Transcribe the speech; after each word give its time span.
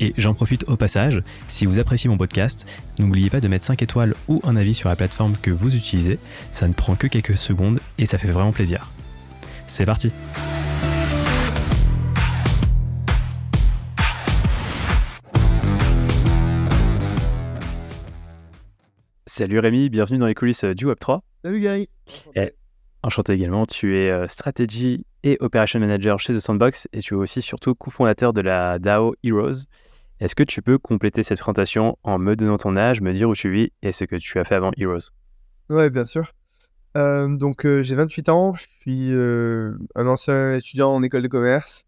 Et 0.00 0.14
j'en 0.16 0.34
profite 0.34 0.64
au 0.68 0.76
passage, 0.76 1.22
si 1.48 1.66
vous 1.66 1.78
appréciez 1.78 2.08
mon 2.08 2.18
podcast, 2.18 2.66
n'oubliez 2.98 3.30
pas 3.30 3.40
de 3.40 3.48
mettre 3.48 3.64
5 3.64 3.82
étoiles 3.82 4.14
ou 4.28 4.40
un 4.44 4.56
avis 4.56 4.74
sur 4.74 4.88
la 4.88 4.96
plateforme 4.96 5.36
que 5.40 5.50
vous 5.50 5.74
utilisez, 5.74 6.18
ça 6.50 6.66
ne 6.68 6.72
prend 6.72 6.96
que 6.96 7.06
quelques 7.06 7.36
secondes 7.36 7.78
et 7.98 8.06
ça 8.06 8.18
fait 8.18 8.30
vraiment 8.30 8.52
plaisir. 8.52 8.90
C'est 9.66 9.86
parti 9.86 10.10
Salut 19.26 19.60
Rémi, 19.60 19.88
bienvenue 19.88 20.18
dans 20.18 20.26
les 20.26 20.34
coulisses 20.34 20.64
du 20.64 20.84
Web3. 20.86 21.20
Salut 21.42 21.60
Gary. 21.60 21.88
enchanté 23.02 23.32
également, 23.32 23.64
tu 23.64 23.96
es 23.96 24.10
euh, 24.10 24.28
stratégie 24.28 25.06
et 25.24 25.36
operation 25.40 25.80
manager 25.80 26.18
chez 26.18 26.34
The 26.34 26.40
Sandbox 26.40 26.88
et 26.92 26.98
tu 27.00 27.14
es 27.14 27.16
aussi 27.16 27.42
surtout 27.42 27.74
cofondateur 27.74 28.32
de 28.32 28.40
la 28.40 28.78
DAO 28.78 29.14
Heroes. 29.22 29.66
Est-ce 30.20 30.34
que 30.34 30.42
tu 30.42 30.62
peux 30.62 30.78
compléter 30.78 31.22
cette 31.22 31.38
présentation 31.38 31.98
en 32.04 32.18
me 32.18 32.36
donnant 32.36 32.58
ton 32.58 32.76
âge, 32.76 33.00
me 33.00 33.12
dire 33.12 33.28
où 33.28 33.34
tu 33.34 33.50
vis 33.50 33.72
et 33.82 33.92
ce 33.92 34.04
que 34.04 34.16
tu 34.16 34.38
as 34.38 34.44
fait 34.44 34.54
avant 34.54 34.70
Heroes? 34.76 35.10
Ouais, 35.68 35.90
bien 35.90 36.04
sûr. 36.04 36.32
Euh, 36.96 37.36
donc, 37.36 37.64
euh, 37.64 37.82
j'ai 37.82 37.94
28 37.94 38.28
ans, 38.28 38.54
je 38.54 38.66
suis 38.80 39.12
euh, 39.12 39.72
un 39.94 40.06
ancien 40.06 40.54
étudiant 40.54 40.90
en 40.94 41.02
école 41.02 41.22
de 41.22 41.28
commerce. 41.28 41.86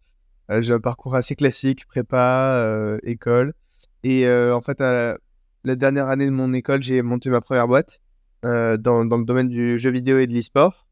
j'ai 0.49 0.73
un 0.73 0.81
parcours 0.81 1.15
assez 1.15 1.37
classique, 1.37 1.87
prépa, 1.87 2.99
école. 3.03 3.55
Et 4.03 4.29
en 4.29 4.61
fait, 4.61 4.81
à 4.81 5.17
la, 5.65 5.77
dernière 5.77 6.09
année 6.09 6.27
de 6.27 6.31
mon 6.31 6.53
école, 6.53 6.83
j'ai 6.83 7.03
monté 7.03 7.31
ma 7.31 7.41
première 7.41 7.69
boîte 7.69 8.01
dans, 8.43 9.05
dans, 9.05 9.19
le 9.19 9.25
domaine 9.25 9.49
du 9.49 9.79
jeu 9.79 9.91
vidéo 9.91 10.19
et 10.19 10.27
de 10.27 10.35
l'e-sport. 10.35 10.84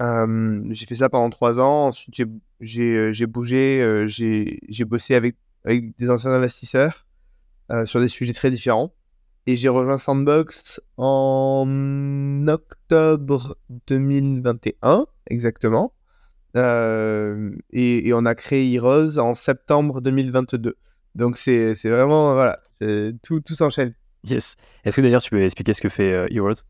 J'ai 0.00 0.86
fait 0.86 0.94
ça 0.94 1.08
pendant 1.08 1.30
trois 1.30 1.58
ans. 1.60 1.88
Ensuite, 1.88 2.14
j'ai 2.60 3.26
bougé, 3.26 4.04
j'ai 4.06 4.84
bossé 4.84 5.14
avec 5.14 5.36
avec 5.66 5.96
des 5.98 6.08
anciens 6.08 6.30
investisseurs 6.30 7.06
euh, 7.70 7.84
sur 7.84 8.00
des 8.00 8.08
sujets 8.08 8.32
très 8.32 8.50
différents. 8.50 8.94
Et 9.48 9.54
j'ai 9.54 9.68
rejoint 9.68 9.98
Sandbox 9.98 10.80
en 10.96 12.46
octobre 12.48 13.56
2021, 13.86 15.06
exactement. 15.28 15.92
Euh, 16.56 17.54
et, 17.70 18.12
on 18.12 18.24
a 18.24 18.34
créé 18.34 18.72
Heroes 18.72 19.18
en 19.18 19.34
septembre 19.34 20.00
2022. 20.00 20.76
Donc 21.14 21.36
c'est 21.36 21.74
vraiment, 21.84 22.34
voilà, 22.34 22.60
tout, 23.22 23.40
tout 23.40 23.54
s'enchaîne. 23.54 23.94
Yes. 24.24 24.56
Est-ce 24.84 24.96
que 24.96 25.00
d'ailleurs 25.00 25.22
tu 25.22 25.30
peux 25.30 25.42
expliquer 25.42 25.74
ce 25.74 25.80
que 25.80 25.88
fait 25.88 26.12
euh, 26.12 26.26
Heroes? 26.30 26.64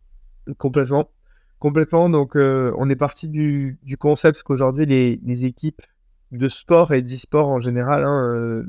Complètement. 0.59 1.11
Complètement. 1.59 2.09
Donc 2.09 2.37
on 2.37 2.91
est 2.91 2.97
parti 2.97 3.29
du, 3.29 3.79
concept 3.99 4.43
qu'aujourd'hui 4.43 4.87
les, 4.87 5.21
les, 5.25 5.45
équipes 5.45 5.83
de 6.33 6.49
sport 6.49 6.93
et 6.93 7.03
d'e-sport 7.03 7.49
en 7.49 7.61
général 7.61 8.05
hein, 8.05 8.65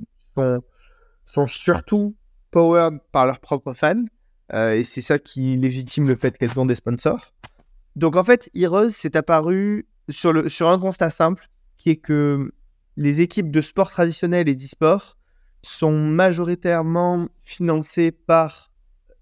sont, 1.26 1.48
surtout 1.48 2.16
powered 2.52 3.00
par 3.12 3.26
leurs 3.26 3.40
propres 3.40 3.74
fans. 3.74 4.06
Euh, 4.54 4.74
et 4.74 4.84
c'est 4.84 5.02
ça 5.02 5.20
qui 5.20 5.58
légitime 5.58 6.08
le 6.08 6.16
fait 6.16 6.38
qu'elles 6.38 6.58
ont 6.60 6.66
des 6.66 6.76
sponsors. 6.76 7.34
Donc 7.96 8.16
en 8.16 8.24
fait, 8.24 8.50
Heroes 8.54 8.90
s'est 8.90 9.18
apparu 9.18 9.88
sur, 10.10 10.50
sur 10.50 10.70
un 10.70 10.80
constat 10.80 11.10
simple, 11.10 11.48
qui 11.78 11.90
est 11.90 11.98
que 11.98 12.54
les 12.95 13.22
équipes 13.22 13.52
de 13.52 13.61
sport 13.61 13.90
traditionnels 13.90 14.48
et 14.48 14.56
d'e-sport 14.56 15.17
sont 15.61 15.92
majoritairement 15.92 17.28
financées 17.44 18.11
par 18.11 18.72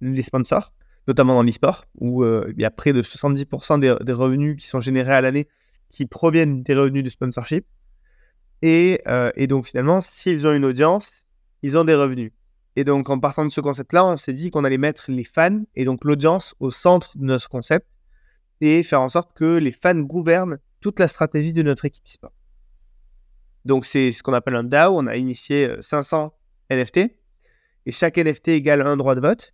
les 0.01 0.21
sponsors, 0.21 0.73
notamment 1.07 1.35
dans 1.35 1.43
l'e-sport, 1.43 1.85
où 1.99 2.23
euh, 2.23 2.51
il 2.55 2.61
y 2.61 2.65
a 2.65 2.71
près 2.71 2.93
de 2.93 3.01
70% 3.01 3.79
des, 3.79 4.13
revenus 4.13 4.57
qui 4.57 4.67
sont 4.67 4.81
générés 4.81 5.13
à 5.13 5.21
l'année 5.21 5.47
qui 5.91 6.05
proviennent 6.05 6.63
des 6.63 6.75
revenus 6.75 7.03
de 7.03 7.09
sponsorship. 7.09 7.65
Euh, 8.63 9.31
et, 9.35 9.47
donc 9.47 9.67
finalement, 9.67 10.01
s'ils 10.01 10.47
ont 10.47 10.53
une 10.53 10.65
audience, 10.65 11.23
ils 11.61 11.77
ont 11.77 11.83
des 11.83 11.95
revenus. 11.95 12.31
Et 12.75 12.83
donc 12.83 13.09
en 13.09 13.19
partant 13.19 13.45
de 13.45 13.51
ce 13.51 13.61
concept-là, 13.61 14.05
on 14.05 14.17
s'est 14.17 14.33
dit 14.33 14.51
qu'on 14.51 14.63
allait 14.63 14.77
mettre 14.77 15.09
les 15.09 15.23
fans 15.23 15.63
et 15.75 15.85
donc 15.85 16.03
l'audience 16.03 16.55
au 16.59 16.71
centre 16.71 17.17
de 17.17 17.23
notre 17.23 17.47
concept 17.47 17.87
et 18.59 18.83
faire 18.83 19.01
en 19.01 19.09
sorte 19.09 19.33
que 19.33 19.57
les 19.57 19.71
fans 19.71 19.99
gouvernent 19.99 20.57
toute 20.81 20.99
la 20.99 21.07
stratégie 21.07 21.53
de 21.53 21.61
notre 21.61 21.85
équipe 21.85 22.07
sport. 22.07 22.33
Donc 23.63 23.85
c'est 23.85 24.11
ce 24.11 24.23
qu'on 24.23 24.33
appelle 24.33 24.55
un 24.55 24.63
DAO. 24.63 24.97
On 24.97 25.07
a 25.07 25.15
initié 25.15 25.69
500 25.79 26.33
euh, 26.71 26.75
NFT 26.75 26.97
et 27.85 27.91
chaque 27.91 28.17
NFT 28.17 28.49
égale 28.49 28.81
un 28.81 28.97
droit 28.97 29.15
de 29.15 29.21
vote. 29.21 29.53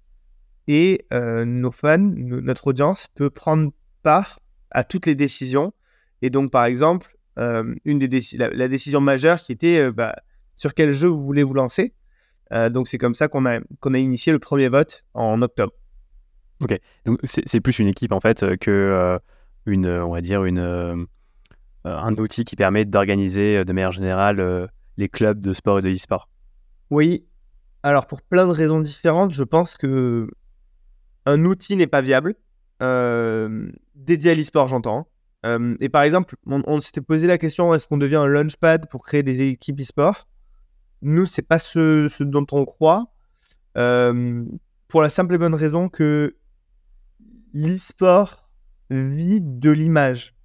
Et 0.73 1.05
euh, 1.11 1.43
nos 1.43 1.69
fans, 1.69 1.97
notre 1.97 2.67
audience 2.67 3.09
peut 3.13 3.29
prendre 3.29 3.73
part 4.03 4.39
à 4.69 4.85
toutes 4.85 5.05
les 5.05 5.15
décisions. 5.15 5.73
Et 6.21 6.29
donc 6.29 6.49
par 6.49 6.63
exemple, 6.63 7.17
euh, 7.39 7.75
une 7.83 7.99
des 7.99 8.21
la, 8.37 8.69
décision 8.69 9.01
majeure 9.01 9.41
qui 9.41 9.51
était 9.51 9.79
euh, 9.79 9.91
bah, 9.91 10.15
sur 10.55 10.73
quel 10.73 10.93
jeu 10.93 11.09
vous 11.09 11.25
voulez 11.25 11.43
vous 11.43 11.53
lancer. 11.53 11.93
Donc 12.71 12.87
c'est 12.87 12.97
comme 12.97 13.15
ça 13.15 13.27
qu'on 13.27 13.45
a, 13.45 13.59
qu'on 13.81 13.93
a 13.93 13.97
initié 13.97 14.31
le 14.31 14.39
premier 14.39 14.69
vote 14.69 15.03
en 15.13 15.41
octobre. 15.41 15.73
Ok, 16.61 16.77
donc 17.05 17.19
c'est 17.23 17.59
plus 17.59 17.79
une 17.79 17.87
équipe 17.87 18.11
en 18.13 18.19
fait 18.21 18.57
que 18.57 19.19
une, 19.65 19.87
on 19.87 20.11
va 20.11 20.21
dire 20.21 20.43
une, 20.43 21.07
un 21.85 22.15
outil 22.15 22.43
qui 22.43 22.57
permet 22.57 22.83
d'organiser 22.83 23.63
de 23.63 23.73
manière 23.73 23.93
générale 23.93 24.69
les 24.97 25.07
clubs 25.07 25.39
de 25.39 25.53
sport 25.53 25.79
et 25.79 25.81
de 25.81 25.89
e-sport. 25.91 26.29
Oui, 26.89 27.25
alors 27.83 28.05
pour 28.05 28.21
plein 28.21 28.45
de 28.45 28.51
raisons 28.51 28.81
différentes, 28.81 29.33
je 29.33 29.43
pense 29.43 29.77
que 29.77 30.27
un 31.25 31.45
outil 31.45 31.75
n'est 31.75 31.87
pas 31.87 32.01
viable. 32.01 32.35
dédié 32.79 34.31
à 34.31 34.35
l'e-sport, 34.35 34.67
j'entends 34.67 35.07
et 35.79 35.89
par 35.89 36.03
exemple, 36.03 36.35
on, 36.45 36.79
s'était 36.79 37.01
posé 37.01 37.25
la 37.25 37.37
question 37.37 37.73
est-ce 37.73 37.87
qu'on 37.87 37.97
devient 37.97 38.17
un 38.17 38.27
launchpad 38.27 38.87
pour 38.89 39.03
créer 39.03 39.23
des 39.23 39.41
équipes 39.41 39.81
e-sport? 39.81 40.27
Nous, 41.01 41.25
c'est 41.25 41.41
pas 41.41 41.57
ce, 41.57 42.23
dont 42.23 42.45
on 42.51 42.65
croit. 42.65 43.11
pour 43.73 45.01
la 45.01 45.09
simple 45.09 45.35
et 45.35 45.37
bonne 45.37 45.55
raison 45.55 45.89
que 45.89 46.35
l'e-sport 47.53 48.49
vit 48.91 49.41
de 49.41 49.71
l'image. 49.71 50.35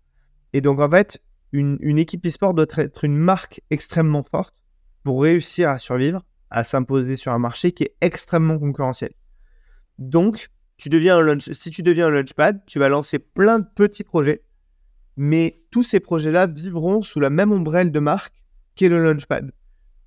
Et 0.52 0.60
donc, 0.62 0.80
en 0.80 0.88
fait, 0.88 1.22
une, 1.52 1.76
une 1.80 1.98
équipe 1.98 2.24
e-sport 2.26 2.54
doit 2.54 2.66
être 2.76 3.04
une 3.04 3.16
marque 3.16 3.60
extrêmement 3.70 4.22
forte 4.22 4.54
pour 5.02 5.22
réussir 5.22 5.68
à 5.68 5.78
survivre, 5.78 6.24
à 6.48 6.64
s'imposer 6.64 7.16
sur 7.16 7.32
un 7.32 7.38
marché 7.38 7.72
qui 7.72 7.84
est 7.84 7.96
extrêmement 8.00 8.58
concurrentiel. 8.58 9.12
Donc, 9.98 10.48
si 10.78 10.90
tu 10.90 11.82
deviens 11.82 12.06
un 12.06 12.10
launchpad, 12.10 12.62
tu 12.66 12.78
vas 12.78 12.88
lancer 12.88 13.18
plein 13.18 13.58
de 13.58 13.66
petits 13.74 14.04
projets 14.04 14.42
mais 15.16 15.62
tous 15.70 15.82
ces 15.82 16.00
projets-là 16.00 16.46
vivront 16.46 17.02
sous 17.02 17.20
la 17.20 17.30
même 17.30 17.52
ombrelle 17.52 17.90
de 17.90 18.00
marque 18.00 18.34
qu'est 18.74 18.88
le 18.88 19.02
Launchpad. 19.02 19.52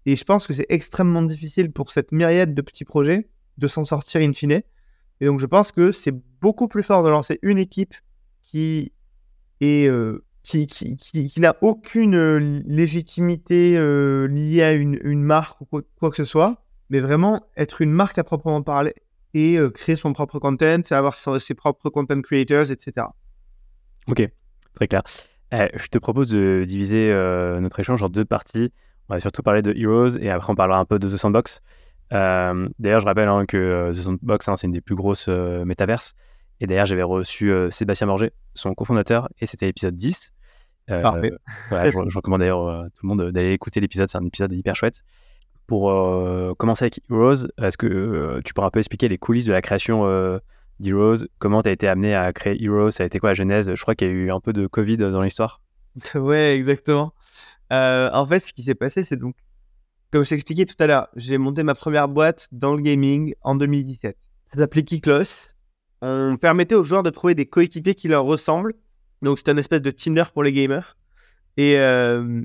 Et 0.06 0.16
je 0.16 0.24
pense 0.24 0.48
que 0.48 0.54
c'est 0.54 0.68
extrêmement 0.70 1.24
difficile 1.24 1.72
pour 1.72 1.92
cette 1.92 2.12
myriade 2.12 2.54
de 2.54 2.62
petits 2.62 2.86
projets 2.86 3.30
de 3.58 3.68
s'en 3.68 3.84
sortir 3.84 4.22
in 4.22 4.34
fine. 4.34 4.62
Et 5.20 5.26
donc 5.26 5.40
je 5.40 5.46
pense 5.46 5.72
que 5.72 5.92
c'est 5.92 6.14
beaucoup 6.40 6.68
plus 6.68 6.84
fort 6.84 7.04
de 7.04 7.10
lancer 7.10 7.40
une 7.42 7.58
équipe 7.58 7.96
qui 8.42 8.94
euh, 9.62 10.20
n'a 11.38 11.56
aucune 11.62 12.16
euh, 12.16 12.62
légitimité 12.66 13.78
euh, 13.78 14.28
liée 14.28 14.64
à 14.64 14.74
une, 14.74 15.22
marque 15.22 15.60
ou 15.62 15.66
quoi, 15.66 16.10
que 16.10 16.16
ce 16.16 16.24
soit, 16.24 16.66
mais 16.90 17.00
vraiment 17.00 17.42
être 17.58 17.82
une 17.82 17.92
marque 17.92 18.18
à 18.18 18.24
proprement 18.24 18.62
parler 18.62 18.94
et 19.34 19.58
créer 19.74 19.96
son 19.96 20.14
propre 20.14 20.40
content, 20.40 20.82
avoir 20.92 21.16
ses 21.16 21.54
propres 21.54 21.90
content 21.90 22.22
creators, 22.22 22.72
etc. 22.72 23.08
Ok. 24.08 24.28
Très 24.74 24.88
clair. 24.88 25.04
Eh, 25.52 25.70
je 25.76 25.88
te 25.88 25.98
propose 25.98 26.30
de 26.30 26.64
diviser 26.68 27.12
euh, 27.12 27.60
notre 27.60 27.80
échange 27.80 28.04
en 28.04 28.10
deux 28.10 28.26
parties. 28.26 28.72
On 29.08 29.16
va 29.16 29.20
surtout 29.20 29.42
parler 29.42 29.62
de 29.62 29.74
Heroes 29.74 30.18
et 30.20 30.30
après 30.30 30.52
on 30.52 30.56
parlera 30.56 30.80
un 30.80 30.86
peu 30.86 31.00
de 31.00 31.10
The 31.10 31.18
Sandbox. 31.18 31.62
Euh, 32.14 32.68
d'ailleurs, 32.80 33.02
je 33.02 33.06
rappelle 33.06 33.28
hein, 33.28 33.46
que 33.48 33.58
euh, 33.58 33.92
The 33.92 33.96
Sandbox, 33.96 34.48
hein, 34.48 34.56
c'est 34.56 34.68
une 34.68 34.74
des 34.74 34.82
plus 34.82 34.96
grosses 34.96 35.28
métaverses. 35.28 36.14
Et 36.62 36.68
d'ailleurs, 36.68 36.86
j'avais 36.86 37.04
reçu 37.04 37.54
Sébastien 37.72 38.06
Morger, 38.08 38.34
son 38.54 38.74
cofondateur, 38.74 39.30
et 39.40 39.46
c'était 39.46 39.66
l'épisode 39.66 39.96
10. 39.96 40.34
Parfait. 40.88 41.32
je, 41.72 42.16
recommande 42.18 42.42
d'ailleurs 42.42 42.68
à 42.68 42.90
tout 42.90 43.00
le 43.04 43.08
monde 43.08 43.32
d'aller 43.32 43.54
écouter 43.54 43.80
l'épisode, 43.80 44.10
c'est 44.10 44.18
un 44.18 44.26
épisode 44.26 44.52
hyper 44.52 44.76
chouette. 44.76 45.04
Pour 45.70 46.58
commencer 46.58 46.86
avec 46.86 47.00
Heroes, 47.10 47.48
est-ce 47.62 47.78
que 47.78 48.42
tu 48.44 48.54
pourrais 48.54 48.68
un 48.68 48.72
peu 48.72 48.80
expliquer 48.80 49.08
les 49.08 49.18
coulisses 49.18 49.46
de 49.46 49.54
la 49.54 49.62
création 49.62 50.04
d'Heroes? 50.80 51.28
Comment 51.38 51.62
tu 51.62 51.70
as 51.70 51.72
été 51.72 51.88
amené 51.88 52.16
à 52.16 52.34
créer 52.34 52.62
Heroes? 52.62 52.92
Ça 52.92 53.04
a 53.04 53.06
été 53.06 53.20
quoi 53.20 53.30
la 53.30 53.36
genèse? 53.36 53.74
Je 53.74 53.82
crois 53.82 53.94
qu'il 53.96 54.08
y 54.08 54.12
a 54.12 54.14
eu 54.14 54.32
un 54.32 54.40
peu 54.40 54.52
de 54.52 54.66
Covid 54.66 54.98
dans 54.98 55.22
l'histoire. 55.22 55.62
ouais, 56.16 56.56
exactement. 56.58 57.14
Euh, 57.72 58.10
en 58.14 58.26
fait, 58.26 58.40
ce 58.40 58.54
qui 58.54 58.64
s'est 58.64 58.76
passé, 58.76 59.04
c'est 59.04 59.18
donc, 59.18 59.36
comme 60.12 60.24
je 60.24 60.30
t'expliquais 60.30 60.66
tout 60.66 60.76
à 60.80 60.88
l'heure, 60.88 61.08
j'ai 61.16 61.38
monté 61.38 61.64
ma 61.64 61.76
première 61.76 62.08
boîte 62.08 62.48
dans 62.52 62.74
le 62.74 62.82
gaming 62.82 63.34
en 63.42 63.56
2017. 63.56 64.18
Ça 64.52 64.60
s'appelait 64.60 64.84
Kiklos. 64.84 65.54
On 66.02 66.38
permettait 66.38 66.76
aux 66.76 66.84
joueurs 66.84 67.04
de 67.04 67.10
trouver 67.10 67.36
des 67.36 67.46
coéquipiers 67.46 67.94
qui 67.94 68.08
leur 68.08 68.24
ressemblent 68.24 68.74
Donc 69.22 69.38
c'était 69.38 69.52
un 69.52 69.58
espèce 69.58 69.82
de 69.82 69.92
Tinder 69.92 70.24
pour 70.34 70.44
les 70.44 70.54
gamers. 70.54 70.98
Et, 71.62 71.74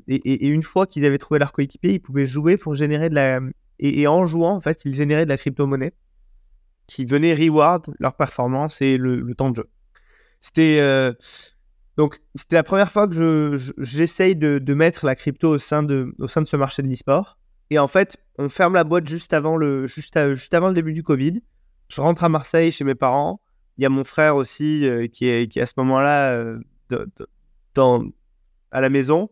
et, 0.07 0.47
une 0.47 0.63
fois 0.63 0.85
qu'ils 0.87 1.05
avaient 1.05 1.17
trouvé 1.17 1.39
leur 1.39 1.53
coéquipier, 1.53 1.93
ils 1.93 1.99
pouvaient 1.99 2.25
jouer 2.25 2.57
pour 2.57 2.75
générer 2.75 3.09
de 3.09 3.15
la. 3.15 3.39
Et, 3.79 4.07
en 4.07 4.25
jouant, 4.25 4.55
en 4.55 4.59
fait, 4.59 4.83
ils 4.85 4.93
généraient 4.93 5.25
de 5.25 5.29
la 5.29 5.37
crypto-monnaie 5.37 5.93
qui 6.87 7.05
venait 7.05 7.33
reward 7.33 7.93
leur 7.99 8.15
performance 8.15 8.81
et 8.81 8.97
le, 8.97 9.33
temps 9.35 9.51
de 9.51 9.55
jeu. 9.55 9.69
C'était. 10.39 11.13
Donc, 11.97 12.19
c'était 12.35 12.57
la 12.57 12.63
première 12.63 12.91
fois 12.91 13.07
que 13.07 13.55
j'essaye 13.77 14.35
de, 14.35 14.59
de, 14.59 14.73
mettre 14.73 15.05
la 15.05 15.15
crypto 15.15 15.51
au 15.51 15.57
sein 15.57 15.81
de, 15.81 16.13
au 16.19 16.27
sein 16.27 16.41
de 16.41 16.47
ce 16.47 16.57
marché 16.57 16.81
de 16.81 16.89
l'e-sport. 16.89 17.37
Et 17.69 17.79
en 17.79 17.87
fait, 17.87 18.17
on 18.37 18.49
ferme 18.49 18.73
la 18.73 18.83
boîte 18.83 19.07
juste 19.07 19.33
avant 19.33 19.57
le, 19.57 19.87
juste, 19.87 20.17
juste 20.35 20.53
avant 20.53 20.67
le 20.67 20.73
début 20.73 20.93
du 20.93 21.03
Covid. 21.03 21.41
Je 21.89 22.01
rentre 22.01 22.23
à 22.23 22.29
Marseille 22.29 22.71
chez 22.71 22.83
mes 22.83 22.95
parents. 22.95 23.39
Il 23.77 23.83
y 23.83 23.85
a 23.85 23.89
mon 23.89 24.03
frère 24.03 24.35
aussi 24.35 24.87
euh, 24.87 25.07
qui, 25.07 25.27
est, 25.27 25.51
qui 25.51 25.59
à 25.59 25.65
ce 25.65 25.73
moment-là 25.77 26.33
euh, 26.33 26.59
dans, 27.73 28.05
à 28.75 28.81
la 28.81 28.89
maison. 28.89 29.29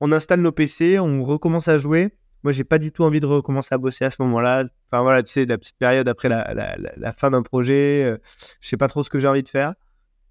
On 0.00 0.10
installe 0.10 0.40
nos 0.40 0.52
PC, 0.52 0.98
on 0.98 1.22
recommence 1.22 1.68
à 1.68 1.78
jouer. 1.78 2.14
Moi, 2.42 2.52
j'ai 2.52 2.64
pas 2.64 2.78
du 2.78 2.92
tout 2.92 3.02
envie 3.02 3.20
de 3.20 3.26
recommencer 3.26 3.74
à 3.74 3.78
bosser 3.78 4.04
à 4.04 4.10
ce 4.10 4.16
moment-là. 4.20 4.64
Enfin 4.86 5.02
voilà, 5.02 5.22
tu 5.22 5.32
sais, 5.32 5.44
la 5.46 5.58
petite 5.58 5.76
période 5.78 6.08
après 6.08 6.28
la, 6.28 6.54
la, 6.54 6.76
la, 6.96 7.12
fin 7.12 7.30
d'un 7.30 7.42
projet, 7.42 8.04
euh, 8.04 8.16
je 8.60 8.68
sais 8.68 8.76
pas 8.76 8.88
trop 8.88 9.02
ce 9.02 9.10
que 9.10 9.18
j'ai 9.18 9.28
envie 9.28 9.42
de 9.42 9.48
faire. 9.48 9.74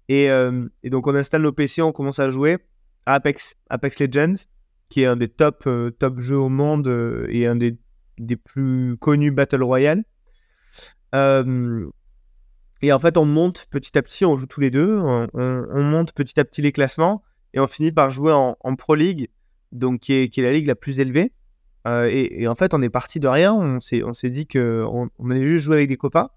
Et, 0.08 0.28
et, 0.82 0.90
donc, 0.90 1.06
on 1.06 1.14
installe 1.14 1.42
nos 1.42 1.52
PC, 1.52 1.82
on 1.82 1.92
commence 1.92 2.20
à 2.20 2.30
jouer 2.30 2.58
à 3.06 3.14
Apex, 3.14 3.54
Apex 3.70 3.98
Legends, 4.00 4.46
qui 4.88 5.02
est 5.02 5.06
un 5.06 5.16
des 5.16 5.28
top, 5.28 5.68
top 5.98 6.18
jeux 6.20 6.38
au 6.38 6.48
monde 6.48 7.26
et 7.28 7.46
un 7.46 7.56
des, 7.56 7.76
plus 8.36 8.96
connus 8.98 9.32
Battle 9.32 9.62
Royale. 9.62 10.04
Euh, 11.14 11.88
et 12.82 12.92
en 12.92 12.98
fait, 12.98 13.16
on 13.16 13.24
monte 13.24 13.66
petit 13.70 13.96
à 13.98 14.02
petit, 14.02 14.24
on 14.24 14.36
joue 14.36 14.46
tous 14.46 14.60
les 14.60 14.70
deux, 14.70 14.96
on, 14.98 15.82
monte 15.82 16.12
petit 16.12 16.38
à 16.38 16.44
petit 16.44 16.62
les 16.62 16.72
classements 16.72 17.22
et 17.56 17.60
on 17.60 17.66
finit 17.66 17.90
par 17.90 18.10
jouer 18.10 18.32
en, 18.32 18.76
Pro 18.76 18.94
League, 18.94 19.28
donc 19.72 20.00
qui 20.00 20.12
est, 20.12 20.36
la 20.38 20.52
ligue 20.52 20.66
la 20.66 20.76
plus 20.76 21.00
élevée. 21.00 21.32
Euh, 21.88 22.08
et, 22.10 22.46
en 22.46 22.54
fait, 22.54 22.74
on 22.74 22.82
est 22.82 22.90
parti 22.90 23.18
de 23.18 23.26
rien, 23.26 23.54
on 23.54 23.80
s'est, 23.80 24.02
on 24.02 24.12
s'est 24.12 24.28
dit 24.28 24.46
qu'on 24.46 25.08
on 25.18 25.30
allait 25.30 25.46
juste 25.46 25.64
jouer 25.64 25.76
avec 25.76 25.88
des 25.88 25.96
copains. 25.96 26.30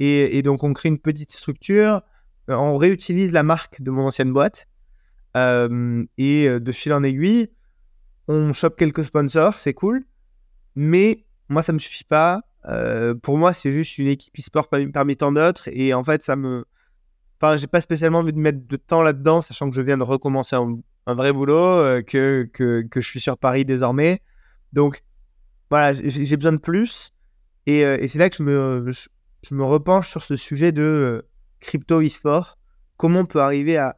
Et, 0.00 0.42
donc, 0.42 0.64
on 0.64 0.72
crée 0.72 0.88
une 0.88 0.98
petite 0.98 1.32
structure, 1.32 2.02
euh, 2.50 2.54
on 2.54 2.76
réutilise 2.76 3.32
la 3.32 3.42
marque 3.42 3.80
de 3.80 3.90
mon 3.90 4.06
ancienne 4.06 4.32
boîte. 4.32 4.66
et 5.36 6.48
de 6.60 6.72
fil 6.72 6.92
en 6.92 7.02
aiguille, 7.02 7.50
on 8.26 8.52
chope 8.52 8.76
quelques 8.76 9.04
sponsors, 9.04 9.54
c'est 9.54 9.74
cool. 9.74 10.04
Mais 10.74 11.24
moi, 11.48 11.62
ça 11.62 11.72
me 11.72 11.78
suffit 11.78 12.04
pas. 12.04 12.42
Euh, 12.66 13.14
pour 13.14 13.38
moi, 13.38 13.52
c'est 13.52 13.72
juste 13.72 13.98
une 13.98 14.08
équipe 14.08 14.34
e-sport 14.38 14.68
parmi, 14.68 15.16
tant 15.16 15.32
d'autres. 15.32 15.68
Et 15.72 15.94
en 15.94 16.04
fait, 16.04 16.22
ça 16.22 16.36
me. 16.36 16.64
Enfin, 17.40 17.56
j'ai 17.56 17.68
pas 17.68 17.80
spécialement 17.80 18.18
envie 18.18 18.32
de 18.32 18.38
mettre 18.38 18.66
de 18.66 18.76
temps 18.76 19.00
là-dedans, 19.00 19.40
sachant 19.42 19.70
que 19.70 19.76
je 19.76 19.82
viens 19.82 19.96
de 19.96 20.02
recommencer 20.02 20.56
un, 20.56 21.14
vrai 21.14 21.32
boulot, 21.32 21.56
euh, 21.56 22.02
que, 22.02 22.48
que, 22.52 22.84
je 23.00 23.06
suis 23.06 23.20
sur 23.20 23.38
Paris 23.38 23.64
désormais. 23.64 24.20
Donc, 24.72 25.04
voilà, 25.70 25.92
j'ai 25.92 26.36
besoin 26.36 26.52
de 26.52 26.58
plus. 26.58 27.12
Et, 27.66 27.84
euh, 27.84 27.96
et 28.00 28.08
c'est 28.08 28.18
là 28.18 28.28
que 28.28 28.36
je 28.36 28.42
me, 28.42 28.90
je, 28.90 29.54
me 29.54 29.64
repenche 29.64 30.08
sur 30.08 30.24
ce 30.24 30.34
sujet 30.34 30.72
de 30.72 31.24
crypto 31.60 32.02
e-sport. 32.02 32.58
Comment 32.96 33.20
on 33.20 33.26
peut 33.26 33.40
arriver 33.40 33.76
à, 33.76 33.96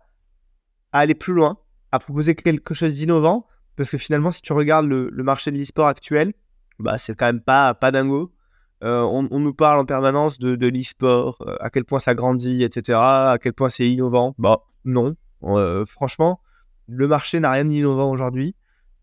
aller 0.92 1.14
plus 1.14 1.32
loin, 1.32 1.56
à 1.92 1.98
proposer 1.98 2.34
quelque 2.34 2.74
chose 2.74 2.94
d'innovant? 2.94 3.46
Parce 3.76 3.90
que 3.90 3.96
finalement, 3.96 4.30
si 4.30 4.42
tu 4.42 4.52
regardes 4.52 4.86
le, 4.86 5.08
le 5.10 5.22
marché 5.22 5.50
de 5.50 5.56
l'e-sport 5.56 5.86
actuel, 5.86 6.34
bah, 6.78 6.98
c'est 6.98 7.16
quand 7.16 7.26
même 7.26 7.40
pas, 7.40 7.72
pas 7.72 7.90
dingo. 7.90 8.34
Euh, 8.82 9.02
on, 9.02 9.38
nous 9.38 9.52
parle 9.52 9.80
en 9.80 9.84
permanence 9.84 10.38
de, 10.38 10.56
de 10.56 10.66
l'e-sport, 10.68 11.36
euh, 11.42 11.54
à 11.60 11.68
quel 11.68 11.84
point 11.84 12.00
ça 12.00 12.14
grandit, 12.14 12.62
etc., 12.62 12.98
à 12.98 13.38
quel 13.40 13.52
point 13.52 13.68
c'est 13.68 13.88
innovant. 13.88 14.34
Bah 14.38 14.62
non, 14.86 15.16
euh, 15.42 15.84
franchement, 15.84 16.40
le 16.86 17.06
marché 17.06 17.40
n'a 17.40 17.50
rien 17.50 17.66
d'innovant 17.66 18.10
aujourd'hui. 18.10 18.54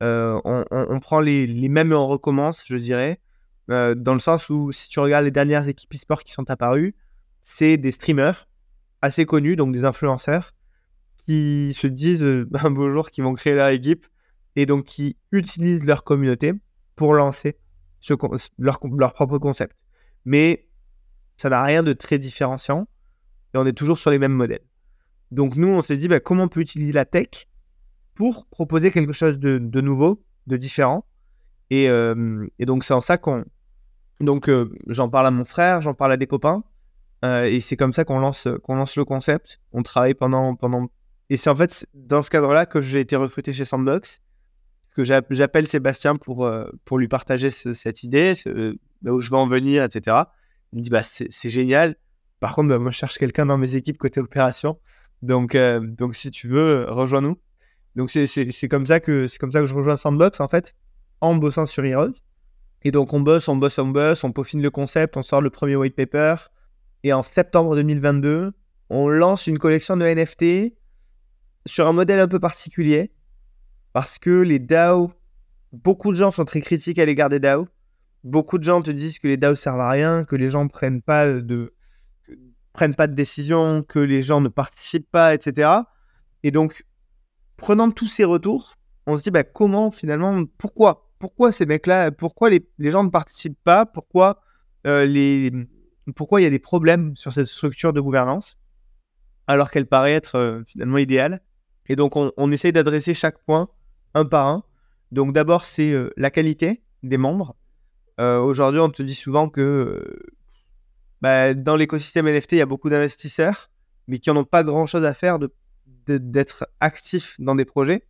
On, 0.02 1.00
prend 1.00 1.20
les, 1.20 1.70
mêmes 1.70 1.92
et 1.92 1.96
on 1.96 2.08
recommence, 2.08 2.64
je 2.68 2.78
dirais, 2.78 3.20
dans 3.68 4.14
le 4.14 4.20
sens 4.20 4.50
où 4.50 4.72
si 4.72 4.90
tu 4.90 5.00
regardes 5.00 5.26
les 5.26 5.32
dernières 5.32 5.68
équipes 5.68 5.94
e-sport 5.94 6.24
qui 6.24 6.32
sont 6.32 6.50
apparues, 6.50 6.96
c'est 7.42 7.78
des 7.78 7.92
streamers 7.92 8.48
assez 9.02 9.26
connus, 9.26 9.56
donc 9.56 9.74
des 9.74 9.86
influenceurs, 9.86 10.54
qui 11.26 11.72
se 11.74 11.88
disent 11.88 12.26
un 12.64 12.72
beau 12.72 12.90
jour 12.90 13.12
qu'ils 13.12 13.24
vont 13.24 13.34
créer 13.34 13.54
leur 13.54 13.68
équipe 13.70 14.08
et 14.56 14.66
donc 14.66 14.86
qui 14.86 15.18
utilisent 15.32 15.86
leur 15.86 16.04
communauté 16.04 16.54
pour 16.96 17.14
lancer 17.14 17.58
leur, 18.58 18.80
leur 18.98 19.14
propre 19.14 19.38
concept. 19.38 19.76
Mais 20.26 20.68
ça 21.38 21.50
n'a 21.50 21.64
rien 21.64 21.84
de 21.84 21.94
très 21.94 22.20
différenciant 22.20 22.88
et 23.54 23.58
on 23.58 23.66
est 23.66 23.74
toujours 23.74 23.98
sur 23.98 24.12
les 24.12 24.20
mêmes 24.20 24.34
modèles. 24.34 24.66
Donc 25.32 25.56
nous, 25.56 25.68
on 25.68 25.82
s'est 25.82 25.98
dit 25.98 26.08
bah, 26.08 26.20
comment 26.20 26.44
on 26.44 26.48
peut 26.48 26.62
utiliser 26.62 26.92
la 26.92 27.06
tech 27.06 27.48
pour 28.16 28.48
proposer 28.48 28.92
quelque 28.92 29.14
chose 29.14 29.40
de, 29.40 29.82
nouveau, 29.82 30.24
de 30.48 30.58
différent. 30.58 31.06
Et, 31.70 31.90
euh, 31.90 32.48
et 32.60 32.66
donc 32.66 32.84
c'est 32.84 32.94
en 32.94 33.02
ça 33.02 33.18
qu'on... 33.18 33.46
Donc 34.20 34.50
euh, 34.50 34.74
j'en 34.88 35.10
parle 35.10 35.28
à 35.28 35.32
mon 35.32 35.46
frère, 35.46 35.82
j'en 35.82 35.94
parle 35.94 36.14
à 36.14 36.18
des 36.18 36.28
copains. 36.28 36.64
Euh, 37.26 37.44
et 37.44 37.60
c'est 37.62 37.76
comme 37.76 37.94
ça 37.94 38.06
qu'on 38.06 38.20
lance, 38.20 38.48
qu'on 38.64 38.76
lance 38.76 38.96
le 38.96 39.06
concept. 39.06 39.60
On 39.72 39.84
travaille 39.84 40.16
pendant... 40.16 40.56
pendant... 40.56 40.88
Et 41.30 41.38
c'est 41.38 41.50
en 41.50 41.56
fait 41.56 41.86
dans 41.94 42.22
ce 42.22 42.30
cadre-là 42.30 42.66
que 42.66 42.82
j'ai 42.82 43.02
été 43.02 43.16
recruté 43.16 43.54
chez 43.54 43.66
Sandbox 43.66 44.22
que 44.98 45.34
j'appelle 45.34 45.68
Sébastien 45.68 46.16
pour, 46.16 46.46
euh, 46.46 46.66
pour 46.84 46.98
lui 46.98 47.08
partager 47.08 47.52
cette 47.52 48.04
idée, 48.04 48.34
bah, 49.02 49.12
où 49.12 49.22
je 49.22 49.30
vais 49.30 49.38
en 49.38 49.48
venir, 49.48 49.84
etc. 49.84 50.18
Il 50.74 50.80
me 50.80 50.84
dit 50.84 50.90
bah, 50.90 51.04
c'est 51.04 51.50
génial. 51.50 51.96
Par 52.40 52.56
contre, 52.56 52.70
bah, 52.70 52.80
moi, 52.80 52.92
je 52.92 52.98
cherche 52.98 53.18
quelqu'un 53.18 53.46
dans 53.46 53.58
mes 53.58 53.76
équipes 53.76 53.98
côté 53.98 54.20
opération. 54.20 54.80
Donc, 55.22 55.56
euh, 55.56 55.80
donc 55.80 56.16
si 56.16 56.32
tu 56.32 56.48
veux, 56.48 56.86
rejoins-nous. 56.90 57.38
Donc, 57.96 58.10
c'est 58.10 58.68
comme, 58.70 58.86
ça 58.86 59.00
que, 59.00 59.28
comme 59.40 59.52
ça 59.52 59.60
que 59.60 59.66
je 59.66 59.74
rejoins 59.76 59.98
Sandbox, 59.98 60.40
en 60.40 60.48
fait, 60.48 60.76
en 61.22 61.36
bossant 61.36 61.66
sur 61.66 61.86
Heroes. 61.86 62.14
Et 62.84 62.92
donc, 62.92 63.14
on 63.14 63.20
bosse, 63.20 63.48
on 63.48 63.56
bosse, 63.56 63.78
on 63.80 63.88
bosse, 63.88 64.24
on 64.24 64.32
peaufine 64.32 64.62
le 64.62 64.70
concept, 64.70 65.18
on 65.18 65.24
sort 65.24 65.42
le 65.42 65.50
premier 65.50 65.76
white 65.76 65.96
paper. 65.96 66.36
Et 67.04 67.14
en 67.14 67.22
septembre 67.22 67.76
2022, 67.76 68.52
on 68.90 69.10
lance 69.10 69.48
une 69.48 69.60
collection 69.60 69.98
de 69.98 70.06
NFT 70.06 70.74
sur 71.66 71.88
un 71.88 71.94
modèle 71.94 72.20
un 72.20 72.28
peu 72.28 72.40
particulier 72.40 73.12
parce 73.98 74.20
que 74.20 74.42
les 74.42 74.60
DAO, 74.60 75.12
beaucoup 75.74 76.12
de 76.12 76.18
gens 76.18 76.30
sont 76.30 76.46
très 76.46 76.62
critiques 76.62 77.00
à 77.00 77.06
l'égard 77.06 77.30
des 77.30 77.40
DAO. 77.40 77.68
Beaucoup 78.24 78.60
de 78.60 78.64
gens 78.64 78.84
te 78.84 78.92
disent 78.92 79.18
que 79.18 79.28
les 79.28 79.38
DAO 79.38 79.56
servent 79.56 79.80
à 79.80 79.90
rien, 79.90 80.24
que 80.24 80.36
les 80.36 80.52
gens 80.52 80.68
prennent 80.68 81.02
pas 81.02 81.26
de 81.42 81.74
prennent 82.74 82.94
pas 82.94 83.08
de 83.08 83.16
décision, 83.16 83.82
que 83.82 83.98
les 83.98 84.22
gens 84.22 84.40
ne 84.40 84.50
participent 84.50 85.10
pas, 85.10 85.34
etc. 85.34 85.72
Et 86.44 86.52
donc, 86.52 86.86
prenant 87.56 87.90
tous 87.90 88.06
ces 88.06 88.24
retours, 88.24 88.76
on 89.08 89.18
se 89.18 89.24
dit 89.24 89.32
bah, 89.32 89.44
comment 89.44 89.90
finalement, 89.90 90.44
pourquoi 90.60 91.10
Pourquoi 91.18 91.52
ces 91.52 91.66
mecs-là, 91.66 92.12
pourquoi 92.12 92.52
les, 92.52 92.62
gens 92.92 93.04
ne 93.04 93.10
participent 93.10 93.64
pas 93.64 93.88
Pourquoi 93.88 94.42
euh, 94.86 95.08
les, 95.08 95.52
pourquoi 96.16 96.40
il 96.40 96.44
y 96.44 96.48
a 96.48 96.52
des 96.52 96.60
problèmes 96.60 97.16
sur 97.16 97.34
cette 97.34 97.48
structure 97.48 97.94
de 97.94 98.00
gouvernance 98.00 98.60
alors 99.48 99.72
qu'elle 99.72 99.88
paraît 99.88 100.14
être 100.14 100.36
euh, 100.36 100.62
finalement 100.68 101.00
idéale 101.00 101.42
Et 101.88 101.96
donc, 101.96 102.16
on, 102.16 102.32
on 102.38 102.52
essaye 102.52 102.72
d'adresser 102.72 103.16
chaque 103.16 103.44
point 103.44 103.70
un 104.14 104.26
par 104.26 104.48
un. 104.48 104.64
Donc 105.12 105.34
d'abord, 105.34 105.66
c'est 105.66 105.92
euh, 105.92 106.10
la 106.18 106.32
qualité 106.32 106.82
des 107.04 107.18
membres. 107.18 107.56
Euh, 108.20 108.40
aujourd'hui, 108.40 108.80
on 108.80 108.90
te 108.90 109.04
dit 109.04 109.16
souvent 109.16 109.50
que 109.50 109.62
euh, 109.62 110.20
bah, 111.22 111.54
dans 111.54 111.76
l'écosystème 111.76 112.28
NFT, 112.28 112.54
il 112.54 112.58
y 112.58 112.62
a 112.62 112.66
beaucoup 112.66 112.90
d'investisseurs, 112.90 113.70
mais 114.08 114.20
qui 114.20 114.30
n'en 114.30 114.38
ont 114.38 114.44
pas 114.44 114.64
grand-chose 114.64 115.06
à 115.06 115.14
faire 115.14 115.40
de, 115.40 115.52
d'être 116.08 116.68
actifs 116.80 117.40
dans 117.40 117.56
des 117.56 117.66
projets. 117.66 118.08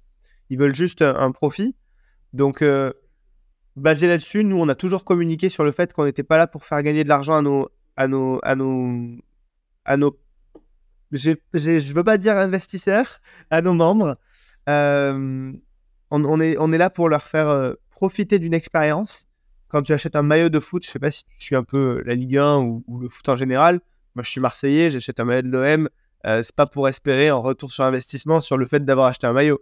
Ils 0.49 0.57
veulent 0.57 0.75
juste 0.75 1.01
un, 1.01 1.31
profit. 1.31 1.75
Donc, 2.31 2.63
basé 3.75 4.07
là-dessus, 4.07 4.45
nous, 4.45 4.57
on 4.57 4.69
a 4.69 4.75
toujours 4.75 5.03
communiqué 5.03 5.49
sur 5.49 5.65
le 5.65 5.71
fait 5.71 5.91
qu'on 5.91 6.05
n'était 6.05 6.23
pas 6.23 6.37
là 6.37 6.47
pour 6.47 6.63
faire 6.63 6.81
gagner 6.83 7.03
de 7.03 7.09
l'argent 7.09 7.35
à 7.35 7.41
nos... 7.41 7.69
À 7.99 8.07
nos, 8.07 8.39
à 8.43 8.55
nos, 8.55 9.17
à 9.83 9.97
nos 9.97 10.15
je 11.11 11.31
ne 11.31 11.93
veux 11.93 12.03
pas 12.03 12.17
dire 12.17 12.37
investisseurs, 12.37 13.21
à 13.49 13.61
nos 13.61 13.73
membres. 13.73 14.17
On, 16.11 16.39
est, 16.39 16.77
là 16.77 16.89
pour 16.89 17.09
leur 17.09 17.21
faire 17.21 17.47
euh, 17.49 17.73
profiter 17.89 18.39
d'une 18.39 18.53
expérience. 18.53 19.25
Quand 19.67 19.81
tu 19.81 19.91
achètes 19.91 20.15
un 20.15 20.23
maillot 20.23 20.49
de 20.49 20.59
foot, 20.59 20.85
je 20.85 20.89
sais 20.89 20.99
pas 20.99 21.11
si 21.11 21.25
tu 21.25 21.35
suis 21.39 21.55
un 21.55 21.63
peu 21.63 22.01
la 22.05 22.15
Ligue 22.15 22.37
1 22.37 22.59
ou, 22.59 22.83
le 23.01 23.09
foot 23.09 23.27
en 23.29 23.35
général. 23.35 23.81
Moi, 24.15 24.23
je 24.23 24.29
suis 24.31 24.41
Marseillais, 24.41 24.89
j'achète 24.89 25.19
un 25.19 25.25
maillot 25.25 25.41
de 25.41 25.49
l'OM. 25.49 25.89
Euh, 26.25 26.41
c'est 26.41 26.55
pas 26.55 26.65
pour 26.65 26.87
espérer 26.87 27.29
en 27.31 27.41
retour 27.41 27.71
sur 27.71 27.83
investissement 27.83 28.39
sur 28.39 28.57
le 28.57 28.65
fait 28.65 28.83
d'avoir 28.83 29.07
acheté 29.07 29.27
un 29.27 29.33
maillot. 29.33 29.59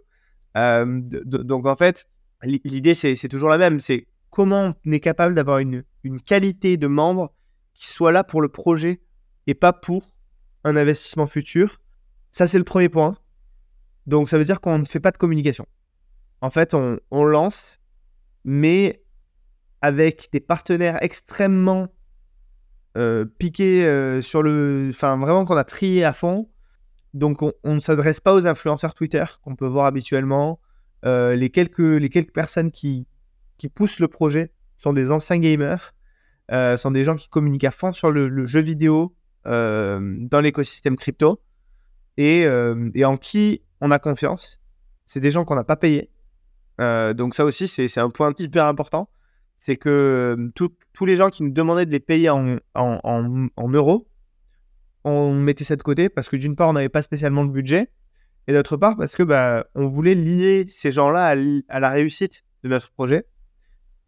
Euh, 0.56 1.00
donc 1.04 1.66
en 1.66 1.76
fait, 1.76 2.08
l'idée 2.42 2.94
c'est 2.94 3.28
toujours 3.28 3.50
la 3.50 3.58
même. 3.58 3.80
C'est 3.80 4.06
comment 4.30 4.74
on 4.86 4.92
est 4.92 5.00
capable 5.00 5.34
d'avoir 5.34 5.58
une, 5.58 5.84
une 6.02 6.20
qualité 6.20 6.76
de 6.76 6.86
membre 6.86 7.32
qui 7.74 7.88
soit 7.88 8.12
là 8.12 8.24
pour 8.24 8.40
le 8.40 8.48
projet 8.48 9.00
et 9.46 9.54
pas 9.54 9.72
pour 9.72 10.14
un 10.64 10.76
investissement 10.76 11.26
futur. 11.26 11.78
Ça, 12.32 12.46
c'est 12.46 12.58
le 12.58 12.64
premier 12.64 12.88
point. 12.88 13.16
Donc, 14.06 14.28
ça 14.28 14.38
veut 14.38 14.44
dire 14.44 14.60
qu'on 14.60 14.78
ne 14.78 14.84
fait 14.84 15.00
pas 15.00 15.10
de 15.10 15.18
communication 15.18 15.66
en 16.40 16.50
fait, 16.50 16.74
on, 16.74 17.24
lance, 17.24 17.78
mais 18.44 19.02
avec 19.80 20.28
des 20.32 20.40
partenaires 20.40 20.98
extrêmement 21.02 21.88
euh, 22.96 23.24
piqués 23.24 23.86
euh, 23.86 24.20
sur 24.22 24.42
le. 24.42 24.88
Enfin, 24.90 25.16
vraiment 25.16 25.44
qu'on 25.44 25.56
a 25.56 25.64
trié 25.64 26.04
à 26.04 26.12
fond. 26.12 26.48
Donc, 27.14 27.42
on, 27.42 27.52
ne 27.64 27.80
s'adresse 27.80 28.20
pas 28.20 28.34
aux 28.34 28.46
influenceurs 28.46 28.94
Twitter 28.94 29.24
qu'on 29.42 29.56
peut 29.56 29.66
voir 29.66 29.86
habituellement. 29.86 30.60
les, 31.04 31.50
quelques, 31.50 31.78
les 31.78 32.10
quelques 32.10 32.32
personnes 32.32 32.70
qui, 32.70 33.06
qui 33.56 33.68
poussent 33.68 34.00
le 34.00 34.08
projet 34.08 34.52
sont 34.76 34.92
des 34.92 35.10
anciens 35.10 35.38
gamers, 35.38 35.94
sont 36.50 36.90
des 36.90 37.04
gens 37.04 37.16
qui 37.16 37.30
communiquent 37.30 37.64
à 37.64 37.70
fond 37.70 37.94
sur 37.94 38.10
le, 38.10 38.44
jeu 38.44 38.60
vidéo 38.60 39.16
dans 39.46 40.40
l'écosystème 40.42 40.96
crypto 40.96 41.40
et, 42.18 42.46
en 43.04 43.16
qui 43.16 43.62
on 43.80 43.90
a 43.90 43.98
confiance. 43.98 44.60
C'est 45.06 45.20
des 45.20 45.30
gens 45.30 45.44
qu'on 45.44 45.54
n'a 45.54 45.64
pas 45.64 45.76
payés. 45.76 46.10
Donc 46.78 47.34
ça 47.34 47.44
aussi, 47.44 47.68
c'est 47.68 47.98
un 47.98 48.10
point 48.10 48.32
hyper 48.38 48.66
important 48.66 49.08
c'est 49.56 49.76
que 49.76 50.36
tous 50.54 51.06
les 51.06 51.16
gens 51.16 51.30
qui 51.30 51.42
nous 51.42 51.50
demandaient 51.50 51.86
de 51.86 51.90
les 51.90 52.00
payer 52.00 52.30
en, 52.30 52.58
euros, 53.58 54.08
on 55.04 55.32
mettait 55.32 55.64
ça 55.64 55.76
de 55.76 55.82
côté 55.82 56.08
parce 56.08 56.28
que 56.28 56.36
d'une 56.36 56.56
part, 56.56 56.68
on 56.68 56.72
n'avait 56.74 56.88
pas 56.88 57.02
spécialement 57.02 57.42
le 57.42 57.48
budget, 57.48 57.90
et 58.48 58.52
d'autre 58.52 58.76
part, 58.76 58.96
parce 58.96 59.16
que 59.16 59.22
bah, 59.22 59.66
on 59.74 59.88
voulait 59.88 60.14
lier 60.14 60.66
ces 60.68 60.92
gens-là 60.92 61.34
à, 61.68 61.80
la 61.80 61.90
réussite 61.90 62.44
de 62.62 62.68
notre 62.68 62.92
projet. 62.92 63.26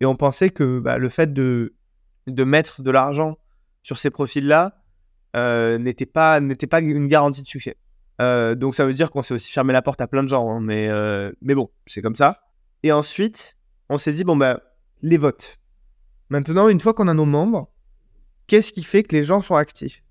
Et 0.01 0.07
on 0.07 0.15
pensait 0.15 0.51
que 0.51 0.79
bah, 0.79 0.99
le 0.99 1.09
fait 1.09 1.33
de, 1.33 1.75
mettre 2.29 2.83
de 2.83 2.91
l'argent 2.93 3.37
sur 3.83 3.99
ces 3.99 4.11
profils-là 4.11 4.81
euh, 5.35 5.79
n'était 5.79 6.07
pas, 6.07 6.41
pas 6.71 6.81
une 6.81 7.09
garantie 7.09 7.43
de 7.43 7.49
succès. 7.49 7.77
Euh, 8.21 8.55
donc 8.55 8.77
ça 8.77 8.85
veut 8.85 8.95
dire 8.95 9.11
qu'on 9.11 9.23
s'est 9.23 9.35
aussi 9.35 9.51
fermé 9.53 9.73
la 9.73 9.83
porte 9.83 10.01
à 10.01 10.07
plein 10.07 10.23
de 10.23 10.29
gens, 10.29 10.49
hein, 10.51 10.61
mais, 10.61 10.89
euh, 10.89 11.33
mais 11.41 11.57
bon, 11.57 11.71
c'est 11.87 12.03
comme 12.03 12.15
ça. 12.15 12.48
Et 12.83 12.93
ensuite, 12.93 13.57
on 13.89 13.99
s'est 13.99 14.13
dit, 14.13 14.25
bon, 14.25 14.37
bah, 14.37 14.63
les 15.03 15.19
votes. 15.19 15.59
Maintenant, 16.31 16.69
une 16.69 16.81
fois 16.81 16.95
qu'on 16.95 17.09
a 17.09 17.15
nos 17.15 17.25
membres, 17.25 17.73
qu'est-ce 18.47 18.73
qui 18.73 18.83
fait 18.83 19.03
que 19.03 19.17
les 19.17 19.25
gens 19.25 19.41
sont 19.41 19.55
actifs? 19.55 20.03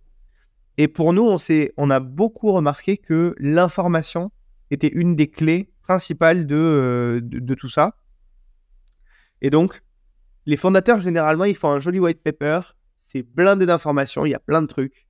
Et 0.78 0.88
pour 0.88 1.14
nous, 1.14 1.24
on, 1.24 1.38
on 1.78 1.90
a 1.90 2.00
beaucoup 2.00 2.52
remarqué 2.52 2.98
que 2.98 3.36
l'information 3.40 4.32
était 4.70 4.90
une 4.90 5.16
des 5.16 5.28
clés 5.28 5.72
principales 5.82 6.46
de, 6.46 6.56
euh, 6.56 7.20
de, 7.22 7.56
tout 7.56 7.70
ça. 7.70 7.96
Et 9.42 9.50
donc, 9.50 9.82
les 10.46 10.58
fondateurs, 10.58 11.00
généralement, 11.00 11.46
ils 11.46 11.56
font 11.56 11.70
un 11.70 11.80
joli 11.80 12.00
white 12.00 12.22
paper. 12.22 12.62
C'est 12.98 13.24
blindé 13.24 13.66
d'informations, 13.66 14.26
il 14.26 14.32
y 14.32 14.36
a 14.36 14.40
plein 14.40 14.62
de 14.62 14.68
trucs. 14.68 15.08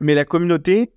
Mais 0.00 0.14
la 0.14 0.24
communauté, 0.24 0.94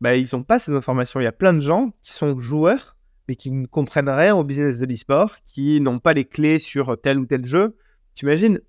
bah, 0.00 0.14
ils 0.16 0.28
n'ont 0.32 0.44
pas 0.44 0.58
ces 0.58 0.72
informations. 0.72 1.20
Il 1.20 1.24
y 1.24 1.28
a 1.28 1.32
plein 1.32 1.52
de 1.52 1.60
gens 1.60 1.92
qui 2.02 2.12
sont 2.12 2.38
joueurs 2.38 2.93
mais 3.28 3.36
qui 3.36 3.50
ne 3.50 3.66
comprennent 3.66 4.08
rien 4.08 4.34
au 4.36 4.44
business 4.44 4.78
de 4.78 4.86
l'e-sport, 4.86 5.36
qui 5.44 5.80
n'ont 5.80 5.98
pas 5.98 6.12
les 6.12 6.24
clés 6.24 6.58
sur 6.58 7.00
tel 7.00 7.18
ou 7.18 7.26
tel 7.26 7.44
jeu. 7.44 7.76
T'imagines, 8.14 8.60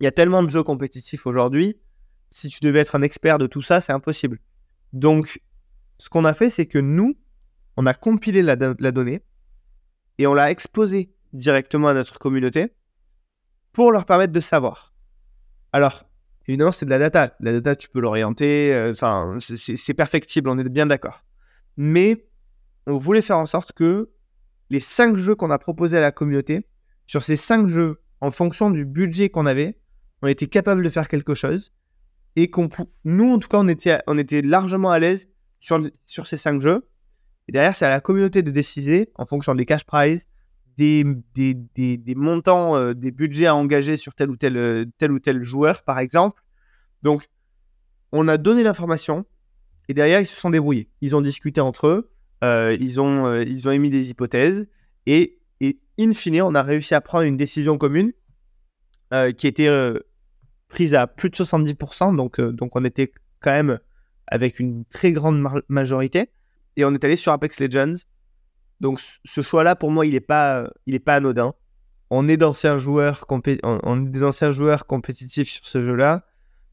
il 0.00 0.04
y 0.04 0.06
a 0.06 0.12
tellement 0.12 0.42
de 0.42 0.50
jeux 0.50 0.62
compétitifs 0.62 1.26
aujourd'hui, 1.26 1.76
si 2.32 2.48
tu 2.48 2.60
devais 2.60 2.80
être 2.80 2.96
un 2.96 3.02
expert 3.02 3.38
de 3.38 3.46
tout 3.46 3.62
ça, 3.62 3.80
c'est 3.80 3.92
impossible. 3.92 4.38
Donc, 4.92 5.40
ce 5.98 6.08
qu'on 6.08 6.24
a 6.24 6.34
fait, 6.34 6.50
c'est 6.50 6.66
que 6.66 6.78
nous, 6.78 7.16
on 7.76 7.86
a 7.86 7.94
compilé 7.94 8.42
la, 8.42 8.56
donnée 8.56 9.22
et 10.18 10.26
on 10.26 10.34
l'a 10.34 10.50
exposée 10.50 11.14
directement 11.32 11.88
à 11.88 11.94
notre 11.94 12.18
communauté 12.18 12.72
pour 13.72 13.92
leur 13.92 14.04
permettre 14.04 14.32
de 14.32 14.40
savoir. 14.40 14.94
Alors, 15.72 16.04
évidemment, 16.46 16.72
c'est 16.72 16.84
de 16.84 16.90
la 16.90 16.98
data. 16.98 17.34
La 17.40 17.52
data, 17.52 17.76
tu 17.76 17.88
peux 17.88 18.00
l'orienter, 18.00 18.74
euh, 18.74 18.92
c'est 19.38 19.94
perfectible, 19.94 20.50
on 20.50 20.58
est 20.58 20.68
bien 20.68 20.86
d'accord. 20.86 21.24
Mais 21.76 22.26
on 22.86 22.98
voulait 22.98 23.22
faire 23.22 23.38
en 23.38 23.46
sorte 23.46 23.72
que 23.72 24.10
les 24.70 24.80
cinq 24.80 25.16
jeux 25.16 25.34
qu'on 25.34 25.50
a 25.50 25.58
proposés 25.58 25.98
à 25.98 26.00
la 26.00 26.12
communauté, 26.12 26.66
sur 27.06 27.24
ces 27.24 27.36
cinq 27.36 27.66
jeux, 27.66 28.00
en 28.20 28.30
fonction 28.30 28.70
du 28.70 28.84
budget 28.84 29.28
qu'on 29.28 29.46
avait, 29.46 29.78
on 30.22 30.28
était 30.28 30.46
capable 30.46 30.82
de 30.82 30.88
faire 30.88 31.08
quelque 31.08 31.34
chose. 31.34 31.72
Et 32.36 32.48
qu'on, 32.48 32.70
nous, 33.04 33.32
en 33.32 33.38
tout 33.38 33.48
cas, 33.48 33.58
on 33.58 33.68
était, 33.68 33.98
on 34.06 34.16
était 34.16 34.40
largement 34.40 34.90
à 34.90 34.98
l'aise 34.98 35.28
sur, 35.60 35.80
sur 36.06 36.26
ces 36.26 36.36
cinq 36.38 36.60
jeux. 36.60 36.88
Et 37.48 37.52
derrière, 37.52 37.76
c'est 37.76 37.84
à 37.84 37.90
la 37.90 38.00
communauté 38.00 38.42
de 38.42 38.50
décider, 38.50 39.10
en 39.16 39.26
fonction 39.26 39.54
des 39.54 39.66
cash 39.66 39.84
prizes, 39.84 40.28
des, 40.78 41.04
des, 41.34 41.54
des, 41.54 42.14
montants, 42.14 42.76
euh, 42.76 42.94
des 42.94 43.10
budgets 43.10 43.46
à 43.46 43.54
engager 43.54 43.96
sur 43.96 44.14
tel 44.14 44.30
ou 44.30 44.36
tel, 44.36 44.56
euh, 44.56 44.84
tel 44.98 45.12
ou 45.12 45.18
tel 45.18 45.42
joueur, 45.42 45.82
par 45.82 45.98
exemple. 45.98 46.42
Donc, 47.02 47.28
on 48.12 48.28
a 48.28 48.38
donné 48.38 48.62
l'information 48.62 49.26
et 49.88 49.94
derrière, 49.94 50.20
ils 50.20 50.26
se 50.26 50.36
sont 50.36 50.50
débrouillés. 50.50 50.88
Ils 51.00 51.14
ont 51.16 51.20
discuté 51.20 51.60
entre 51.60 51.88
eux. 51.88 52.11
Euh, 52.42 52.76
ils, 52.80 53.00
ont, 53.00 53.26
euh, 53.26 53.44
ils 53.44 53.68
ont 53.68 53.70
émis 53.70 53.90
des 53.90 54.10
hypothèses 54.10 54.66
et, 55.06 55.38
in 55.98 56.12
fine, 56.12 56.42
on 56.42 56.54
a 56.54 56.62
réussi 56.62 56.94
à 56.94 57.00
prendre 57.00 57.24
une 57.24 57.36
décision 57.36 57.78
commune 57.78 58.12
euh, 59.12 59.30
qui 59.30 59.46
était 59.46 59.68
prise 60.68 60.94
à 60.94 61.06
plus 61.06 61.30
de 61.30 61.36
70%, 61.36 62.16
donc, 62.16 62.40
donc 62.40 62.74
on 62.74 62.84
était 62.84 63.12
quand 63.40 63.52
même 63.52 63.78
avec 64.26 64.58
une 64.58 64.84
très 64.86 65.12
grande 65.12 65.46
majorité 65.68 66.30
et 66.76 66.84
on 66.84 66.92
est 66.94 67.04
allé 67.04 67.16
sur 67.16 67.30
Apex 67.30 67.60
Legends. 67.60 68.06
Donc 68.80 69.00
ce 69.24 69.40
choix-là, 69.42 69.76
pour 69.76 69.90
moi, 69.90 70.06
il 70.06 70.14
n'est 70.14 70.20
pas, 70.20 70.70
pas 71.04 71.16
anodin. 71.16 71.54
On 72.10 72.26
est 72.28 72.36
d'anciens 72.36 72.76
joueurs, 72.78 73.26
on 73.28 73.40
est 74.06 74.10
des 74.10 74.24
anciens 74.24 74.50
joueurs 74.50 74.86
compétitifs 74.86 75.50
sur 75.50 75.64
ce 75.64 75.84
jeu-là. 75.84 76.24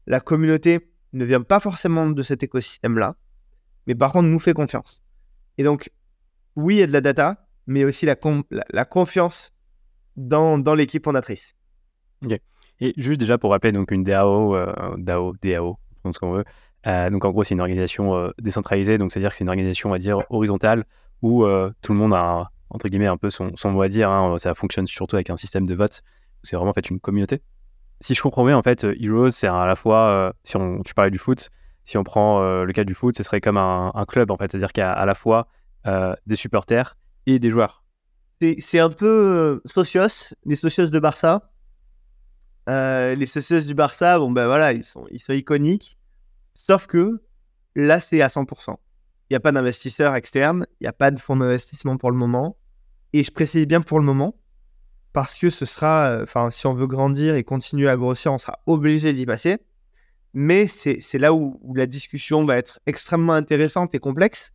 La 0.06 0.20
communauté 0.20 0.92
ne 1.12 1.24
vient 1.24 1.42
pas 1.42 1.60
forcément 1.60 2.08
de 2.08 2.22
cet 2.22 2.42
écosystème-là, 2.42 3.16
mais 3.86 3.94
par 3.94 4.12
contre 4.12 4.28
nous 4.28 4.40
fait 4.40 4.54
confiance. 4.54 5.02
Et 5.60 5.62
donc, 5.62 5.90
oui, 6.56 6.76
il 6.76 6.78
y 6.78 6.82
a 6.82 6.86
de 6.86 6.92
la 6.92 7.02
data, 7.02 7.46
mais 7.66 7.84
aussi 7.84 8.06
la, 8.06 8.16
confiance 8.86 9.52
dans, 10.16 10.56
l'équipe 10.74 11.04
fondatrice. 11.04 11.54
Ok. 12.24 12.40
Et 12.80 12.94
juste 12.96 13.20
déjà 13.20 13.36
pour 13.36 13.50
rappeler, 13.50 13.70
donc 13.70 13.90
une 13.90 14.02
DAO, 14.02 14.56
euh, 14.56 14.72
DAO, 14.96 15.34
DAO, 15.42 15.76
ce 16.10 16.18
qu'on 16.18 16.32
veut. 16.32 16.44
Euh, 16.86 17.10
donc 17.10 17.26
en 17.26 17.30
gros, 17.30 17.44
c'est 17.44 17.52
une 17.52 17.60
organisation 17.60 18.16
euh, 18.16 18.30
décentralisée, 18.40 18.96
donc 18.96 19.12
c'est-à-dire 19.12 19.32
que 19.32 19.36
c'est 19.36 19.44
une 19.44 19.50
organisation, 19.50 19.90
on 19.90 19.92
va 19.92 19.98
dire, 19.98 20.22
horizontale, 20.30 20.84
où 21.20 21.44
tout 21.82 21.92
le 21.92 21.98
monde 21.98 22.14
a, 22.14 22.50
entre 22.70 22.88
guillemets, 22.88 23.06
un 23.06 23.18
peu 23.18 23.28
son, 23.28 23.54
son 23.54 23.70
mot 23.70 23.82
à 23.82 23.88
dire. 23.88 24.08
Hein. 24.08 24.38
ça 24.38 24.54
fonctionne 24.54 24.86
surtout 24.86 25.16
avec 25.16 25.28
un 25.28 25.36
système 25.36 25.66
de 25.66 25.74
vote. 25.74 26.00
C'est 26.42 26.56
vraiment 26.56 26.70
en 26.70 26.74
fait 26.74 26.88
une 26.88 27.00
communauté. 27.00 27.42
Si 28.00 28.14
je 28.14 28.22
comprends 28.22 28.46
bien, 28.46 28.56
en 28.56 28.62
fait, 28.62 28.86
Heroes, 28.98 29.28
c'est 29.28 29.46
à 29.46 29.66
la 29.66 29.76
fois, 29.76 30.32
si 30.42 30.56
on, 30.56 30.80
tu 30.82 30.94
parlais 30.94 31.10
du 31.10 31.18
foot, 31.18 31.50
si 31.84 31.98
on 31.98 32.04
prend 32.04 32.42
euh, 32.42 32.64
le 32.64 32.72
cas 32.72 32.84
du 32.84 32.94
foot, 32.94 33.16
ce 33.16 33.22
serait 33.22 33.40
comme 33.40 33.56
un, 33.56 34.04
club 34.06 34.30
en 34.30 34.36
fait, 34.36 34.50
c'est-à-dire 34.50 34.72
qu'il 34.72 34.82
y 34.82 34.84
a 34.84 34.92
à 34.92 35.06
la 35.06 35.14
fois 35.14 35.48
euh, 35.86 36.14
des 36.26 36.36
supporters 36.36 36.96
et 37.26 37.38
des 37.38 37.50
joueurs. 37.50 37.84
C'est 38.58 38.78
un 38.78 38.88
peu 38.88 39.06
euh, 39.06 39.60
socios, 39.66 40.34
les 40.46 40.54
socios 40.54 40.86
de 40.86 40.98
Barça. 40.98 41.50
les 42.66 43.26
socios 43.26 43.60
du 43.60 43.74
Barça, 43.74 44.18
bon 44.18 44.30
ben 44.30 44.46
voilà, 44.46 44.72
ils 44.72 44.84
sont, 44.84 45.04
ils 45.10 45.18
sont 45.18 45.32
iconiques. 45.32 45.98
Sauf 46.54 46.86
que 46.86 47.22
là, 47.74 48.00
c'est 48.00 48.22
à 48.22 48.28
100%. 48.28 48.76
Il 49.28 49.32
n'y 49.32 49.36
a 49.36 49.40
pas 49.40 49.52
d'investisseur 49.52 50.14
externe, 50.14 50.66
il 50.80 50.84
n'y 50.84 50.88
a 50.88 50.92
pas 50.92 51.10
de 51.10 51.20
fonds 51.20 51.36
d'investissement 51.36 51.96
pour 51.96 52.10
le 52.10 52.16
moment. 52.16 52.56
Et 53.12 53.24
je 53.24 53.30
précise 53.30 53.66
bien 53.66 53.80
pour 53.80 53.98
le 53.98 54.04
moment, 54.04 54.36
parce 55.12 55.34
que 55.34 55.50
ce 55.50 55.64
sera, 55.64 56.20
enfin, 56.22 56.50
si 56.50 56.66
on 56.66 56.74
veut 56.74 56.86
grandir 56.86 57.34
et 57.34 57.44
continuer 57.44 57.88
à 57.88 57.96
grossir, 57.96 58.32
on 58.32 58.38
sera 58.38 58.60
obligé 58.66 59.12
d'y 59.12 59.26
passer 59.26 59.58
mais 60.32 60.66
c'est 60.68 61.18
là 61.18 61.34
où, 61.34 61.60
la 61.74 61.86
discussion 61.86 62.44
va 62.44 62.56
être 62.56 62.80
extrêmement 62.86 63.32
intéressante 63.32 63.94
et 63.94 63.98
complexe. 63.98 64.52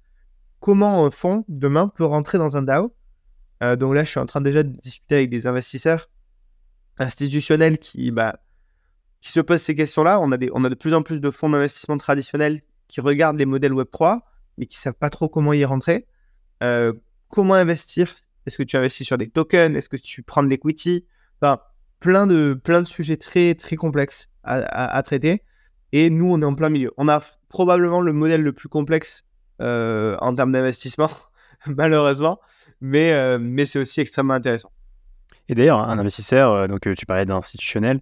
Comment 0.60 1.05
un 1.05 1.12
fonds 1.12 1.44
demain 1.48 1.89
peut 1.89 2.05
rentrer 2.05 2.38
dans 2.38 2.55
un 2.55 2.62
DAO? 2.62 2.96
Euh, 3.62 3.75
Donc 3.75 3.94
là, 3.94 4.03
je 4.03 4.10
suis 4.10 4.20
en 4.20 4.25
train 4.25 4.41
déjà 4.41 4.63
de 4.63 4.70
discuter 4.70 5.15
avec 5.15 5.29
des 5.29 5.48
investisseurs 5.48 6.10
institutionnels 6.98 7.77
qui, 7.77 8.12
bah, 8.12 8.39
se 9.20 9.39
posent 9.39 9.62
ces 9.62 9.75
questions-là. 9.75 10.20
On, 10.22 10.32
a 10.32 10.38
de 10.38 10.75
plus 10.75 10.94
en 10.94 11.01
plus 11.01 11.20
de 11.20 11.29
fonds 11.29 11.50
d'investissement 11.50 11.98
traditionnels 11.98 12.62
qui 12.88 13.01
regardent 13.01 13.38
les 13.38 13.46
modèles 13.46 13.74
Web3, 13.74 14.22
mais 14.58 14.67
qui 14.67 14.77
ne 14.77 14.82
savent 14.82 14.94
pas 14.94 15.10
trop 15.10 15.27
comment 15.27 15.51
y 15.51 15.65
rentrer. 15.65 16.08
Euh, 16.63 16.94
comment 17.29 17.55
investir? 17.55 18.13
Est-ce 18.46 18.58
que 18.58 18.63
tu 18.63 18.77
investis 18.77 19.05
sur 19.05 19.17
des 19.17 19.27
tokens? 19.27 19.75
Est-ce 19.75 19.89
que 19.89 19.98
tu 19.98 20.24
prends 20.24 20.44
de 20.44 20.48
l'equity? 20.48 21.05
Enfin, 21.41 21.60
plein 22.00 22.27
de, 22.27 22.62
sujets 22.86 23.17
très 23.17 23.55
complexes 23.75 24.29
à 24.44 25.01
traiter. 25.03 25.41
Et 25.97 26.09
nous, 26.09 26.29
on 26.29 26.41
est 26.41 26.45
en 26.45 26.53
plein 26.53 26.67
milieu. 26.67 26.91
On 26.97 27.07
a 27.07 27.23
probablement 27.47 28.01
le 28.01 28.11
modèle 28.11 28.41
le 28.41 28.51
plus 28.51 28.67
complexe 28.67 29.23
euh, 29.61 30.17
en 30.19 30.35
termes 30.35 30.51
d'investissement, 30.51 31.09
malheureusement, 31.67 32.41
mais, 32.81 33.13
euh, 33.13 33.37
mais 33.39 33.65
c'est 33.65 33.79
aussi 33.79 34.01
extrêmement 34.01 34.33
intéressant. 34.33 34.73
Et 35.47 35.55
d'ailleurs, 35.55 35.79
un 35.79 35.97
investisseur, 35.97 36.51
euh, 36.51 36.67
donc 36.67 36.81
tu 36.81 37.05
parlais 37.05 37.23
d'institutionnel, 37.23 38.01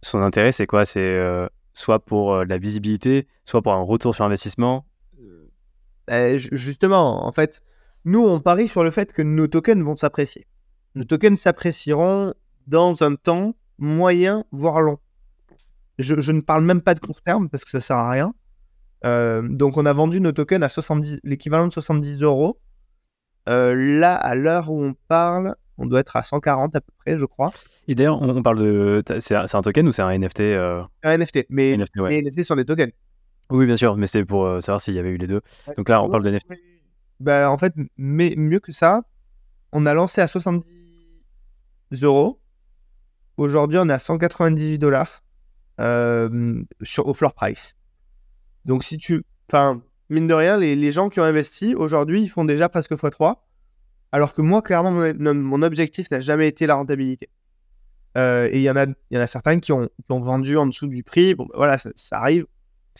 son 0.00 0.22
intérêt, 0.22 0.52
c'est 0.52 0.68
quoi? 0.68 0.84
C'est 0.84 1.18
soit 1.72 1.98
pour 1.98 2.44
la 2.44 2.56
visibilité, 2.56 3.26
soit 3.42 3.62
pour 3.62 3.72
un 3.72 3.82
retour 3.82 4.14
sur 4.14 4.24
investissement? 4.24 4.86
Bah, 6.06 6.38
Justement, 6.38 7.26
en 7.26 7.32
fait, 7.32 7.64
nous, 8.04 8.24
on 8.24 8.38
parie 8.38 8.68
sur 8.68 8.84
le 8.84 8.92
fait 8.92 9.12
que 9.12 9.22
nos 9.22 9.48
tokens 9.48 9.82
vont 9.82 9.96
s'apprécier. 9.96 10.46
Nos 10.94 11.02
tokens 11.04 11.40
s'apprécieront 11.40 12.32
dans 12.68 13.02
un 13.02 13.16
temps 13.16 13.56
moyen, 13.78 14.44
voire 14.52 14.80
long. 14.80 15.00
Je, 15.98 16.32
ne 16.32 16.40
parle 16.40 16.64
même 16.64 16.80
pas 16.80 16.94
de 16.94 17.00
court 17.00 17.22
terme 17.22 17.48
parce 17.48 17.64
que 17.64 17.70
ça 17.70 17.80
sert 17.80 17.96
à 17.96 18.10
rien. 18.10 18.34
Euh, 19.04 19.42
donc 19.42 19.76
on 19.76 19.86
a 19.86 19.92
vendu 19.92 20.20
nos 20.20 20.32
tokens 20.32 20.62
à 20.64 20.68
70, 20.68 21.20
l'équivalent 21.24 21.68
de 21.68 21.72
70 21.72 22.22
euros. 22.22 22.58
Euh, 23.48 23.74
là, 23.74 24.14
à 24.14 24.34
l'heure 24.34 24.70
où 24.70 24.82
on 24.82 24.94
parle, 25.08 25.54
on 25.76 25.86
doit 25.86 26.00
être 26.00 26.16
à 26.16 26.22
140 26.22 26.74
à 26.74 26.80
peu 26.80 26.92
près, 26.98 27.18
je 27.18 27.24
crois. 27.24 27.52
Et 27.86 27.94
d'ailleurs, 27.94 28.20
on, 28.22 28.42
parle 28.42 28.58
de. 28.58 29.02
C'est 29.18 29.34
un 29.34 29.62
token 29.62 29.86
ou 29.86 29.92
c'est 29.92 30.02
un 30.02 30.18
NFT 30.18 30.40
euh? 30.40 30.82
Un 31.02 31.18
NFT, 31.18 31.46
mais 31.50 31.76
les 31.76 32.22
NFT 32.22 32.44
sont 32.44 32.56
des 32.56 32.64
tokens. 32.64 32.92
Oui, 33.50 33.66
bien 33.66 33.76
sûr, 33.76 33.96
mais 33.96 34.06
c'est 34.06 34.24
pour 34.24 34.62
savoir 34.62 34.80
s'il 34.80 34.94
y 34.94 34.98
avait 34.98 35.10
eu 35.10 35.18
les 35.18 35.26
deux. 35.26 35.42
Donc 35.76 35.90
là, 35.90 36.02
on 36.02 36.08
parle 36.08 36.24
de 36.24 36.30
NFT. 36.30 36.54
Bah, 37.20 37.50
en 37.50 37.58
fait, 37.58 37.74
mais 37.98 38.34
mieux 38.36 38.58
que 38.58 38.72
ça, 38.72 39.02
on 39.72 39.84
a 39.84 39.92
lancé 39.92 40.22
à 40.22 40.28
70 40.28 40.64
euros. 42.02 42.40
Aujourd'hui, 43.36 43.78
on 43.78 43.88
est 43.88 43.92
à 43.92 43.98
198 43.98 44.78
dollars 44.78 45.23
sur, 45.78 47.06
au 47.06 47.14
floor 47.14 47.34
price. 47.34 47.74
Donc, 48.64 48.84
si 48.84 48.96
tu. 48.98 49.24
Enfin, 49.50 49.82
mine 50.08 50.26
de 50.26 50.34
rien, 50.34 50.56
les, 50.56 50.74
les 50.76 50.92
gens 50.92 51.08
qui 51.08 51.20
ont 51.20 51.24
investi 51.24 51.74
aujourd'hui, 51.74 52.22
ils 52.22 52.28
font 52.28 52.44
déjà 52.44 52.68
presque 52.68 52.92
x3. 52.92 53.36
Alors 54.14 54.32
que 54.32 54.42
moi, 54.42 54.62
clairement, 54.62 54.92
mon, 55.18 55.62
objectif 55.62 56.08
n'a 56.12 56.20
jamais 56.20 56.46
été 56.46 56.68
la 56.68 56.76
rentabilité. 56.76 57.30
Euh, 58.16 58.48
et 58.52 58.58
il 58.58 58.62
y, 58.62 58.70
en 58.70 58.76
a, 58.76 58.86
y 59.10 59.18
en 59.18 59.20
a 59.20 59.26
certains 59.26 59.58
qui 59.58 59.72
ont, 59.72 59.88
qui 60.04 60.12
ont, 60.12 60.20
vendu 60.20 60.56
en 60.56 60.66
dessous 60.68 60.86
du 60.86 61.02
prix. 61.02 61.34
Bon, 61.34 61.46
ben 61.46 61.56
voilà, 61.56 61.78
ça, 61.78 62.18
arrive. 62.18 62.46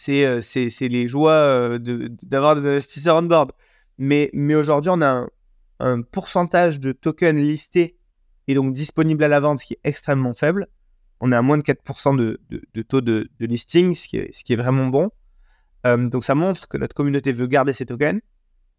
Euh, 0.08 0.40
c'est 0.40 0.88
les 0.88 1.06
joies 1.06 1.30
euh, 1.30 1.78
d'avoir 1.78 2.56
des 2.56 2.66
investisseurs 2.66 3.16
on 3.18 3.22
board. 3.22 3.52
Mais, 3.96 4.28
mais 4.32 4.56
aujourd'hui, 4.56 4.90
on 4.92 5.00
a 5.02 5.06
un, 5.06 5.28
un, 5.78 6.02
pourcentage 6.02 6.80
de 6.80 6.90
tokens 6.90 7.40
listés 7.40 7.96
et 8.48 8.54
donc 8.54 8.72
disponibles 8.72 9.22
à 9.22 9.28
la 9.28 9.38
vente 9.38 9.60
qui 9.62 9.74
est 9.74 9.80
extrêmement 9.84 10.34
faible. 10.34 10.66
On 11.20 11.32
est 11.32 11.36
à 11.36 11.42
moins 11.42 11.58
de 11.58 11.62
4% 11.62 12.16
de, 12.16 12.40
de, 12.50 12.62
de, 12.74 12.82
taux 12.82 13.00
de, 13.00 13.28
listing, 13.40 13.94
ce 13.94 14.08
qui, 14.08 14.16
est, 14.16 14.34
ce 14.34 14.44
qui 14.44 14.52
est 14.52 14.56
vraiment 14.56 14.86
bon. 14.86 15.10
donc 15.84 16.24
ça 16.24 16.34
montre 16.34 16.68
que 16.68 16.76
notre 16.76 16.94
communauté 16.94 17.32
veut 17.32 17.46
garder 17.46 17.72
ces 17.72 17.86
tokens. 17.86 18.20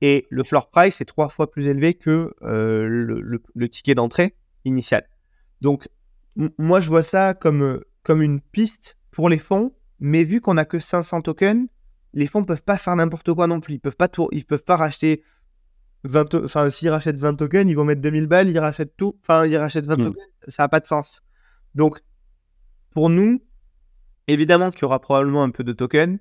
Et 0.01 0.27
le 0.29 0.43
floor 0.43 0.69
price 0.69 1.01
est 1.01 1.05
trois 1.05 1.29
fois 1.29 1.49
plus 1.49 1.67
élevé 1.67 1.93
que 1.93 2.33
euh, 2.43 2.87
le, 2.87 3.69
ticket 3.69 3.95
d'entrée 3.95 4.35
initial. 4.65 5.07
Donc, 5.61 5.87
moi, 6.57 6.79
je 6.79 6.89
vois 6.89 7.01
ça 7.01 7.33
comme, 7.33 7.63
euh, 7.63 7.87
comme 8.03 8.21
une 8.21 8.41
piste 8.41 8.97
pour 9.11 9.29
les 9.29 9.37
fonds, 9.37 9.73
mais 9.99 10.23
vu 10.23 10.41
qu'on 10.41 10.55
n'a 10.55 10.65
que 10.65 10.79
500 10.79 11.21
tokens, 11.21 11.67
les 12.13 12.27
fonds 12.27 12.41
ne 12.41 12.45
peuvent 12.45 12.63
pas 12.63 12.77
faire 12.77 12.95
n'importe 12.95 13.33
quoi 13.33 13.47
non 13.47 13.61
plus. 13.61 13.75
Ils 13.75 13.79
peuvent 13.79 13.95
pas, 13.95 14.09
ils 14.31 14.45
peuvent 14.45 14.63
pas 14.63 14.75
racheter 14.75 15.23
20 16.03 16.35
Enfin, 16.43 16.69
s'ils 16.69 16.89
rachètent 16.89 17.17
20 17.17 17.35
tokens, 17.35 17.69
ils 17.69 17.75
vont 17.75 17.85
mettre 17.85 18.01
2000 18.01 18.27
balles, 18.27 18.49
ils 18.49 18.59
rachètent 18.59 18.95
tout. 18.97 19.17
Enfin, 19.21 19.45
ils 19.45 19.57
rachètent 19.57 19.85
20 19.85 19.95
hmm. 19.95 20.03
tokens, 20.03 20.27
ça 20.47 20.63
n'a 20.63 20.69
pas 20.69 20.81
de 20.81 20.87
sens. 20.87 21.21
Donc, 21.73 22.01
pour 22.95 23.09
nous, 23.09 23.43
évidemment 24.27 24.71
qu'il 24.71 24.83
y 24.83 24.85
aura 24.85 25.01
probablement 25.01 25.43
un 25.43 25.49
peu 25.49 25.65
de 25.65 25.73
tokens, 25.73 26.17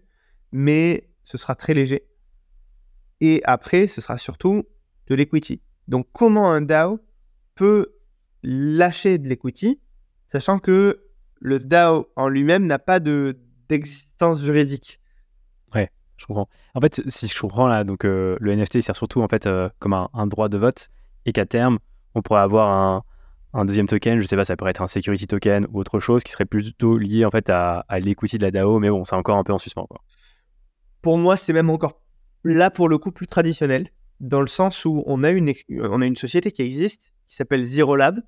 mais 0.51 1.09
ce 1.23 1.39
sera 1.39 1.55
très 1.55 1.73
léger. 1.73 2.03
Et 3.21 3.41
après, 3.45 3.87
ce 3.87 4.01
sera 4.01 4.19
surtout 4.19 4.65
de 5.07 5.15
l'equity. 5.15 5.63
Donc, 5.87 6.09
comment 6.13 6.51
un 6.51 6.63
DAO 6.63 6.99
peut 7.55 7.95
lâcher 8.43 9.19
de 9.19 9.29
l'equity, 9.29 9.81
sachant 10.27 10.59
que 10.59 11.07
le 11.39 11.61
DAO 11.61 12.11
en 12.17 12.29
lui-même 12.29 12.67
n'a 12.67 12.81
pas 12.81 12.99
d'existence 12.99 14.43
juridique? 14.43 15.01
Ouais, 15.73 15.91
je 16.17 16.27
comprends. 16.27 16.49
En 16.75 16.81
fait, 16.81 17.03
si 17.09 17.29
je 17.29 17.41
comprends 17.41 17.69
là, 17.69 17.85
donc 17.85 18.05
euh, 18.05 18.37
le 18.41 18.53
NFT 18.53 18.81
sert 18.81 18.97
surtout 18.97 19.23
en 19.23 19.29
fait 19.29 19.47
euh, 19.47 19.69
comme 19.79 19.93
un, 19.93 20.27
droit 20.27 20.49
de 20.49 20.59
vote 20.59 20.89
et 21.25 21.33
qu'à 21.33 21.47
terme, 21.47 21.79
on 22.17 22.23
pourrait 22.23 22.41
avoir 22.41 22.69
un, 22.69 23.05
deuxième 23.65 23.87
token, 23.87 24.19
je 24.19 24.27
sais 24.27 24.37
pas, 24.37 24.45
ça 24.45 24.57
pourrait 24.57 24.73
être 24.73 24.83
un 24.83 24.89
security 24.89 25.27
token 25.29 25.67
ou 25.73 25.79
autre 25.79 26.01
chose 26.01 26.25
qui 26.25 26.33
serait 26.33 26.45
plutôt 26.45 26.99
lié 26.99 27.25
en 27.25 27.31
fait 27.31 27.49
à, 27.51 27.85
à 27.89 28.01
de 28.01 28.39
la 28.41 28.51
DAO, 28.51 28.81
mais 28.81 28.91
bon, 28.91 29.05
c'est 29.05 29.15
encore 29.15 29.37
un 29.37 29.45
peu 29.45 29.53
en 29.53 29.59
suspens. 29.59 29.87
Quoi. 29.87 30.01
Pour 31.03 31.19
moi, 31.19 31.37
c'est 31.37 31.53
même 31.53 31.71
encore 31.71 32.01
là 32.45 32.71
pour 32.71 32.89
le 32.89 32.99
coup 32.99 33.13
plus 33.13 33.27
traditionnel, 33.27 33.91
dans 34.21 34.41
le 34.41 34.47
sens 34.47 34.85
où 34.85 35.03
on 35.07 35.23
a 35.25 35.31
une, 35.31 35.53
on 35.71 36.03
a 36.03 36.07
une 36.07 36.17
société 36.17 36.53
qui 36.53 36.63
existe, 36.63 37.13
qui 37.29 37.37
s'appelle 37.37 37.65
Zero 37.65 37.97
Lab. 37.97 38.21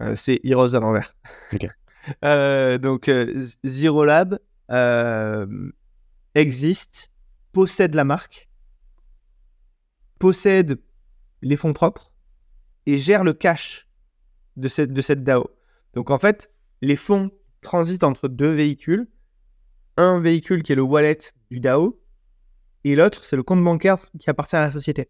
Euh, 0.00 0.14
c'est 0.14 0.40
Heroes 0.44 0.74
à 0.74 0.80
l'envers. 0.80 1.14
Euh, 2.22 2.76
donc 2.76 3.08
euh, 3.08 3.46
Zero 3.64 4.04
Lab 4.04 4.38
existe, 6.34 7.10
possède 7.52 7.94
la 7.94 8.04
marque, 8.04 8.50
possède 10.18 10.78
les 11.40 11.56
fonds 11.56 11.72
propres 11.72 12.12
et 12.84 12.98
gère 12.98 13.24
le 13.24 13.32
cash 13.32 13.88
de 14.56 14.68
cette, 14.68 14.92
de 14.92 15.00
cette 15.00 15.22
DAO. 15.22 15.50
Donc 15.94 16.10
en 16.10 16.18
fait, 16.18 16.50
les 16.82 16.96
fonds 16.96 17.30
transitent 17.60 18.04
entre 18.04 18.28
deux 18.28 18.52
véhicules. 18.52 19.08
Un 19.96 20.20
véhicule 20.20 20.62
qui 20.62 20.72
est 20.72 20.76
le 20.76 20.82
wallet 20.82 21.18
du 21.50 21.60
DAO 21.60 22.00
et 22.84 22.96
l'autre, 22.96 23.24
c'est 23.24 23.36
le 23.36 23.42
compte 23.42 23.64
bancaire 23.64 23.98
qui 24.20 24.28
appartient 24.28 24.56
à 24.56 24.60
la 24.60 24.70
société. 24.70 25.08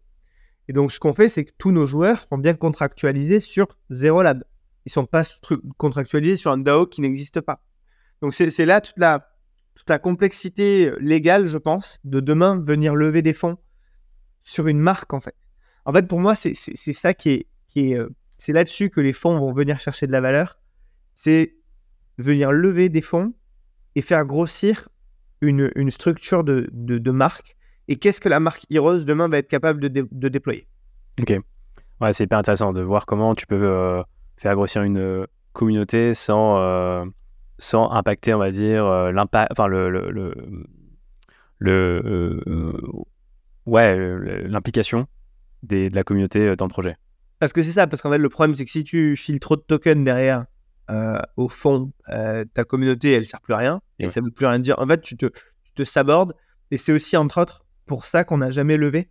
Et 0.67 0.73
donc, 0.73 0.91
ce 0.91 0.99
qu'on 0.99 1.13
fait, 1.13 1.29
c'est 1.29 1.45
que 1.45 1.51
tous 1.57 1.71
nos 1.71 1.85
joueurs 1.85 2.25
sont 2.29 2.37
bien 2.37 2.53
contractualisés 2.53 3.41
sur 3.41 3.67
Zero 3.91 4.23
Lab. 4.23 4.43
Ils 4.85 4.89
ne 4.89 4.91
sont 4.91 5.05
pas 5.05 5.23
contractualisés 5.77 6.37
sur 6.37 6.51
un 6.51 6.57
DAO 6.57 6.87
qui 6.87 7.01
n'existe 7.01 7.41
pas. 7.41 7.61
Donc, 8.21 8.33
c'est 8.33 8.65
là 8.65 8.81
toute 8.81 8.97
la, 8.97 9.29
toute 9.75 9.89
la 9.89 9.99
complexité 9.99 10.91
légale, 10.99 11.47
je 11.47 11.57
pense, 11.57 11.99
de 12.05 12.19
demain 12.21 12.59
venir 12.65 12.95
lever 12.95 13.21
des 13.21 13.33
fonds 13.33 13.57
sur 14.41 14.67
une 14.67 14.79
marque, 14.79 15.13
en 15.13 15.19
fait. 15.19 15.35
En 15.83 15.91
fait, 15.91 16.07
pour 16.07 16.19
moi, 16.19 16.35
c'est 16.35 16.53
ça 16.53 17.13
qui 17.13 17.45
est. 17.75 17.95
Euh, 17.95 18.09
c'est 18.37 18.53
là-dessus 18.53 18.89
que 18.89 19.01
les 19.01 19.13
fonds 19.13 19.37
vont 19.39 19.53
venir 19.53 19.79
chercher 19.79 20.07
de 20.07 20.11
la 20.11 20.21
valeur. 20.21 20.59
C'est 21.15 21.55
venir 22.17 22.51
lever 22.51 22.89
des 22.89 23.01
fonds 23.01 23.33
et 23.95 24.01
faire 24.01 24.25
grossir 24.25 24.89
une, 25.41 25.71
une 25.75 25.91
structure 25.91 26.43
de, 26.43 26.69
de, 26.71 26.97
de 26.97 27.11
marque 27.11 27.55
et 27.87 27.97
qu'est-ce 27.97 28.19
que 28.19 28.29
la 28.29 28.39
marque 28.39 28.65
Heroes 28.69 29.05
demain 29.05 29.27
va 29.27 29.37
être 29.37 29.47
capable 29.47 29.79
de, 29.79 30.29
déployer? 30.29 30.67
Ok. 31.19 31.39
Ouais, 32.01 32.13
c'est 32.13 32.25
hyper 32.25 32.39
intéressant 32.39 32.73
de 32.73 32.81
voir 32.81 33.05
comment 33.05 33.35
tu 33.35 33.47
peux 33.47 33.61
euh, 33.61 34.03
faire 34.37 34.55
grossir 34.55 34.81
une 34.83 34.97
euh, 34.97 35.25
communauté 35.53 36.13
sans, 36.13 36.59
euh, 36.59 37.05
sans 37.59 37.91
impacter, 37.91 38.33
on 38.33 38.39
va 38.39 38.51
dire, 38.51 38.85
l'impact, 39.11 39.51
enfin 39.51 39.67
le, 39.67 39.89
le, 39.89 40.33
le, 41.59 42.41
ouais, 43.65 44.47
l'implication 44.47 45.07
de 45.63 45.89
la 45.93 46.03
communauté 46.03 46.55
dans 46.55 46.65
le 46.65 46.69
projet. 46.69 46.97
Parce 47.39 47.53
que 47.53 47.61
c'est 47.61 47.71
ça, 47.71 47.87
parce 47.87 48.01
qu'en 48.01 48.11
fait, 48.11 48.17
le 48.17 48.29
problème, 48.29 48.55
c'est 48.55 48.65
que 48.65 48.71
si 48.71 48.83
tu 48.83 49.15
files 49.15 49.39
trop 49.39 49.55
de 49.55 49.61
tokens 49.61 50.03
derrière, 50.03 50.45
au 51.35 51.49
fond, 51.49 51.91
ta 52.07 52.63
communauté, 52.63 53.11
elle 53.11 53.25
sert 53.25 53.41
plus 53.41 53.53
à 53.53 53.57
rien, 53.57 53.81
et 53.99 54.09
ça 54.09 54.21
ne 54.21 54.25
veut 54.25 54.31
plus 54.31 54.45
rien 54.45 54.59
dire. 54.59 54.79
En 54.79 54.87
fait, 54.87 55.01
tu 55.01 55.17
te, 55.17 55.25
tu 55.25 55.71
te 55.75 55.83
sabordes, 55.83 56.33
et 56.71 56.77
c'est 56.77 56.93
aussi, 56.93 57.17
entre 57.17 57.41
autres, 57.41 57.65
pour 57.85 58.05
ça 58.05 58.23
qu'on 58.23 58.37
n'a 58.37 58.51
jamais 58.51 58.77
levé 58.77 59.09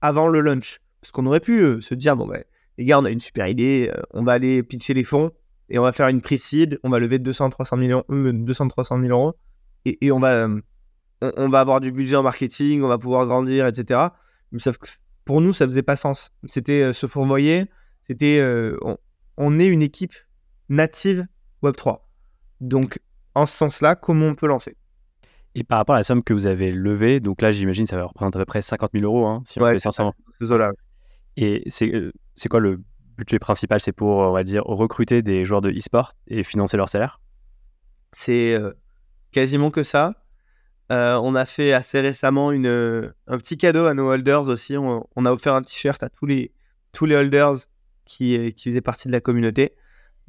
avant 0.00 0.28
le 0.28 0.40
launch. 0.40 0.80
Parce 1.00 1.12
qu'on 1.12 1.26
aurait 1.26 1.40
pu 1.40 1.60
euh, 1.60 1.80
se 1.80 1.94
dire, 1.94 2.16
bon, 2.16 2.26
ben, 2.26 2.42
les 2.78 2.84
gars, 2.84 2.98
on 2.98 3.04
a 3.04 3.10
une 3.10 3.20
super 3.20 3.46
idée, 3.46 3.90
euh, 3.94 4.02
on 4.12 4.22
va 4.22 4.32
aller 4.32 4.62
pitcher 4.62 4.94
les 4.94 5.04
fonds 5.04 5.30
et 5.68 5.78
on 5.78 5.82
va 5.82 5.92
faire 5.92 6.08
une 6.08 6.20
pre-seed, 6.20 6.78
on 6.82 6.90
va 6.90 6.98
lever 6.98 7.18
200-300 7.18 7.78
millions, 7.78 8.04
200-300 8.08 9.00
000 9.00 9.12
euros 9.12 9.34
et, 9.84 10.12
on, 10.12 10.20
va, 10.20 10.46
euh, 10.46 10.60
on, 11.22 11.48
va 11.48 11.60
avoir 11.60 11.80
du 11.80 11.90
budget 11.90 12.16
en 12.16 12.22
marketing, 12.22 12.82
on 12.82 12.88
va 12.88 12.98
pouvoir 12.98 13.26
grandir, 13.26 13.66
etc. 13.66 14.08
Mais 14.52 14.58
sauf 14.58 14.76
que 14.76 14.88
pour 15.24 15.40
nous, 15.40 15.52
ça 15.52 15.66
faisait 15.66 15.82
pas 15.82 15.96
sens. 15.96 16.30
C'était 16.46 16.92
se 16.92 17.06
fourvoyer, 17.06 17.66
c'était 18.06 18.42
on, 18.82 18.96
on, 19.36 19.58
est 19.58 19.66
une 19.66 19.82
équipe 19.82 20.14
native 20.68 21.26
Web3. 21.62 22.00
Donc, 22.60 22.98
en 23.34 23.46
ce 23.46 23.56
sens-là, 23.56 23.94
comment 23.94 24.26
on 24.26 24.34
peut 24.34 24.46
lancer? 24.46 24.76
Et 25.54 25.64
par 25.64 25.78
rapport 25.78 25.96
à 25.96 25.98
la 25.98 26.04
somme 26.04 26.22
que 26.22 26.32
vous 26.32 26.46
avez 26.46 26.72
levée, 26.72 27.18
donc 27.20 27.42
là, 27.42 27.50
j'imagine, 27.50 27.86
ça 27.86 27.96
va 27.96 28.04
représenter 28.04 28.38
à 28.38 28.40
peu 28.40 28.46
près 28.46 28.62
50 28.62 28.90
000 28.94 29.04
euros, 29.04 29.26
hein, 29.26 29.42
si 29.44 29.60
on 29.60 29.68
fait 29.68 29.78
500. 29.78 30.12
C'est 30.38 30.46
là. 30.56 30.72
Et 31.36 31.64
euh, 31.82 32.12
c'est 32.36 32.48
quoi 32.48 32.60
le 32.60 32.80
budget 33.16 33.38
principal? 33.38 33.80
C'est 33.80 33.92
pour, 33.92 34.18
on 34.18 34.32
va 34.32 34.44
dire, 34.44 34.62
recruter 34.64 35.22
des 35.22 35.44
joueurs 35.44 35.60
de 35.60 35.70
e-sport 35.70 36.12
et 36.28 36.44
financer 36.44 36.76
leur 36.76 36.88
salaire? 36.88 37.20
C'est 38.12 38.54
euh, 38.54 38.72
quasiment 39.32 39.70
que 39.70 39.82
ça. 39.82 40.14
Euh, 40.90 41.20
on 41.22 41.34
a 41.34 41.44
fait 41.44 41.72
assez 41.72 42.00
récemment 42.00 42.50
une, 42.50 43.12
un 43.26 43.38
petit 43.38 43.56
cadeau 43.56 43.86
à 43.86 43.94
nos 43.94 44.10
holders 44.10 44.48
aussi. 44.48 44.76
On, 44.76 45.24
a 45.24 45.32
offert 45.32 45.54
un 45.54 45.62
t-shirt 45.62 46.02
à 46.02 46.08
tous 46.08 46.26
les, 46.26 46.52
tous 46.92 47.06
les 47.06 47.14
holders 47.14 47.54
qui, 48.04 48.52
qui 48.54 48.68
faisaient 48.70 48.80
partie 48.80 49.06
de 49.06 49.12
la 49.12 49.20
communauté. 49.20 49.74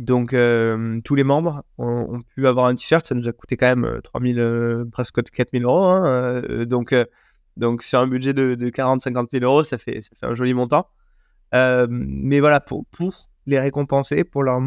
Donc, 0.02 0.34
euh, 0.34 1.00
tous 1.04 1.14
les 1.14 1.24
membres 1.24 1.64
ont, 1.78 2.22
pu 2.36 2.48
avoir 2.48 2.66
un 2.66 2.74
t-shirt. 2.74 3.06
Ça 3.06 3.14
nous 3.14 3.28
a 3.28 3.34
coûté 3.34 3.56
quand 3.56 3.68
même 3.68 4.02
3000, 4.04 4.40
euh, 4.40 4.44
euh, 4.82 4.86
presque 4.86 5.22
4000 5.22 5.64
euros. 5.64 5.86
Hein, 5.86 6.42
donc, 6.66 6.96
donc, 7.56 7.84
sur 7.84 8.00
un 8.00 8.08
budget 8.08 8.34
de, 8.34 8.56
40-50 8.56 9.28
000 9.32 9.46
euros, 9.46 9.64
ça 9.64 9.78
fait, 9.78 10.02
ça 10.02 10.10
fait 10.20 10.26
un 10.26 10.34
joli 10.34 10.56
montant. 10.56 10.88
mais 11.54 12.40
voilà, 12.40 12.60
pour, 12.60 12.86
pour 12.88 13.14
les 13.46 13.60
récompenser, 13.60 14.24
pour 14.24 14.42
leur... 14.42 14.60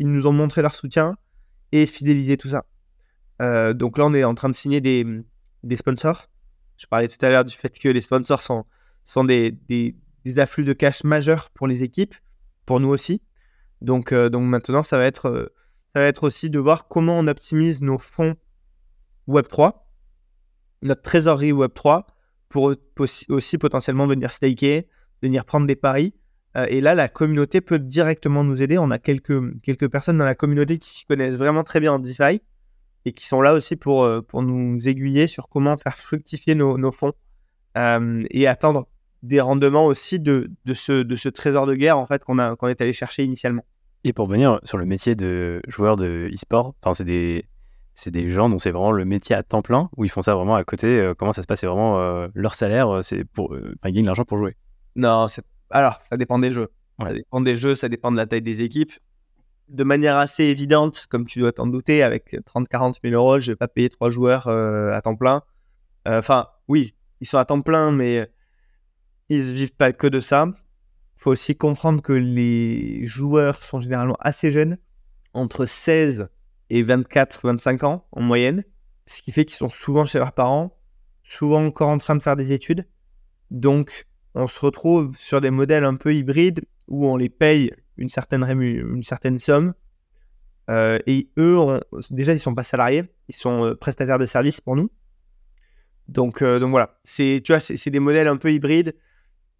ils 0.00 0.10
nous 0.10 0.26
ont 0.26 0.32
montré 0.32 0.60
leur 0.60 0.74
soutien 0.74 1.16
et 1.70 1.86
fidéliser 1.86 2.36
tout 2.36 2.48
ça. 2.48 2.64
Donc 3.40 3.98
là, 3.98 4.06
on 4.06 4.14
est 4.14 4.24
en 4.24 4.34
train 4.34 4.48
de 4.48 4.54
signer 4.54 4.80
des, 4.80 5.06
sponsors. 5.76 6.26
Je 6.76 6.86
parlais 6.86 7.08
tout 7.08 7.24
à 7.24 7.28
l'heure 7.28 7.44
du 7.44 7.54
fait 7.54 7.76
que 7.78 7.88
les 7.88 8.02
sponsors 8.02 8.42
sont, 8.42 8.64
sont 9.04 9.24
des, 9.24 9.52
des, 9.68 10.38
afflux 10.38 10.64
de 10.64 10.72
cash 10.72 11.04
majeurs 11.04 11.50
pour 11.50 11.66
les 11.66 11.82
équipes, 11.82 12.14
pour 12.66 12.80
nous 12.80 12.88
aussi. 12.88 13.22
Donc, 13.80 14.12
euh, 14.12 14.28
donc 14.28 14.44
maintenant, 14.44 14.82
ça 14.82 14.98
va, 14.98 15.04
être, 15.04 15.26
euh, 15.26 15.46
ça 15.94 16.02
va 16.02 16.06
être 16.06 16.24
aussi 16.24 16.50
de 16.50 16.58
voir 16.58 16.88
comment 16.88 17.18
on 17.18 17.26
optimise 17.26 17.80
nos 17.80 17.98
fonds 17.98 18.34
Web3, 19.28 19.72
notre 20.82 21.02
trésorerie 21.02 21.52
Web3, 21.52 22.04
pour 22.48 22.74
aussi 23.28 23.58
potentiellement 23.58 24.06
venir 24.06 24.32
staker, 24.32 24.88
venir 25.22 25.44
prendre 25.44 25.66
des 25.66 25.76
paris. 25.76 26.14
Euh, 26.56 26.66
et 26.68 26.80
là, 26.80 26.94
la 26.94 27.08
communauté 27.08 27.60
peut 27.60 27.78
directement 27.78 28.42
nous 28.42 28.62
aider. 28.62 28.78
On 28.78 28.90
a 28.90 28.98
quelques, 28.98 29.60
quelques 29.62 29.88
personnes 29.88 30.18
dans 30.18 30.24
la 30.24 30.34
communauté 30.34 30.78
qui 30.78 31.04
connaissent 31.04 31.36
vraiment 31.36 31.62
très 31.62 31.80
bien 31.80 31.92
en 31.92 31.98
DeFi 31.98 32.40
et 33.08 33.12
qui 33.12 33.26
sont 33.26 33.40
là 33.40 33.54
aussi 33.54 33.74
pour, 33.76 34.04
euh, 34.04 34.20
pour 34.20 34.42
nous 34.42 34.86
aiguiller 34.86 35.26
sur 35.26 35.48
comment 35.48 35.76
faire 35.78 35.96
fructifier 35.96 36.54
nos, 36.54 36.76
nos 36.76 36.92
fonds 36.92 37.14
euh, 37.78 38.22
et 38.30 38.46
attendre 38.46 38.86
des 39.22 39.40
rendements 39.40 39.86
aussi 39.86 40.20
de, 40.20 40.50
de, 40.66 40.74
ce, 40.74 41.02
de 41.02 41.16
ce 41.16 41.30
trésor 41.30 41.66
de 41.66 41.74
guerre 41.74 41.96
en 41.98 42.04
fait 42.04 42.22
qu'on 42.22 42.38
a 42.38 42.54
qu'on 42.54 42.68
est 42.68 42.80
allé 42.82 42.92
chercher 42.92 43.24
initialement. 43.24 43.64
Et 44.04 44.12
pour 44.12 44.26
venir 44.26 44.60
sur 44.64 44.76
le 44.76 44.84
métier 44.84 45.14
de 45.16 45.62
joueur 45.66 45.96
de 45.96 46.28
e-sport, 46.32 46.74
enfin 46.82 46.92
c'est 46.92 47.04
des 47.04 47.46
c'est 47.94 48.10
des 48.10 48.30
gens 48.30 48.48
dont 48.48 48.58
c'est 48.58 48.70
vraiment 48.70 48.92
le 48.92 49.04
métier 49.06 49.34
à 49.34 49.42
temps 49.42 49.62
plein 49.62 49.88
où 49.96 50.04
ils 50.04 50.10
font 50.10 50.22
ça 50.22 50.34
vraiment 50.34 50.54
à 50.54 50.62
côté. 50.62 50.86
Euh, 50.86 51.14
comment 51.14 51.32
ça 51.32 51.42
se 51.42 51.46
passe? 51.46 51.60
C'est 51.60 51.66
vraiment 51.66 51.98
leur 52.34 52.54
salaire, 52.54 53.02
c'est 53.02 53.24
pour 53.24 53.52
enfin 53.52 53.88
ils 53.88 53.92
gagnent 53.92 54.06
l'argent 54.06 54.24
pour 54.24 54.38
jouer. 54.38 54.54
Non, 54.96 55.26
alors 55.70 56.00
ça 56.08 56.16
dépend 56.16 56.38
des 56.38 56.52
jeux. 56.52 56.68
Ça 57.00 57.14
dépend 57.14 57.40
des 57.40 57.56
jeux, 57.56 57.74
ça 57.74 57.88
dépend 57.88 58.12
de 58.12 58.16
la 58.16 58.26
taille 58.26 58.42
des 58.42 58.60
équipes 58.62 58.92
de 59.68 59.84
manière 59.84 60.16
assez 60.16 60.44
évidente, 60.44 61.06
comme 61.08 61.26
tu 61.26 61.40
dois 61.40 61.52
t'en 61.52 61.66
douter, 61.66 62.02
avec 62.02 62.34
30-40 62.46 62.96
000 63.02 63.14
euros, 63.14 63.40
je 63.40 63.52
vais 63.52 63.56
pas 63.56 63.68
payer 63.68 63.90
trois 63.90 64.10
joueurs 64.10 64.48
euh, 64.48 64.92
à 64.92 65.02
temps 65.02 65.16
plein. 65.16 65.42
Euh, 66.06 66.18
enfin, 66.18 66.48
oui, 66.68 66.94
ils 67.20 67.26
sont 67.26 67.38
à 67.38 67.44
temps 67.44 67.60
plein, 67.60 67.92
mais 67.92 68.30
ils 69.28 69.46
ne 69.46 69.52
vivent 69.52 69.74
pas 69.74 69.92
que 69.92 70.06
de 70.06 70.20
ça. 70.20 70.46
Il 70.48 71.22
faut 71.22 71.30
aussi 71.30 71.56
comprendre 71.56 72.02
que 72.02 72.12
les 72.12 73.04
joueurs 73.04 73.62
sont 73.62 73.80
généralement 73.80 74.16
assez 74.20 74.50
jeunes, 74.50 74.78
entre 75.34 75.66
16 75.66 76.28
et 76.70 76.82
24-25 76.82 77.84
ans 77.84 78.06
en 78.12 78.22
moyenne, 78.22 78.64
ce 79.06 79.20
qui 79.20 79.32
fait 79.32 79.44
qu'ils 79.44 79.56
sont 79.56 79.68
souvent 79.68 80.04
chez 80.04 80.18
leurs 80.18 80.32
parents, 80.32 80.78
souvent 81.24 81.64
encore 81.64 81.88
en 81.88 81.98
train 81.98 82.16
de 82.16 82.22
faire 82.22 82.36
des 82.36 82.52
études. 82.52 82.86
Donc, 83.50 84.06
on 84.34 84.46
se 84.46 84.60
retrouve 84.60 85.16
sur 85.16 85.40
des 85.40 85.50
modèles 85.50 85.84
un 85.84 85.96
peu 85.96 86.14
hybrides 86.14 86.64
où 86.86 87.06
on 87.06 87.16
les 87.16 87.28
paye 87.28 87.72
une 87.98 88.08
certaine, 88.08 89.02
certaine 89.02 89.38
somme. 89.38 89.74
Euh, 90.70 90.98
et 91.06 91.28
eux, 91.38 91.80
déjà, 92.10 92.32
ils 92.32 92.38
sont 92.38 92.54
pas 92.54 92.62
salariés, 92.62 93.04
ils 93.28 93.34
sont 93.34 93.64
euh, 93.64 93.74
prestataires 93.74 94.18
de 94.18 94.26
services 94.26 94.60
pour 94.60 94.76
nous. 94.76 94.90
Donc, 96.08 96.42
euh, 96.42 96.58
donc 96.58 96.70
voilà, 96.70 96.98
c'est, 97.04 97.40
tu 97.44 97.52
vois, 97.52 97.60
c'est, 97.60 97.90
des 97.90 98.00
modèles 98.00 98.28
un 98.28 98.36
peu 98.36 98.52
hybrides. 98.52 98.94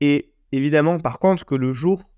Et 0.01 0.33
évidemment, 0.53 0.99
par 0.99 1.19
contre, 1.19 1.45
que 1.45 1.55
le 1.55 1.73
jour 1.73 2.11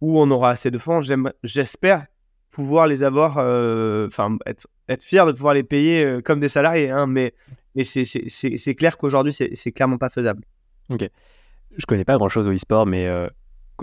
où 0.00 0.20
on 0.20 0.30
aura 0.30 0.50
assez 0.50 0.70
de 0.70 0.78
fonds, 0.78 1.00
j'espère 1.42 2.06
pouvoir 2.50 2.86
les 2.86 3.02
avoir, 3.02 3.32
enfin, 4.06 4.36
être, 4.46 4.66
fier 5.02 5.26
de 5.26 5.32
pouvoir 5.32 5.54
les 5.54 5.64
payer 5.64 6.20
comme 6.24 6.40
des 6.40 6.48
salariés. 6.48 6.90
Hein, 6.90 7.06
mais 7.06 7.34
mais 7.74 7.84
c'est, 7.84 8.04
c'est, 8.04 8.74
clair 8.74 8.96
qu'aujourd'hui, 8.96 9.32
c'est, 9.32 9.72
clairement 9.72 9.98
pas 9.98 10.10
faisable. 10.10 10.44
Ok. 10.88 11.08
Je 11.76 11.86
connais 11.86 12.04
pas 12.04 12.16
grand 12.16 12.28
chose 12.28 12.48
au 12.48 12.52
e-sport, 12.52 12.86
mais 12.86 13.08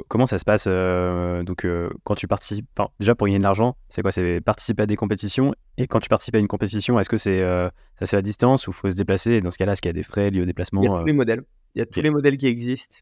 comment 0.08 0.26
ça 0.26 0.38
se 0.38 0.46
passe 0.46 0.66
euh, 0.68 1.44
donc 1.44 1.66
euh, 1.66 1.90
quand 2.04 2.16
tu 2.16 2.28
participes 2.28 2.68
déjà 3.00 3.16
pour 3.16 3.28
gagner 3.28 3.38
de 3.38 3.44
l'argent 3.44 3.78
c'est 3.88 4.02
quoi? 4.02 4.12
C'est 4.12 4.42
participer 4.42 4.84
à 4.84 4.86
des 4.86 4.96
compétitions 4.96 5.54
et 5.78 5.88
quand 5.88 6.00
tu 6.00 6.10
participes 6.10 6.36
à 6.36 6.40
une 6.40 6.48
compétition 6.48 7.00
est-ce 7.00 7.10
que 7.10 7.18
c'est 7.18 7.42
euh, 7.42 7.70
ça 8.00 8.06
c'est 8.06 8.18
à 8.18 8.22
distance 8.22 8.68
ou 8.68 8.72
faut 8.72 8.90
se 8.90 8.96
déplacer? 8.96 9.34
Et 9.34 9.42
dans 9.42 9.52
ce 9.52 9.58
cas-là 9.58 9.74
est-ce 9.74 9.82
qu'il 9.82 9.90
y 9.90 9.92
a 9.92 9.94
des 9.94 10.04
frais 10.04 10.30
liés 10.32 10.42
au 10.42 10.46
déplacement 10.46 10.82
il 10.82 10.90
y 10.90 10.94
a 10.94 10.98
tous 10.98 11.06
les 11.06 11.14
modèles. 11.14 11.44
Il 11.76 11.80
y 11.80 11.82
a 11.82 11.86
tous 11.86 12.02
les 12.02 12.10
modèles 12.10 12.38
qui 12.38 12.48
existent. 12.48 12.98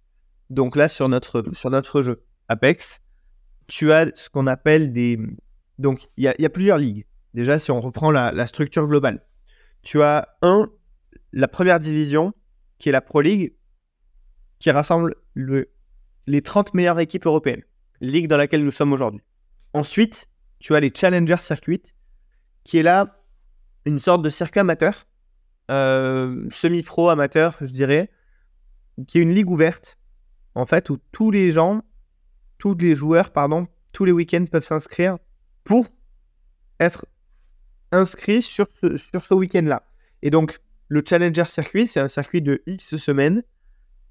Donc 0.50 0.76
là 0.76 0.88
sur 0.88 1.10
notre 1.10 1.44
sur 1.54 1.70
notre 1.70 2.02
jeu 2.02 2.24
Apex 2.48 3.02
tu 3.68 3.92
as 3.92 4.12
ce 4.16 4.30
qu'on 4.30 4.48
appelle 4.48 4.94
des 4.94 5.20
donc 5.80 6.08
il 6.18 6.26
y, 6.26 6.28
a, 6.28 6.36
il 6.38 6.44
y, 6.44 6.46
a, 6.46 6.50
plusieurs 6.50 6.78
ligues. 6.78 7.06
Déjà 7.34 7.58
si 7.58 7.72
on 7.72 7.82
reprend 7.82 8.12
la, 8.12 8.32
la 8.32 8.46
structure 8.46 8.88
globale 8.88 9.26
tu 9.82 10.02
as 10.02 10.30
un 10.42 10.70
la 11.32 11.48
première 11.48 11.80
division 11.80 12.34
qui 12.78 12.90
est 12.90 12.92
la 12.92 13.02
Pro 13.02 13.22
League 13.22 13.56
qui 14.60 14.72
rassemble 14.72 15.16
le 15.34 15.73
les 16.28 16.42
30 16.42 16.74
meilleures 16.74 17.00
équipes 17.00 17.26
européennes, 17.26 17.64
ligue 18.02 18.28
dans 18.28 18.38
laquelle 18.38 18.64
nous 18.64 18.72
sommes 18.72 18.94
aujourd'hui. 18.94 19.22
Ensuite, 19.74 20.30
tu 20.60 20.76
as 20.76 20.80
les 20.80 20.92
Challenger 20.96 21.38
Circuit, 21.38 21.84
qui 22.64 22.78
est 22.78 22.84
là 22.84 23.20
une 23.86 24.00
sorte 24.00 24.22
de 24.22 24.30
circuit 24.30 24.62
amateur, 24.62 25.06
euh, 25.72 26.46
semi-pro 26.50 27.10
amateur, 27.10 27.58
je 27.60 27.72
dirais, 27.72 28.10
qui 29.08 29.18
est 29.18 29.22
une 29.22 29.34
ligue 29.34 29.50
ouverte, 29.50 29.98
en 30.56 30.66
fait, 30.66 30.90
où 30.90 30.98
tous 31.12 31.32
les 31.32 31.52
gens, 31.52 31.82
tous 32.58 32.76
les 32.76 32.96
joueurs, 32.96 33.32
pardon, 33.32 33.68
tous 33.92 34.06
les 34.06 34.12
week-ends 34.12 34.46
peuvent 34.50 34.64
s'inscrire 34.64 35.18
pour 35.64 35.88
être 36.80 37.06
inscrits 37.92 38.42
sur 38.42 38.68
ce, 38.82 38.98
sur 38.98 39.22
ce 39.22 39.34
week-end-là. 39.34 39.84
Et 40.22 40.30
donc, 40.30 40.60
le 40.88 41.04
Challenger 41.06 41.46
Circuit, 41.46 41.88
c'est 41.88 42.00
un 42.00 42.08
circuit 42.08 42.42
de 42.42 42.62
X 42.68 42.96
semaines, 42.98 43.44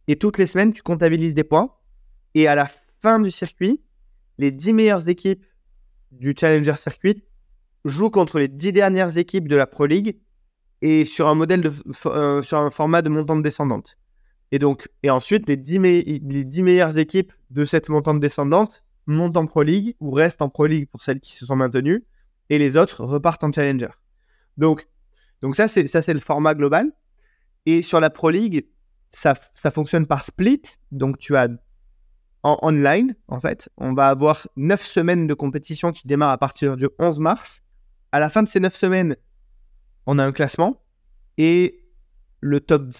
et 0.08 0.16
toutes 0.16 0.38
les 0.38 0.46
semaines, 0.46 0.72
tu 0.72 0.82
comptabilises 0.82 1.34
des 1.34 1.44
points 1.44 1.74
et 2.34 2.46
à 2.46 2.54
la 2.54 2.68
fin 3.02 3.18
du 3.20 3.30
circuit, 3.30 3.80
les 4.38 4.50
10 4.50 4.72
meilleures 4.72 5.08
équipes 5.08 5.44
du 6.10 6.34
Challenger 6.38 6.76
Circuit 6.76 7.22
jouent 7.84 8.10
contre 8.10 8.38
les 8.38 8.48
10 8.48 8.72
dernières 8.72 9.18
équipes 9.18 9.48
de 9.48 9.56
la 9.56 9.66
Pro 9.66 9.86
League 9.86 10.18
et 10.82 11.04
sur 11.04 11.28
un 11.28 11.34
modèle 11.34 11.62
de, 11.62 11.72
euh, 12.06 12.42
sur 12.42 12.58
un 12.58 12.70
format 12.70 13.02
de 13.02 13.08
montante 13.08 13.42
descendante. 13.42 13.98
Et 14.50 14.58
donc, 14.58 14.88
et 15.02 15.10
ensuite, 15.10 15.48
les 15.48 15.56
10, 15.56 15.78
les 15.78 16.44
10 16.44 16.62
meilleures 16.62 16.98
équipes 16.98 17.32
de 17.50 17.64
cette 17.64 17.88
montante 17.88 18.20
descendante 18.20 18.84
montent 19.06 19.36
en 19.36 19.46
Pro 19.46 19.62
League 19.62 19.96
ou 20.00 20.10
restent 20.10 20.42
en 20.42 20.48
Pro 20.48 20.66
League 20.66 20.88
pour 20.90 21.02
celles 21.02 21.20
qui 21.20 21.32
se 21.32 21.46
sont 21.46 21.56
maintenues 21.56 22.04
et 22.50 22.58
les 22.58 22.76
autres 22.76 23.04
repartent 23.04 23.44
en 23.44 23.52
Challenger. 23.52 23.88
Donc, 24.58 24.86
donc 25.40 25.56
ça, 25.56 25.68
c'est, 25.68 26.08
le 26.08 26.20
format 26.20 26.54
global. 26.54 26.92
Et 27.64 27.82
sur 27.82 27.98
la 28.00 28.10
Pro 28.10 28.30
League, 28.30 28.66
ça, 29.10 29.34
ça 29.54 29.70
fonctionne 29.70 30.06
par 30.06 30.24
split. 30.24 30.62
Donc, 30.90 31.18
tu 31.18 31.36
as 31.36 31.48
en 32.42 32.58
online, 32.62 33.14
en 33.28 33.40
fait. 33.40 33.68
On 33.78 33.92
va 33.92 34.08
avoir 34.08 34.46
9 34.56 34.80
semaines 34.80 35.26
de 35.26 35.34
compétition 35.34 35.92
qui 35.92 36.06
démarrent 36.06 36.32
à 36.32 36.38
partir 36.38 36.76
du 36.76 36.88
11 36.98 37.20
mars. 37.20 37.62
À 38.10 38.20
la 38.20 38.30
fin 38.30 38.42
de 38.42 38.48
ces 38.48 38.60
9 38.60 38.74
semaines, 38.74 39.16
on 40.06 40.18
a 40.18 40.24
un 40.24 40.32
classement. 40.32 40.82
Et 41.38 41.84
le 42.40 42.60
top 42.60 42.90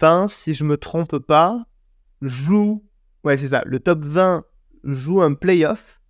20, 0.00 0.28
si 0.28 0.54
je 0.54 0.64
me 0.64 0.76
trompe 0.76 1.18
pas, 1.18 1.66
joue. 2.22 2.84
Ouais, 3.24 3.36
c'est 3.36 3.48
ça. 3.48 3.62
Le 3.66 3.80
top 3.80 4.04
20 4.04 4.44
joue 4.84 5.22
un 5.22 5.34
playoff. 5.34 6.00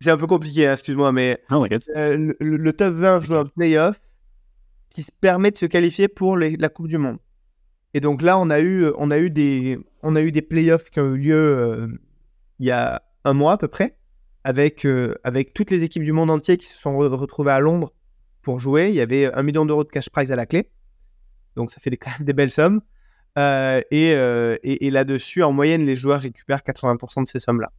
C'est 0.00 0.10
un 0.10 0.16
peu 0.16 0.26
compliqué, 0.26 0.66
hein, 0.66 0.72
excuse-moi, 0.72 1.12
mais 1.12 1.42
oh 1.50 1.66
le, 1.68 2.70
top 2.70 2.94
20 2.94 3.18
joue 3.20 3.36
un 3.36 3.44
playoff 3.44 4.00
qui 4.88 5.02
se 5.02 5.12
permet 5.20 5.50
de 5.50 5.58
se 5.58 5.66
qualifier 5.66 6.08
pour 6.08 6.38
la 6.38 6.68
Coupe 6.70 6.88
du 6.88 6.96
Monde. 6.96 7.18
Et 7.94 8.00
donc 8.00 8.22
là, 8.22 8.38
on 8.38 8.50
a 8.50 8.60
eu, 8.60 8.86
on 8.98 9.10
a 9.10 9.18
eu 9.18 9.30
des, 9.30 9.78
on 10.02 10.14
a 10.16 10.22
eu 10.22 10.32
des 10.32 10.42
playoffs 10.42 10.90
qui 10.90 11.00
ont 11.00 11.14
eu 11.14 11.18
lieu 11.18 11.34
euh, 11.34 11.88
il 12.58 12.66
y 12.66 12.70
a 12.70 13.02
un 13.24 13.32
mois 13.32 13.52
à 13.52 13.56
peu 13.58 13.68
près, 13.68 13.96
avec, 14.44 14.84
euh, 14.84 15.14
avec 15.24 15.54
toutes 15.54 15.70
les 15.70 15.82
équipes 15.82 16.04
du 16.04 16.12
monde 16.12 16.30
entier 16.30 16.56
qui 16.56 16.66
se 16.66 16.76
sont 16.76 16.96
retrouvées 16.96 17.52
à 17.52 17.60
Londres 17.60 17.92
pour 18.42 18.60
jouer. 18.60 18.88
Il 18.88 18.94
y 18.94 19.00
avait 19.00 19.32
un 19.34 19.42
million 19.42 19.66
d'euros 19.66 19.84
de 19.84 19.88
cash 19.88 20.08
prize 20.08 20.30
à 20.30 20.36
la 20.36 20.46
clé. 20.46 20.70
Donc 21.56 21.70
ça 21.70 21.80
fait 21.80 21.90
des, 21.90 21.96
quand 21.98 22.10
même 22.10 22.26
des 22.26 22.32
belles 22.32 22.52
sommes. 22.52 22.80
Euh, 23.38 23.80
et, 23.90 24.10
et, 24.62 24.90
là-dessus, 24.90 25.42
en 25.42 25.52
moyenne, 25.52 25.86
les 25.86 25.96
joueurs 25.96 26.20
récupèrent 26.20 26.58
80% 26.58 27.24
de 27.24 27.28
ces 27.28 27.38
sommes-là. 27.38 27.70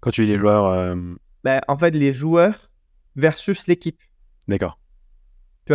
Quand 0.00 0.10
tu 0.10 0.24
dis 0.24 0.32
les 0.32 0.38
joueurs. 0.38 0.96
Ben, 1.44 1.60
en 1.68 1.76
fait, 1.76 1.92
les 1.92 2.12
joueurs 2.12 2.70
versus 3.16 3.66
l'équipe. 3.66 4.00
D'accord 4.48 4.79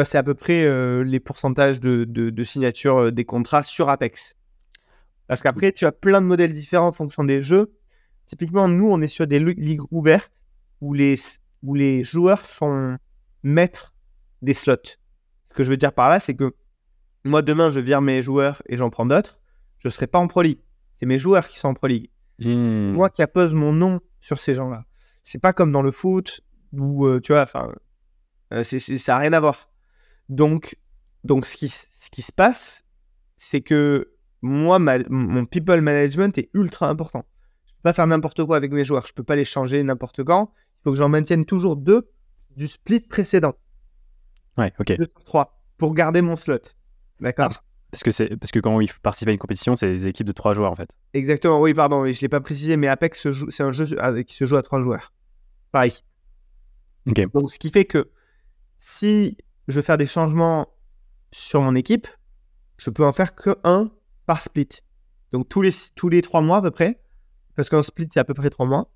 c'est 0.03 0.17
à 0.17 0.23
peu 0.23 0.33
près 0.33 0.65
euh, 0.65 1.03
les 1.03 1.19
pourcentages 1.19 1.79
de, 1.79 2.03
de, 2.03 2.43
signature 2.43 2.97
euh, 2.97 3.11
des 3.11 3.23
contrats 3.23 3.63
sur 3.63 3.87
Apex. 3.87 4.35
Parce 5.27 5.41
qu'après, 5.41 5.71
tu 5.71 5.85
as 5.85 5.91
plein 5.91 6.21
de 6.21 6.25
modèles 6.25 6.53
différents 6.53 6.87
en 6.87 6.91
fonction 6.91 7.23
des 7.23 7.41
jeux. 7.41 7.73
Typiquement, 8.25 8.67
nous, 8.67 8.89
on 8.89 9.01
est 9.01 9.07
sur 9.07 9.25
des 9.27 9.39
ligues 9.39 9.81
ouvertes 9.91 10.43
où 10.81 10.93
les, 10.93 11.15
où 11.63 11.75
les 11.75 12.03
joueurs 12.03 12.45
sont 12.45 12.97
maîtres 13.43 13.93
des 14.41 14.53
slots. 14.53 14.97
Ce 15.49 15.55
que 15.55 15.63
je 15.63 15.69
veux 15.69 15.77
dire 15.77 15.93
par 15.93 16.09
là, 16.09 16.19
c'est 16.19 16.35
que 16.35 16.53
moi, 17.23 17.41
demain, 17.41 17.69
je 17.69 17.79
vire 17.79 18.01
mes 18.01 18.21
joueurs 18.21 18.61
et 18.67 18.77
j'en 18.77 18.89
prends 18.89 19.05
d'autres. 19.05 19.39
Je 19.79 19.87
ne 19.87 19.91
serai 19.91 20.07
pas 20.07 20.19
en 20.19 20.27
Pro 20.27 20.41
League. 20.41 20.59
C'est 20.99 21.05
mes 21.05 21.19
joueurs 21.19 21.47
qui 21.47 21.57
sont 21.57 21.69
en 21.69 21.73
Pro 21.73 21.87
League. 21.87 22.09
Hmm. 22.39 22.91
Moi 22.91 23.09
qui 23.09 23.21
appose 23.21 23.53
mon 23.53 23.71
nom 23.71 23.99
sur 24.19 24.39
ces 24.39 24.53
gens-là. 24.53 24.85
C'est 25.23 25.39
pas 25.39 25.53
comme 25.53 25.71
dans 25.71 25.81
le 25.81 25.91
foot 25.91 26.41
où, 26.73 27.05
euh, 27.05 27.19
tu 27.19 27.31
vois, 27.31 27.41
enfin, 27.41 27.71
ça 28.63 29.13
n'a 29.13 29.17
rien 29.17 29.33
à 29.33 29.39
voir. 29.39 29.69
Donc, 30.29 30.77
donc 31.23 31.45
ce, 31.45 31.57
qui, 31.57 31.69
ce 31.69 32.09
qui 32.11 32.21
se 32.21 32.31
passe, 32.31 32.83
c'est 33.37 33.61
que 33.61 34.13
moi, 34.41 34.79
mon 34.79 35.45
people 35.45 35.81
management 35.81 36.37
est 36.37 36.49
ultra 36.53 36.89
important. 36.89 37.25
Je 37.65 37.71
ne 37.71 37.75
peux 37.77 37.81
pas 37.83 37.93
faire 37.93 38.07
n'importe 38.07 38.43
quoi 38.43 38.57
avec 38.57 38.71
mes 38.71 38.85
joueurs. 38.85 39.07
Je 39.07 39.11
ne 39.11 39.15
peux 39.15 39.23
pas 39.23 39.35
les 39.35 39.45
changer 39.45 39.81
n'importe 39.83 40.23
quand. 40.23 40.51
Il 40.55 40.83
faut 40.83 40.91
que 40.91 40.97
j'en 40.97 41.09
maintienne 41.09 41.45
toujours 41.45 41.75
deux 41.75 42.11
du 42.55 42.67
split 42.67 43.01
précédent. 43.01 43.55
Ouais, 44.57 44.71
ok. 44.79 44.97
Deux 44.97 45.05
sur 45.05 45.23
trois 45.23 45.61
pour 45.77 45.93
garder 45.93 46.21
mon 46.21 46.35
slot. 46.35 46.59
D'accord? 47.19 47.49
Ah, 47.51 47.61
parce 47.91 48.03
que, 48.03 48.11
c'est, 48.11 48.35
parce 48.37 48.51
que 48.51 48.59
quand 48.59 48.79
il 48.81 48.91
participe 49.01 49.29
à 49.29 49.31
une 49.31 49.37
compétition, 49.37 49.75
c'est 49.75 49.87
des 49.87 50.07
équipes 50.07 50.27
de 50.27 50.31
trois 50.31 50.53
joueurs 50.53 50.71
en 50.71 50.75
fait. 50.75 50.89
Exactement, 51.13 51.61
oui, 51.61 51.73
pardon, 51.73 52.05
je 52.05 52.09
ne 52.09 52.21
l'ai 52.21 52.29
pas 52.29 52.41
précisé, 52.41 52.77
mais 52.77 52.87
Apex, 52.87 53.27
c'est 53.49 53.63
un 53.63 53.71
jeu 53.71 53.85
qui 54.23 54.35
se 54.35 54.45
joue 54.45 54.57
à 54.57 54.63
trois 54.63 54.81
joueurs. 54.81 55.13
Pareil. 55.71 55.93
Ok. 57.07 57.21
Donc, 57.33 57.51
ce 57.51 57.59
qui 57.59 57.69
fait 57.69 57.85
que 57.85 58.11
si 58.77 59.37
je 59.67 59.75
veux 59.75 59.81
faire 59.81 59.97
des 59.97 60.05
changements 60.05 60.67
sur 61.31 61.61
mon 61.61 61.75
équipe, 61.75 62.07
je 62.77 62.89
peux 62.89 63.05
en 63.05 63.13
faire 63.13 63.35
que 63.35 63.55
un 63.63 63.89
par 64.25 64.41
split. 64.41 64.69
Donc 65.31 65.49
tous 65.49 65.61
les, 65.61 65.71
tous 65.95 66.09
les 66.09 66.21
trois 66.21 66.41
mois 66.41 66.57
à 66.57 66.61
peu 66.61 66.71
près, 66.71 67.01
parce 67.55 67.69
qu'un 67.69 67.83
split 67.83 68.07
c'est 68.11 68.19
à 68.19 68.23
peu 68.23 68.33
près 68.33 68.49
trois 68.49 68.65
mois, 68.65 68.91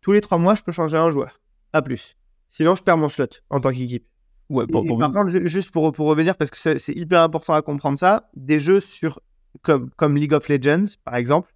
tous 0.00 0.12
les 0.12 0.20
trois 0.20 0.38
mois 0.38 0.54
je 0.54 0.62
peux 0.62 0.72
changer 0.72 0.96
un 0.96 1.10
joueur, 1.10 1.40
à 1.72 1.82
plus. 1.82 2.16
Sinon 2.48 2.74
je 2.76 2.82
perds 2.82 2.96
mon 2.98 3.08
slot 3.08 3.26
en 3.50 3.60
tant 3.60 3.70
qu'équipe. 3.72 4.06
Ouais, 4.48 4.64
pour, 4.68 4.84
par 4.98 5.12
contre, 5.12 5.30
ju- 5.30 5.48
juste 5.48 5.72
pour, 5.72 5.90
pour 5.92 6.06
revenir, 6.06 6.36
parce 6.36 6.52
que 6.52 6.78
c'est 6.78 6.92
hyper 6.94 7.20
important 7.22 7.54
à 7.54 7.62
comprendre 7.62 7.98
ça, 7.98 8.30
des 8.36 8.60
jeux 8.60 8.80
sur, 8.80 9.20
comme, 9.62 9.90
comme 9.96 10.16
League 10.16 10.32
of 10.34 10.48
Legends, 10.48 10.84
par 11.04 11.16
exemple, 11.16 11.52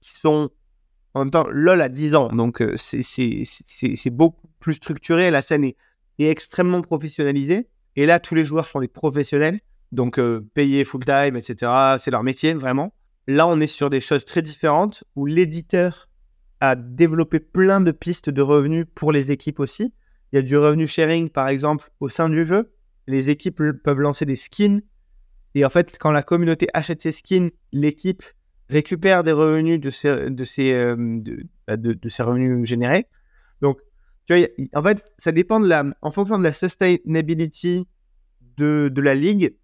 qui 0.00 0.12
sont 0.12 0.48
en 1.12 1.20
même 1.20 1.30
temps, 1.30 1.44
LoL 1.50 1.82
a 1.82 1.88
10 1.90 2.14
ans, 2.14 2.28
donc 2.28 2.62
euh, 2.62 2.76
c'est 2.76 4.10
beaucoup 4.10 4.46
plus 4.60 4.74
structuré, 4.74 5.30
la 5.30 5.42
scène 5.42 5.64
est, 5.64 5.76
est 6.18 6.28
extrêmement 6.30 6.80
professionnalisée, 6.82 7.68
et 7.96 8.06
là, 8.06 8.20
tous 8.20 8.34
les 8.34 8.44
joueurs 8.44 8.66
sont 8.66 8.80
des 8.80 8.88
professionnels, 8.88 9.60
donc 9.92 10.18
euh, 10.18 10.48
payés 10.54 10.84
full-time, 10.84 11.36
etc., 11.36 11.96
c'est 11.98 12.10
leur 12.10 12.22
métier, 12.22 12.54
vraiment. 12.54 12.92
Là, 13.26 13.46
on 13.46 13.60
est 13.60 13.66
sur 13.66 13.90
des 13.90 14.00
choses 14.00 14.24
très 14.24 14.42
différentes, 14.42 15.04
où 15.16 15.26
l'éditeur 15.26 16.08
a 16.60 16.76
développé 16.76 17.40
plein 17.40 17.80
de 17.80 17.90
pistes 17.90 18.30
de 18.30 18.42
revenus 18.42 18.86
pour 18.94 19.12
les 19.12 19.30
équipes 19.32 19.60
aussi. 19.60 19.92
Il 20.32 20.36
y 20.36 20.38
a 20.38 20.42
du 20.42 20.56
revenu 20.56 20.86
sharing, 20.86 21.30
par 21.30 21.48
exemple, 21.48 21.90
au 22.00 22.08
sein 22.08 22.28
du 22.28 22.46
jeu. 22.46 22.72
Les 23.06 23.30
équipes 23.30 23.62
peuvent 23.82 24.00
lancer 24.00 24.26
des 24.26 24.36
skins. 24.36 24.82
Et 25.54 25.64
en 25.64 25.70
fait, 25.70 25.96
quand 25.98 26.12
la 26.12 26.22
communauté 26.22 26.68
achète 26.74 27.02
ces 27.02 27.12
skins, 27.12 27.50
l'équipe 27.72 28.22
récupère 28.68 29.24
des 29.24 29.32
revenus 29.32 29.80
de 29.80 29.90
ces, 29.90 30.30
de 30.30 30.44
ces, 30.44 30.72
euh, 30.72 30.96
bah, 31.66 31.76
revenus 32.20 32.68
générés. 32.68 33.06
Donc, 33.60 33.80
tu 34.30 34.38
vois, 34.38 34.48
en 34.74 34.82
fait, 34.82 35.04
ça 35.18 35.32
dépend 35.32 35.60
de 35.60 35.66
la, 35.66 35.84
en 36.02 36.10
fonction 36.10 36.38
de 36.38 36.44
la 36.44 36.52
sustainability 36.52 37.86
de, 38.56 38.88
de 38.92 39.02
la 39.02 39.14
ligue. 39.14 39.56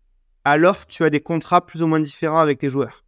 Alors, 0.44 0.87
tu 0.87 1.05
as 1.05 1.11
des 1.11 1.20
contrats 1.20 1.64
plus 1.64 1.83
ou 1.83 1.87
moins 1.87 2.00
différents 2.00 2.38
avec 2.38 2.59
tes 2.59 2.70
joueurs. 2.70 3.05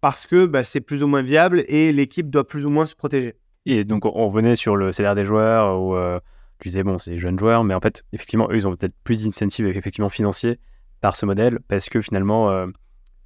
Parce 0.00 0.26
que 0.26 0.46
bah, 0.46 0.64
c'est 0.64 0.80
plus 0.80 1.02
ou 1.02 1.08
moins 1.08 1.22
viable 1.22 1.64
et 1.68 1.92
l'équipe 1.92 2.30
doit 2.30 2.46
plus 2.46 2.66
ou 2.66 2.70
moins 2.70 2.86
se 2.86 2.94
protéger. 2.94 3.34
Et 3.66 3.84
donc, 3.84 4.06
on- 4.06 4.28
revenait 4.28 4.56
sur 4.56 4.76
le 4.76 4.92
salaire 4.92 5.14
des 5.14 5.24
joueurs, 5.24 5.80
où 5.80 5.96
euh, 5.96 6.20
tu 6.60 6.68
disais, 6.68 6.82
bon, 6.82 6.98
c'est 6.98 7.12
des 7.12 7.18
jeunes 7.18 7.38
joueurs, 7.38 7.64
mais 7.64 7.74
en 7.74 7.80
fait, 7.80 8.04
effectivement, 8.12 8.48
eux, 8.50 8.56
ils 8.56 8.66
ont 8.66 8.74
peut-être 8.74 8.94
plus 9.04 9.22
d'incentive 9.22 9.66
effectivement 9.66 10.08
financier 10.08 10.58
par 11.00 11.16
ce 11.16 11.26
modèle, 11.26 11.58
parce 11.68 11.88
que 11.88 12.00
finalement, 12.00 12.50
euh, 12.50 12.66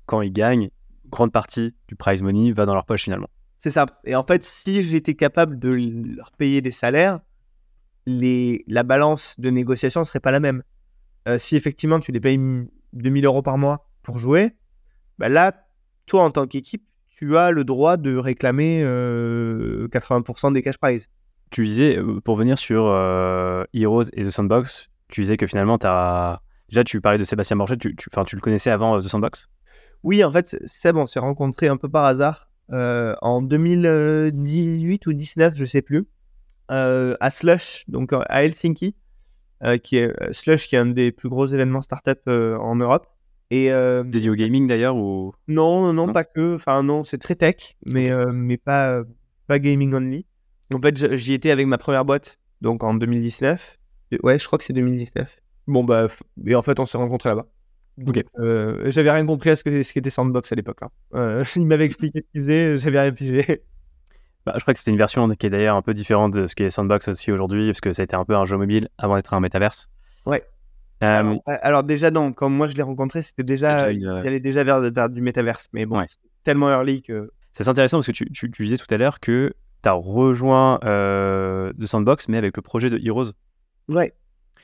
quand 0.06 0.22
ils 0.22 0.32
gagnent, 0.32 0.70
grande 1.08 1.32
partie 1.32 1.74
du 1.88 1.96
prize 1.96 2.22
money 2.22 2.52
va 2.52 2.66
dans 2.66 2.74
leur 2.74 2.84
poche 2.84 3.04
finalement. 3.04 3.28
C'est 3.58 3.70
ça. 3.70 3.86
Et 4.04 4.16
en 4.16 4.24
fait, 4.24 4.42
si 4.42 4.82
j'étais 4.82 5.14
capable 5.14 5.58
de 5.58 5.70
leur 6.16 6.32
payer 6.32 6.60
des 6.62 6.72
salaires, 6.72 7.20
les... 8.06 8.64
la 8.68 8.82
balance 8.82 9.38
de 9.38 9.50
négociation 9.50 10.00
ne 10.00 10.04
serait 10.04 10.20
pas 10.20 10.30
la 10.30 10.40
même. 10.40 10.62
Euh, 11.28 11.38
si 11.38 11.56
effectivement 11.56 12.00
tu 12.00 12.12
les 12.12 12.20
payes 12.20 12.34
m- 12.34 12.68
2000 12.92 13.24
euros 13.24 13.42
par 13.42 13.58
mois 13.58 13.88
pour 14.02 14.18
jouer, 14.18 14.56
bah 15.18 15.28
là, 15.28 15.52
toi 16.06 16.24
en 16.24 16.30
tant 16.30 16.46
qu'équipe, 16.46 16.84
tu 17.08 17.36
as 17.36 17.50
le 17.52 17.62
droit 17.64 17.96
de 17.96 18.16
réclamer 18.16 18.82
euh, 18.82 19.86
80% 19.88 20.52
des 20.52 20.62
cash 20.62 20.78
prizes. 20.78 21.08
Tu 21.50 21.64
disais, 21.64 21.98
euh, 21.98 22.20
pour 22.20 22.36
venir 22.36 22.58
sur 22.58 22.86
euh, 22.86 23.64
Heroes 23.74 24.04
et 24.14 24.22
The 24.24 24.30
Sandbox, 24.30 24.88
tu 25.08 25.20
disais 25.20 25.36
que 25.36 25.46
finalement, 25.46 25.78
as... 25.84 26.40
déjà, 26.68 26.82
tu 26.82 27.00
parlais 27.00 27.18
de 27.18 27.24
Sébastien 27.24 27.56
Borchet, 27.56 27.76
tu, 27.76 27.94
tu, 27.94 28.08
tu 28.26 28.36
le 28.36 28.40
connaissais 28.40 28.70
avant 28.70 28.96
euh, 28.96 29.00
The 29.00 29.08
Sandbox? 29.08 29.48
Oui, 30.02 30.24
en 30.24 30.32
fait, 30.32 30.56
Seb, 30.66 30.96
on 30.96 31.06
s'est 31.06 31.20
rencontrés 31.20 31.68
un 31.68 31.76
peu 31.76 31.88
par 31.88 32.04
hasard 32.04 32.48
euh, 32.72 33.14
en 33.22 33.42
2018 33.42 35.06
ou 35.06 35.12
19, 35.12 35.54
je 35.54 35.64
sais 35.64 35.82
plus, 35.82 35.98
euh, 35.98 36.04
à 37.20 37.30
Slush, 37.30 37.84
donc 37.88 38.12
euh, 38.12 38.22
à 38.28 38.44
Helsinki, 38.44 38.94
euh, 39.64 39.78
qui 39.78 39.96
est 39.98 40.08
euh, 40.22 40.32
Slush, 40.32 40.66
qui 40.68 40.74
est 40.76 40.78
un 40.78 40.86
des 40.86 41.12
plus 41.12 41.28
gros 41.28 41.46
événements 41.46 41.82
startup 41.82 42.20
euh, 42.28 42.56
en 42.58 42.76
Europe. 42.76 43.06
Et 43.50 43.70
euh, 43.70 44.02
Dédié 44.02 44.30
au 44.30 44.34
gaming 44.34 44.66
d'ailleurs 44.66 44.96
ou... 44.96 45.34
non, 45.46 45.82
non, 45.82 45.92
non, 45.92 46.06
Non? 46.06 46.12
pas 46.12 46.24
que. 46.24 46.54
Enfin, 46.56 46.82
non, 46.82 47.04
c'est 47.04 47.18
très 47.18 47.34
tech, 47.34 47.76
mais, 47.84 48.10
euh, 48.10 48.32
mais 48.32 48.56
pas, 48.56 48.98
euh, 49.00 49.04
pas 49.46 49.58
gaming 49.58 49.92
only. 49.92 50.24
En 50.72 50.80
fait, 50.80 51.16
j'y 51.16 51.34
étais 51.34 51.50
avec 51.50 51.66
ma 51.66 51.76
première 51.76 52.06
boîte, 52.06 52.38
donc 52.62 52.82
en 52.82 52.94
2019. 52.94 53.78
Et 54.12 54.18
Ouais, 54.22 54.38
je 54.38 54.46
crois 54.46 54.58
que 54.58 54.64
c'est 54.64 54.72
2019. 54.72 55.40
Bon, 55.66 55.84
bah, 55.84 56.06
et 56.46 56.54
en 56.54 56.62
fait, 56.62 56.80
on 56.80 56.86
s'est 56.86 56.96
rencontrés 56.96 57.28
là-bas. 57.28 57.46
Ok. 58.06 58.24
Euh, 58.38 58.90
j'avais 58.90 59.10
rien 59.10 59.26
compris 59.26 59.50
à 59.50 59.56
ce 59.56 59.62
que 59.64 59.82
ce 59.82 59.92
qu'était 59.92 60.08
Sandbox 60.08 60.50
à 60.50 60.54
l'époque. 60.54 60.78
hein. 60.82 60.88
Euh, 61.14 61.44
il 61.56 61.66
m'avait 61.66 61.84
expliqué 61.84 62.22
ce 62.22 62.26
qu'il 62.32 62.40
faisait, 62.40 62.78
j'avais 62.78 63.00
rien 63.00 63.12
pigé. 63.12 63.62
Bah, 64.46 64.52
je 64.56 64.60
crois 64.62 64.74
que 64.74 64.78
c'était 64.78 64.90
une 64.90 64.96
version 64.98 65.28
qui 65.30 65.46
est 65.46 65.50
d'ailleurs 65.50 65.76
un 65.76 65.82
peu 65.82 65.94
différente 65.94 66.32
de 66.34 66.46
ce 66.46 66.54
qui 66.54 66.62
est 66.64 66.70
Sandbox 66.70 67.08
aussi 67.08 67.30
aujourd'hui, 67.30 67.66
parce 67.66 67.80
que 67.80 67.92
ça 67.92 68.02
a 68.02 68.04
été 68.04 68.16
un 68.16 68.24
peu 68.24 68.34
un 68.36 68.44
jeu 68.44 68.56
mobile 68.56 68.88
avant 68.98 69.16
d'être 69.16 69.32
un 69.34 69.40
métaverse. 69.40 69.88
Ouais. 70.26 70.42
Euh, 71.02 71.06
Alors, 71.06 71.32
euh, 71.48 71.56
alors 71.62 71.82
déjà, 71.84 72.10
non, 72.10 72.32
quand 72.32 72.48
moi 72.48 72.66
je 72.66 72.74
l'ai 72.74 72.82
rencontré, 72.82 73.22
c'était 73.22 73.42
déjà, 73.44 73.90
ils 73.92 73.98
déjà 74.00 74.10
une, 74.12 74.16
euh, 74.18 74.26
allaient 74.26 74.40
déjà 74.40 74.64
vers, 74.64 74.80
vers 74.80 75.08
du 75.10 75.20
métaverse. 75.22 75.66
Mais 75.72 75.86
bon, 75.86 75.98
Ouais. 75.98 76.06
c'était 76.08 76.28
tellement 76.44 76.70
early 76.70 77.02
que. 77.02 77.30
c'est 77.52 77.68
intéressant 77.68 77.98
parce 77.98 78.06
que 78.06 78.12
tu, 78.12 78.30
tu- 78.32 78.50
tu 78.50 78.62
disais 78.64 78.76
tout 78.76 78.92
à 78.92 78.96
l'heure 78.96 79.20
que 79.20 79.52
tu 79.82 79.88
as 79.88 79.92
rejoint 79.92 80.78
euh, 80.84 81.72
The 81.80 81.86
Sandbox, 81.86 82.28
mais 82.28 82.38
avec 82.38 82.56
le 82.56 82.62
projet 82.62 82.88
de 82.90 82.98
Heroes. 83.04 83.32
Ouais. 83.88 84.12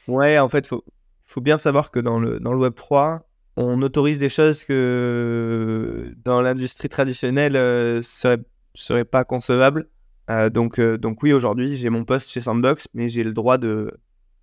Ouais, 0.06 0.38
en 0.38 0.48
fait, 0.48 0.66
faut, 0.66 0.84
faut 1.26 1.40
bien 1.40 1.58
savoir 1.58 1.90
que 1.90 1.98
dans 2.00 2.18
le, 2.18 2.40
dans 2.40 2.52
le 2.52 2.68
Web3, 2.68 3.20
on 3.56 3.82
autorise 3.82 4.18
des 4.20 4.28
choses 4.28 4.64
que 4.64 6.14
dans 6.24 6.40
l'industrie 6.40 6.88
traditionnelle 6.88 7.56
euh, 7.56 8.00
seraient, 8.02 8.38
seraient 8.82 9.04
pas 9.04 9.24
concevables. 9.24 9.88
Euh, 10.30 10.50
donc, 10.50 10.78
euh, 10.78 10.98
donc 10.98 11.22
oui, 11.22 11.32
aujourd'hui, 11.32 11.76
j'ai 11.76 11.90
mon 11.90 12.04
poste 12.04 12.30
chez 12.30 12.40
Sandbox, 12.40 12.86
mais 12.94 13.08
j'ai 13.08 13.24
le 13.24 13.32
droit 13.32 13.56
de, 13.58 13.92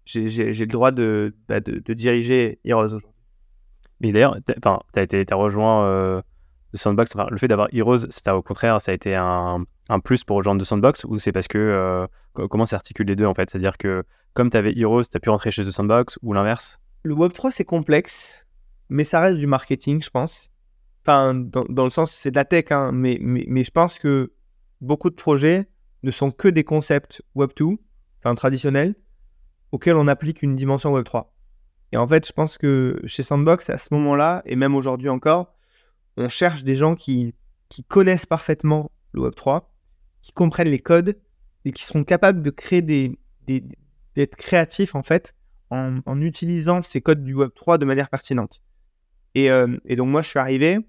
j'ai, 0.05 0.27
j'ai- 0.27 0.51
j'ai 0.53 0.65
le 0.65 0.71
droit 0.71 0.91
de, 0.91 1.35
bah, 1.47 1.59
de, 1.59 1.79
de 1.79 1.93
diriger 1.93 2.59
Heroes 2.65 2.85
aujourd'hui. 2.85 3.09
Mais 4.01 4.11
d'ailleurs, 4.11 4.37
tu 4.45 4.53
as, 4.99 5.01
été, 5.01 5.25
t'as 5.25 5.35
rejoint 5.35 5.85
euh, 5.85 6.21
The 6.73 6.77
Sandbox. 6.77 7.15
Enfin, 7.15 7.27
le 7.31 7.37
fait 7.37 7.47
d'avoir 7.47 7.67
Heroes, 7.71 8.09
c'était 8.09 8.31
au 8.31 8.41
contraire, 8.41 8.81
ça 8.81 8.91
a 8.91 8.93
été 8.95 9.15
un, 9.15 9.63
un 9.89 9.99
plus 9.99 10.23
pour 10.23 10.37
rejoindre 10.37 10.61
The 10.61 10.65
Sandbox 10.65 11.05
ou 11.05 11.17
c'est 11.17 11.31
parce 11.31 11.47
que. 11.47 11.57
euh, 11.57 12.07
co- 12.33 12.47
comment 12.47 12.65
s'articulent 12.65 13.07
les 13.07 13.15
deux 13.15 13.25
en 13.25 13.33
fait? 13.33 13.49
C'est-à-dire 13.49 13.77
que 13.77 14.03
comme 14.33 14.49
tu 14.49 14.57
avais 14.57 14.73
Heroes, 14.77 15.03
tu 15.03 15.15
as 15.15 15.19
pu 15.19 15.29
rentrer 15.29 15.51
chez 15.51 15.63
The 15.63 15.71
Sandbox 15.71 16.19
ou 16.23 16.33
l'inverse? 16.33 16.79
Le 17.03 17.13
Web3, 17.13 17.51
c'est 17.51 17.63
complexe, 17.63 18.45
mais 18.89 19.03
ça 19.05 19.21
reste 19.21 19.37
du 19.37 19.47
marketing, 19.47 20.01
je 20.03 20.09
pense. 20.09 20.49
Enfin, 21.07 21.35
dans, 21.35 21.83
le 21.83 21.91
sens, 21.91 22.11
c'est 22.11 22.31
de 22.31 22.35
la 22.35 22.45
tech, 22.45 22.71
hein, 22.71 22.91
mais, 22.91 23.19
je 23.19 23.69
pense 23.69 23.99
que 23.99 24.33
beaucoup 24.81 25.11
de 25.11 25.15
projets 25.15 25.69
ne 26.01 26.09
sont 26.09 26.31
que 26.31 26.47
des 26.47 26.63
concepts 26.63 27.21
Web2, 27.35 27.77
enfin 28.19 28.33
traditionnels, 28.33 28.95
auxquels 29.71 29.97
on 29.97 30.07
applique 30.07 30.41
une 30.41 30.55
dimension 30.55 30.99
Web3. 30.99 31.27
Et 31.91 31.97
en 31.97 32.07
fait, 32.07 32.25
je 32.25 32.33
pense 32.33 32.57
que 32.57 32.99
chez 33.05 33.21
Sandbox, 33.21 33.69
à 33.69 33.77
ce 33.77 33.93
moment-là, 33.93 34.41
et 34.45 34.55
même 34.55 34.73
aujourd'hui 34.73 35.09
encore, 35.09 35.53
on 36.17 36.27
cherche 36.27 36.63
des 36.63 36.75
gens 36.75 36.95
qui, 36.95 37.35
connaissent 37.87 38.25
parfaitement 38.25 38.89
le 39.11 39.29
Web3, 39.29 39.61
qui 40.23 40.31
comprennent 40.31 40.69
les 40.69 40.79
codes 40.79 41.19
et 41.65 41.71
qui 41.71 41.83
seront 41.83 42.03
capables 42.03 42.41
de 42.41 42.49
créer 42.49 42.81
des, 42.81 43.15
d'être 43.45 44.35
créatifs 44.37 44.95
en 44.95 45.03
fait 45.03 45.35
en, 45.69 46.21
utilisant 46.21 46.81
ces 46.81 47.01
codes 47.01 47.23
du 47.23 47.35
Web3 47.35 47.77
de 47.77 47.85
manière 47.85 48.09
pertinente. 48.09 48.63
Euh, 49.37 49.77
et 49.85 49.95
donc 49.95 50.07
moi, 50.07 50.23
je 50.23 50.29
suis 50.29 50.39
arrivé, 50.39 50.79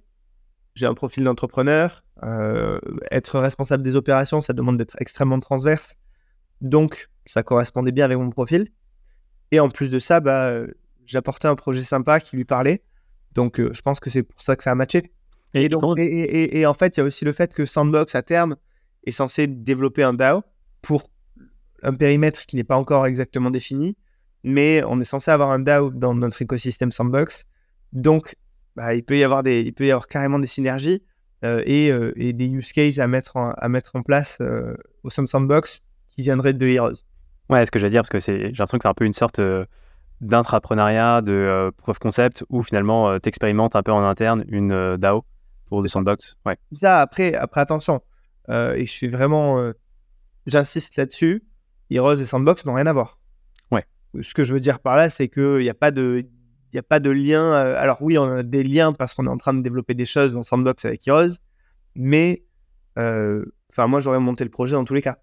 j'ai 0.76 0.86
un 0.86 0.94
profil 0.94 1.24
d'entrepreneur, 1.24 2.04
euh, 2.22 2.78
être 3.10 3.40
responsable 3.40 3.82
des 3.82 3.96
opérations, 3.96 4.40
ça 4.42 4.52
demande 4.52 4.76
d'être 4.76 4.96
extrêmement 5.00 5.40
transverse, 5.40 5.96
donc 6.60 7.08
ça 7.24 7.42
correspondait 7.42 7.92
bien 7.92 8.04
avec 8.04 8.18
mon 8.18 8.30
profil. 8.30 8.68
Et 9.50 9.58
en 9.58 9.70
plus 9.70 9.90
de 9.90 9.98
ça, 9.98 10.20
bah, 10.20 10.48
euh, 10.48 10.68
j'apportais 11.06 11.48
un 11.48 11.54
projet 11.54 11.82
sympa 11.82 12.20
qui 12.20 12.36
lui 12.36 12.44
parlait, 12.44 12.84
donc 13.34 13.58
euh, 13.58 13.70
je 13.72 13.80
pense 13.80 14.00
que 14.00 14.10
c'est 14.10 14.22
pour 14.22 14.40
ça 14.40 14.54
que 14.54 14.62
ça 14.62 14.70
a 14.70 14.74
matché. 14.74 15.12
Et, 15.54 15.70
donc, 15.70 15.98
et 15.98 16.66
en 16.66 16.74
fait, 16.74 16.96
il 16.96 17.00
y 17.00 17.02
a 17.02 17.06
aussi 17.06 17.24
le 17.24 17.32
fait 17.32 17.54
que 17.54 17.64
Sandbox, 17.64 18.14
à 18.14 18.20
terme, 18.20 18.56
est 19.06 19.12
censé 19.12 19.46
développer 19.46 20.02
un 20.02 20.12
DAO 20.12 20.42
pour 20.82 21.08
un 21.82 21.94
périmètre 21.94 22.44
qui 22.44 22.56
n'est 22.56 22.64
pas 22.64 22.76
encore 22.76 23.06
exactement 23.06 23.50
défini, 23.50 23.96
mais 24.44 24.82
on 24.84 25.00
est 25.00 25.04
censé 25.04 25.30
avoir 25.30 25.50
un 25.50 25.60
DAO 25.60 25.90
dans 25.90 26.14
notre 26.14 26.42
écosystème 26.42 26.92
Sandbox. 26.92 27.46
Donc, 27.94 28.36
bah, 28.76 28.94
il 28.94 29.02
peut 29.02 29.16
y 29.16 29.24
avoir 29.24 29.42
des, 29.42 29.62
il 29.62 29.72
peut 29.72 29.86
y 29.86 29.90
avoir 29.90 30.06
carrément 30.06 30.38
des 30.38 30.46
synergies 30.46 31.02
euh, 31.44 31.62
et, 31.64 31.90
euh, 31.90 32.12
et 32.16 32.32
des 32.32 32.46
use 32.46 32.72
cases 32.72 32.98
à 32.98 33.06
mettre 33.06 33.36
en, 33.36 33.50
à 33.52 33.68
mettre 33.68 33.96
en 33.96 34.02
place 34.02 34.38
euh, 34.40 34.74
au 35.02 35.10
sein 35.10 35.22
de 35.22 35.28
Sandbox 35.28 35.80
qui 36.08 36.22
viendraient 36.22 36.52
de 36.52 36.66
Heroes. 36.66 36.96
Ouais, 37.48 37.64
ce 37.64 37.70
que 37.70 37.78
j'allais 37.78 37.90
dire, 37.90 38.02
parce 38.02 38.10
que 38.10 38.20
j'ai 38.20 38.48
l'impression 38.48 38.78
que 38.78 38.82
c'est 38.82 38.88
un 38.88 38.94
peu 38.94 39.04
une 39.04 39.12
sorte 39.12 39.40
d'intrapreneuriat, 40.20 41.22
de 41.22 41.70
proof 41.76 41.98
concept, 41.98 42.44
où 42.48 42.62
finalement 42.62 43.18
tu 43.20 43.28
expérimentes 43.28 43.76
un 43.76 43.82
peu 43.82 43.92
en 43.92 44.02
interne 44.02 44.44
une 44.48 44.96
DAO 44.96 45.24
pour 45.66 45.84
The 45.84 45.88
Sandbox. 45.88 46.36
Ouais. 46.44 46.56
Ça, 46.72 47.00
après, 47.00 47.34
après 47.34 47.60
attention, 47.60 48.00
et 48.48 48.84
je 48.84 48.90
suis 48.90 49.06
vraiment, 49.06 49.72
j'insiste 50.46 50.96
là-dessus, 50.96 51.44
Heroes 51.90 52.16
et 52.16 52.24
Sandbox 52.24 52.64
n'ont 52.64 52.74
rien 52.74 52.86
à 52.86 52.92
voir. 52.92 53.20
Ouais. 53.70 53.84
Ce 54.20 54.34
que 54.34 54.42
je 54.42 54.52
veux 54.52 54.60
dire 54.60 54.80
par 54.80 54.96
là, 54.96 55.08
c'est 55.08 55.28
qu'il 55.28 55.58
n'y 55.58 55.70
a 55.70 55.74
pas 55.74 55.92
de, 55.92 56.26
il 56.72 56.76
y 56.76 56.78
a 56.78 56.82
pas 56.82 57.00
de 57.00 57.10
lien. 57.10 57.42
euh, 57.42 57.76
alors 57.80 57.98
oui, 58.00 58.18
on 58.18 58.30
a 58.30 58.42
des 58.42 58.62
liens 58.62 58.92
parce 58.92 59.14
qu'on 59.14 59.26
est 59.26 59.30
en 59.30 59.36
train 59.36 59.54
de 59.54 59.62
développer 59.62 59.94
des 59.94 60.04
choses 60.04 60.32
dans 60.32 60.42
Sandbox 60.42 60.84
avec 60.84 61.06
Heroes, 61.06 61.38
mais, 61.94 62.44
euh, 62.98 63.44
enfin, 63.70 63.86
moi, 63.86 64.00
j'aurais 64.00 64.20
monté 64.20 64.44
le 64.44 64.50
projet 64.50 64.74
dans 64.74 64.84
tous 64.84 64.94
les 64.94 65.02
cas. 65.02 65.18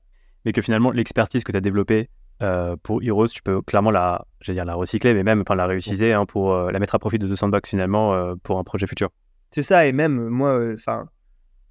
Mais 0.45 0.51
que 0.51 0.61
finalement, 0.61 0.91
l'expertise 0.91 1.43
que 1.43 1.51
tu 1.51 1.57
as 1.57 1.61
développée 1.61 2.09
euh, 2.41 2.75
pour 2.81 3.01
Heroes, 3.01 3.27
tu 3.27 3.41
peux 3.41 3.61
clairement 3.61 3.91
la, 3.91 4.25
dire 4.47 4.65
la 4.65 4.75
recycler, 4.75 5.13
mais 5.13 5.23
même 5.23 5.41
enfin, 5.41 5.55
la 5.55 5.67
réutiliser 5.67 6.13
hein, 6.13 6.25
pour 6.25 6.53
euh, 6.53 6.71
la 6.71 6.79
mettre 6.79 6.95
à 6.95 6.99
profit 6.99 7.19
de 7.19 7.27
The 7.27 7.35
Sandbox 7.35 7.69
finalement 7.69 8.13
euh, 8.13 8.35
pour 8.43 8.59
un 8.59 8.63
projet 8.63 8.87
futur. 8.87 9.09
C'est 9.51 9.63
ça, 9.63 9.85
et 9.85 9.93
même 9.93 10.27
moi, 10.29 10.59
enfin, 10.73 11.07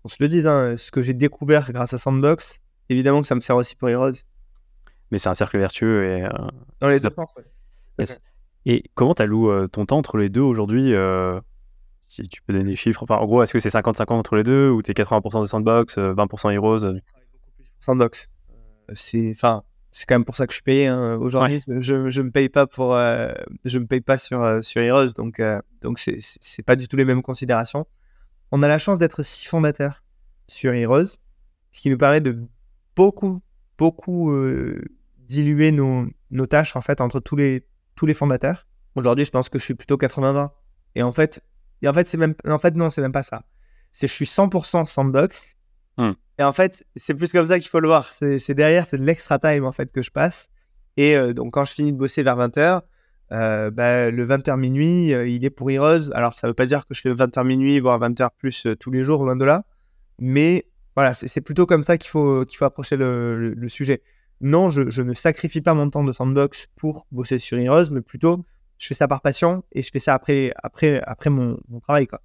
on 0.05 0.09
se 0.09 0.17
le 0.21 0.29
dise, 0.29 0.47
hein, 0.47 0.77
ce 0.77 0.91
que 0.91 1.03
j'ai 1.03 1.15
découvert 1.15 1.73
grâce 1.73 1.93
à 1.93 1.99
Sandbox, 1.99 2.61
évidemment 2.89 3.21
que 3.23 3.29
ça 3.29 3.35
me 3.35 3.41
sert 3.41 3.57
aussi 3.57 3.77
pour 3.77 3.89
Heroes. 3.89 4.13
Mais 5.11 5.19
c'est 5.19 5.29
un 5.29 5.35
cercle 5.35 5.59
vertueux 5.59 6.05
et 6.05 6.27
Dans 6.81 6.89
les 6.89 7.01
deux 7.01 7.11
sens, 7.11 7.35
ouais. 7.37 7.45
Yes. 7.99 8.21
Et 8.67 8.85
comment 8.95 9.15
tu 9.15 9.23
alloues 9.23 9.69
ton 9.69 9.87
temps 9.87 9.99
entre 9.99 10.19
les 10.19 10.29
deux 10.29 10.41
aujourd'hui 10.41 10.95
Si 12.01 12.23
tu 12.29 12.43
peux 12.43 12.53
donner 12.53 12.71
des 12.71 12.77
chiffres? 12.77 13.03
Enfin, 13.03 13.17
en 13.17 13.27
gros, 13.27 13.43
est-ce 13.43 13.53
que 13.53 13.59
c'est 13.59 13.71
50-50 13.71 14.13
entre 14.13 14.37
les 14.37 14.45
deux 14.45 14.71
ou 14.71 14.83
tu 14.83 14.91
es 14.91 14.95
80% 14.95 15.41
de 15.41 15.47
sandbox, 15.47 15.99
20% 15.99 16.53
heroes? 16.53 16.79
Je 16.79 16.81
travaille 16.81 17.01
beaucoup 17.33 17.51
plus 17.57 17.69
pour 17.69 17.85
sandbox. 17.85 18.29
c'est, 18.93 19.31
enfin, 19.35 19.63
quand 20.07 20.15
même 20.15 20.25
pour 20.25 20.37
ça 20.37 20.47
que 20.47 20.53
je 20.53 20.57
suis 20.57 20.63
payé 20.63 20.87
hein. 20.87 21.17
aujourd'hui. 21.21 21.61
Je, 21.67 22.11
je 22.11 22.23
me 22.23 22.31
paye 22.31 22.49
pas 22.49 22.67
pour, 22.67 22.95
je 22.95 23.79
me 23.79 23.87
paye 23.87 24.01
pas 24.01 24.19
sur 24.19 24.63
sur 24.65 24.81
Heroes, 24.81 25.13
donc 25.17 25.41
donc 25.81 25.99
c'est 25.99 26.19
c'est 26.21 26.63
pas 26.63 26.77
du 26.77 26.89
tout 26.89 26.97
les 26.97 27.05
mêmes 27.05 27.23
considérations. 27.23 27.87
On 28.51 28.63
a 28.63 28.69
la 28.69 28.79
chance 28.79 28.99
d'être 28.99 29.23
six 29.23 29.47
fondateurs 29.47 30.03
sur 30.47 30.73
Heroes, 30.73 31.17
ce 31.73 31.81
qui 31.81 31.91
nous 31.91 31.99
permet 31.99 32.21
de 32.21 32.39
beaucoup 32.97 33.43
beaucoup 33.79 34.33
diluer 35.19 35.73
nos, 35.73 36.07
nos 36.31 36.47
tâches 36.47 36.77
en 36.77 36.81
fait 36.81 37.01
entre 37.01 37.21
tous 37.21 37.37
les 37.37 37.65
tous 38.03 38.07
les 38.07 38.15
fondateurs. 38.15 38.67
Aujourd'hui, 38.97 39.25
je 39.25 39.31
pense 39.31 39.49
que 39.49 39.61
je 39.61 39.65
suis 39.65 39.75
plutôt 39.75 39.97
80-20. 39.97 40.51
Et 40.97 41.05
en 41.05 41.13
fait, 41.13 41.41
et 41.83 41.89
en 41.89 41.95
fait, 41.95 42.09
c'est 42.09 42.17
même, 42.17 42.35
en 42.49 42.59
fait, 42.59 42.75
non, 42.75 42.91
c'est 42.91 43.01
même 43.01 43.13
pas 43.13 43.23
ça. 43.23 43.45
C'est 43.93 44.09
je 44.09 44.13
suis 44.13 44.25
100% 44.25 44.87
sandbox. 44.87 45.55
Hmm. 45.99 46.15
Et 46.37 46.43
en 46.43 46.53
fait, 46.53 46.85
c'est 46.97 47.15
plus 47.15 47.31
comme 47.31 47.47
ça 47.47 47.61
qu'il 47.61 47.69
faut 47.69 47.79
le 47.79 47.87
voir. 47.87 48.13
C'est 48.13 48.55
derrière, 48.55 48.89
c'est 48.89 48.99
de 48.99 49.05
l'extra 49.05 49.39
time 49.39 49.65
en 49.65 49.71
fait 49.71 49.93
que 49.93 50.03
je 50.03 50.11
passe. 50.11 50.49
Et 50.97 51.17
euh, 51.17 51.33
donc, 51.33 51.53
quand 51.53 51.65
je 51.65 51.75
finis 51.75 51.93
de 51.93 51.97
bosser 51.97 52.25
vers 52.25 52.37
20h, 52.37 52.81
euh, 53.31 53.71
bah, 53.71 54.11
le 54.11 54.27
20h 54.27 54.59
minuit, 54.59 55.15
euh, 55.15 55.29
il 55.29 55.45
est 55.45 55.51
pour 55.51 55.71
Heroes. 55.71 56.11
Alors, 56.13 56.37
ça 56.37 56.49
veut 56.49 56.55
pas 56.55 56.67
dire 56.67 56.85
que 56.89 56.95
je 56.95 57.03
fais 57.03 57.13
20h 57.13 57.47
minuit, 57.47 57.79
voire 57.79 58.01
20h 58.01 58.31
plus 58.37 58.67
tous 58.81 58.91
les 58.91 59.05
jours, 59.05 59.25
loin 59.25 59.37
de 59.37 59.45
là. 59.45 59.63
Mais 60.19 60.67
voilà, 60.97 61.15
c'est 61.15 61.41
plutôt 61.41 61.67
comme 61.67 61.85
ça 61.85 61.99
qu'il 61.99 62.11
faut, 62.11 62.45
qu'il 62.47 62.59
faut 62.59 62.65
approcher 62.65 62.97
le, 62.97 63.55
le 63.55 63.69
sujet 63.69 64.03
non, 64.41 64.69
je, 64.69 65.03
ne 65.03 65.13
sacrifie 65.13 65.61
pas 65.61 65.75
mon 65.75 65.89
temps 65.89 66.05
de 66.05 66.13
sandbox 66.13 66.69
pour 66.77 67.07
bosser 67.13 67.39
sur 67.39 67.59
Heroes, 67.59 67.91
mais 67.91 68.01
plutôt 68.01 68.45
je 68.79 68.89
fais 68.89 68.95
ça 68.95 69.07
par 69.07 69.21
passion 69.21 69.63
et 69.71 69.81
je 69.81 69.91
fais 69.93 70.01
ça 70.01 70.13
après, 70.13 70.53
après, 70.61 71.01
après 71.07 71.31
mon, 71.31 71.57
travail. 71.83 72.09
Quoi. 72.09 72.21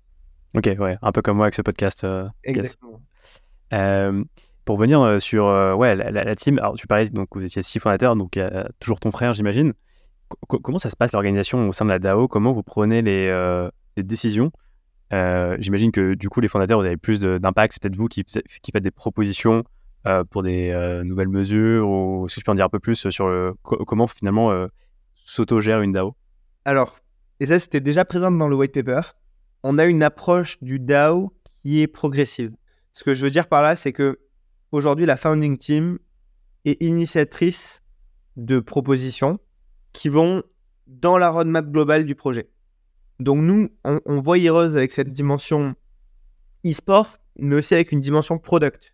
Ok, 0.55 0.67
ouais, 0.79 0.97
un 1.03 1.11
peu 1.11 1.21
comme 1.21 1.37
moi 1.37 1.45
avec 1.45 1.53
ce 1.53 1.61
podcast. 1.61 2.03
Euh, 2.03 2.27
Exactement. 2.43 2.99
Euh, 3.73 4.23
pour 4.65 4.77
venir 4.77 4.99
euh, 5.01 5.19
sur 5.19 5.45
ouais, 5.77 5.95
la, 5.95 6.35
team, 6.35 6.57
alors 6.57 6.73
tu 6.73 6.87
parlais, 6.87 7.05
donc 7.05 7.27
vous 7.31 7.45
étiez 7.45 7.61
six 7.61 7.79
fondateurs, 7.79 8.15
donc 8.15 8.39
toujours 8.79 8.99
ton 8.99 9.11
frère, 9.11 9.33
j'imagine. 9.33 9.73
comment 10.47 10.79
ça 10.79 10.89
se 10.89 10.95
passe 10.95 11.13
l'organisation 11.13 11.69
au 11.69 11.71
sein 11.71 11.85
de 11.85 11.91
la 11.91 11.99
DAO 11.99 12.27
Comment 12.27 12.51
vous 12.51 12.63
prenez 12.63 13.03
les, 13.03 13.29
les 13.95 14.03
décisions? 14.03 14.51
J'imagine 15.11 15.91
que 15.91 16.15
du 16.15 16.27
coup, 16.29 16.41
les 16.41 16.47
fondateurs, 16.47 16.79
vous 16.79 16.87
avez 16.87 16.97
plus 16.97 17.19
d'impact. 17.19 17.73
C'est 17.73 17.83
peut-être 17.83 17.95
vous 17.95 18.07
qui, 18.07 18.23
qui 18.23 18.71
faites 18.71 18.83
des 18.83 18.89
propositions 18.89 19.63
pour 20.29 20.43
des 20.43 20.69
euh, 20.69 21.03
nouvelles 21.03 21.29
mesures 21.29 21.87
ou 21.89 22.27
si 22.27 22.39
je 22.39 22.45
peux 22.45 22.51
en 22.51 22.55
dire 22.55 22.65
un 22.65 22.69
peu 22.69 22.79
plus 22.79 23.09
sur 23.09 23.55
comment 23.63 24.07
finalement 24.07 24.51
euh, 24.51 24.67
s'autogère 25.15 25.81
une 25.81 25.91
DAO? 25.91 26.15
Alors, 26.65 26.99
et 27.39 27.45
ça 27.45 27.59
c'était 27.59 27.81
déjà 27.81 28.05
présent 28.05 28.31
dans 28.31 28.47
le 28.47 28.55
white 28.55 28.73
paper, 28.73 29.01
on 29.63 29.77
a 29.77 29.85
une 29.85 30.03
approche 30.03 30.57
du 30.61 30.79
DAO 30.79 31.33
qui 31.43 31.81
est 31.81 31.87
progressive. 31.87 32.51
Ce 32.93 33.03
que 33.03 33.13
je 33.13 33.23
veux 33.23 33.31
dire 33.31 33.47
par 33.47 33.61
là, 33.61 33.75
c'est 33.75 33.91
que 33.91 34.19
aujourd'hui 34.71 35.05
la 35.05 35.17
founding 35.17 35.57
team 35.57 35.99
est 36.65 36.81
initiatrice 36.81 37.81
de 38.35 38.59
propositions 38.59 39.39
qui 39.93 40.09
vont 40.09 40.43
dans 40.85 41.17
la 41.17 41.29
roadmap 41.29 41.69
globale 41.69 42.05
du 42.05 42.15
projet. 42.15 42.49
Donc 43.19 43.39
nous, 43.39 43.69
on, 43.83 43.99
on 44.05 44.21
voit 44.21 44.37
Heroes 44.37 44.75
avec 44.75 44.91
cette 44.91 45.11
dimension 45.11 45.75
e-sport, 46.65 47.17
mais 47.39 47.55
aussi 47.55 47.73
avec 47.73 47.91
une 47.91 47.99
dimension 47.99 48.37
product 48.37 48.93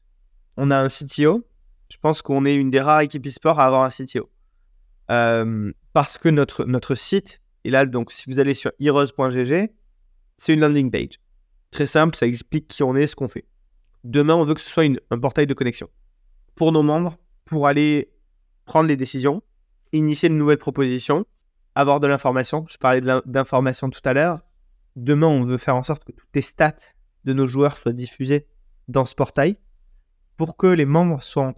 on 0.57 0.71
a 0.71 0.77
un 0.77 0.87
CTO. 0.87 1.47
Je 1.89 1.97
pense 2.01 2.21
qu'on 2.21 2.45
est 2.45 2.55
une 2.55 2.69
des 2.69 2.81
rares 2.81 3.01
équipes 3.01 3.27
e-sport 3.27 3.59
à 3.59 3.65
avoir 3.65 3.83
un 3.83 3.89
CTO. 3.89 4.29
Euh, 5.11 5.71
parce 5.93 6.17
que 6.17 6.29
notre, 6.29 6.95
site, 6.95 7.41
et 7.63 7.71
là, 7.71 7.85
donc, 7.85 8.11
si 8.11 8.29
vous 8.29 8.39
allez 8.39 8.53
sur 8.53 8.71
heroes.gg, 8.79 9.71
c'est 10.37 10.53
une 10.53 10.59
landing 10.59 10.89
page. 10.89 11.19
Très 11.71 11.87
simple, 11.87 12.15
ça 12.15 12.25
explique 12.25 12.67
qui 12.67 12.83
on 12.83 12.95
est, 12.95 13.07
ce 13.07 13.15
qu'on 13.15 13.27
fait. 13.27 13.45
Demain, 14.03 14.35
on 14.35 14.43
veut 14.43 14.53
que 14.53 14.61
ce 14.61 14.69
soit 14.69 14.85
un 15.11 15.19
portail 15.19 15.47
de 15.47 15.53
connexion 15.53 15.89
pour 16.55 16.71
nos 16.71 16.83
membres, 16.83 17.17
pour 17.45 17.67
aller 17.67 18.11
prendre 18.65 18.87
les 18.87 18.97
décisions, 18.97 19.41
initier 19.91 20.29
de 20.29 20.33
nouvelles 20.33 20.57
propositions, 20.57 21.25
avoir 21.75 21.99
de 21.99 22.07
l'information. 22.07 22.65
Je 22.69 22.77
parlais 22.77 23.01
d'information 23.25 23.89
tout 23.89 24.01
à 24.05 24.13
l'heure. 24.13 24.41
Demain, 24.95 25.27
on 25.27 25.43
veut 25.43 25.57
faire 25.57 25.75
en 25.75 25.83
sorte 25.83 26.03
que 26.03 26.11
toutes 26.11 26.29
les 26.35 26.41
stats 26.41 26.93
de 27.23 27.33
nos 27.33 27.47
joueurs 27.47 27.77
soient 27.77 27.93
diffusées 27.93 28.47
dans 28.87 29.05
ce 29.05 29.15
portail 29.15 29.57
pour 30.37 30.57
que 30.57 30.67
les 30.67 30.85
membres 30.85 31.21
soient 31.21 31.53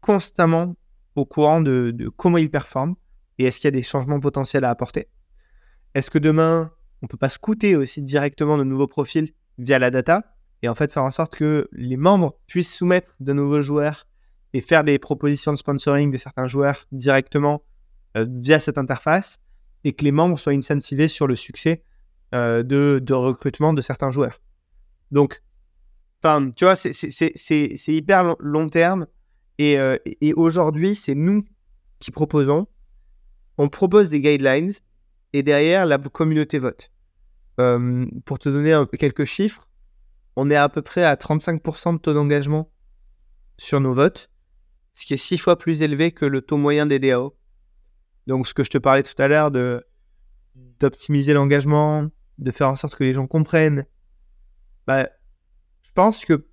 constamment 0.00 0.76
au 1.16 1.24
courant 1.24 1.60
de, 1.60 1.94
comment 2.16 2.38
ils 2.38 2.50
performent 2.50 2.94
et 3.38 3.44
est-ce 3.44 3.58
qu'il 3.58 3.66
y 3.66 3.68
a 3.68 3.70
des 3.72 3.82
changements 3.82 4.20
potentiels 4.20 4.64
à 4.64 4.70
apporter. 4.70 5.08
Est-ce 5.94 6.10
que 6.10 6.18
demain, 6.18 6.72
on 7.02 7.06
peut 7.06 7.16
pas 7.16 7.28
scouter 7.28 7.76
aussi 7.76 8.02
directement 8.02 8.58
de 8.58 8.64
nouveaux 8.64 8.86
profils 8.86 9.32
via 9.58 9.78
la 9.78 9.90
data 9.90 10.36
et 10.62 10.68
en 10.68 10.74
fait 10.74 10.92
faire 10.92 11.04
en 11.04 11.10
sorte 11.10 11.36
que 11.36 11.68
les 11.72 11.96
membres 11.96 12.38
puissent 12.46 12.74
soumettre 12.74 13.14
de 13.20 13.32
nouveaux 13.32 13.62
joueurs 13.62 14.06
et 14.52 14.60
faire 14.60 14.84
des 14.84 14.98
propositions 14.98 15.52
de 15.52 15.58
sponsoring 15.58 16.10
de 16.10 16.16
certains 16.16 16.46
joueurs 16.46 16.86
directement 16.92 17.62
euh, 18.16 18.26
via 18.28 18.60
cette 18.60 18.78
interface 18.78 19.38
et 19.84 19.92
que 19.92 20.04
les 20.04 20.12
membres 20.12 20.38
soient 20.38 20.52
incentivés 20.52 21.08
sur 21.08 21.26
le 21.26 21.36
succès 21.36 21.82
euh, 22.34 22.62
de, 22.62 23.00
de 23.02 23.14
recrutement 23.14 23.74
de 23.74 23.82
certains 23.82 24.10
joueurs. 24.10 24.40
Donc, 25.10 25.42
Enfin, 26.24 26.50
tu 26.52 26.64
vois, 26.64 26.74
c'est 26.74 27.88
hyper 27.88 28.34
long 28.40 28.70
terme. 28.70 29.06
Euh, 29.60 29.98
et, 30.06 30.32
aujourd'hui, 30.32 30.94
c'est 30.94 31.14
nous 31.14 31.44
qui 31.98 32.10
proposons. 32.10 32.66
On 33.58 33.68
propose 33.68 34.08
des 34.08 34.22
guidelines 34.22 34.72
et 35.34 35.42
derrière, 35.42 35.84
la 35.84 35.98
communauté 35.98 36.58
vote. 36.58 36.90
Euh, 37.60 38.06
pour 38.24 38.38
te 38.38 38.48
donner 38.48 38.82
quelques 38.98 39.26
chiffres, 39.26 39.68
on 40.34 40.50
est 40.50 40.56
à 40.56 40.70
peu 40.70 40.80
près 40.80 41.04
à 41.04 41.14
35% 41.14 41.92
de 41.92 41.98
taux 41.98 42.14
d'engagement 42.14 42.72
sur 43.58 43.80
nos 43.80 43.92
votes, 43.92 44.30
ce 44.94 45.04
qui 45.04 45.12
est 45.12 45.18
six 45.18 45.36
fois 45.36 45.58
plus 45.58 45.82
élevé 45.82 46.10
que 46.10 46.24
le 46.24 46.40
taux 46.40 46.56
moyen 46.56 46.86
des 46.86 46.98
DAO. 46.98 47.36
Donc, 48.26 48.46
ce 48.46 48.54
que 48.54 48.64
je 48.64 48.70
te 48.70 48.78
parlais 48.78 49.02
tout 49.02 49.20
à 49.20 49.28
l'heure 49.28 49.50
de 49.50 49.84
d'optimiser 50.80 51.34
l'engagement, 51.34 52.08
de 52.38 52.50
faire 52.50 52.70
en 52.70 52.76
sorte 52.76 52.94
que 52.94 53.04
les 53.04 53.12
gens 53.12 53.26
comprennent, 53.26 53.86
bah, 54.86 55.08
je 55.84 55.92
pense 55.92 56.24
que 56.24 56.46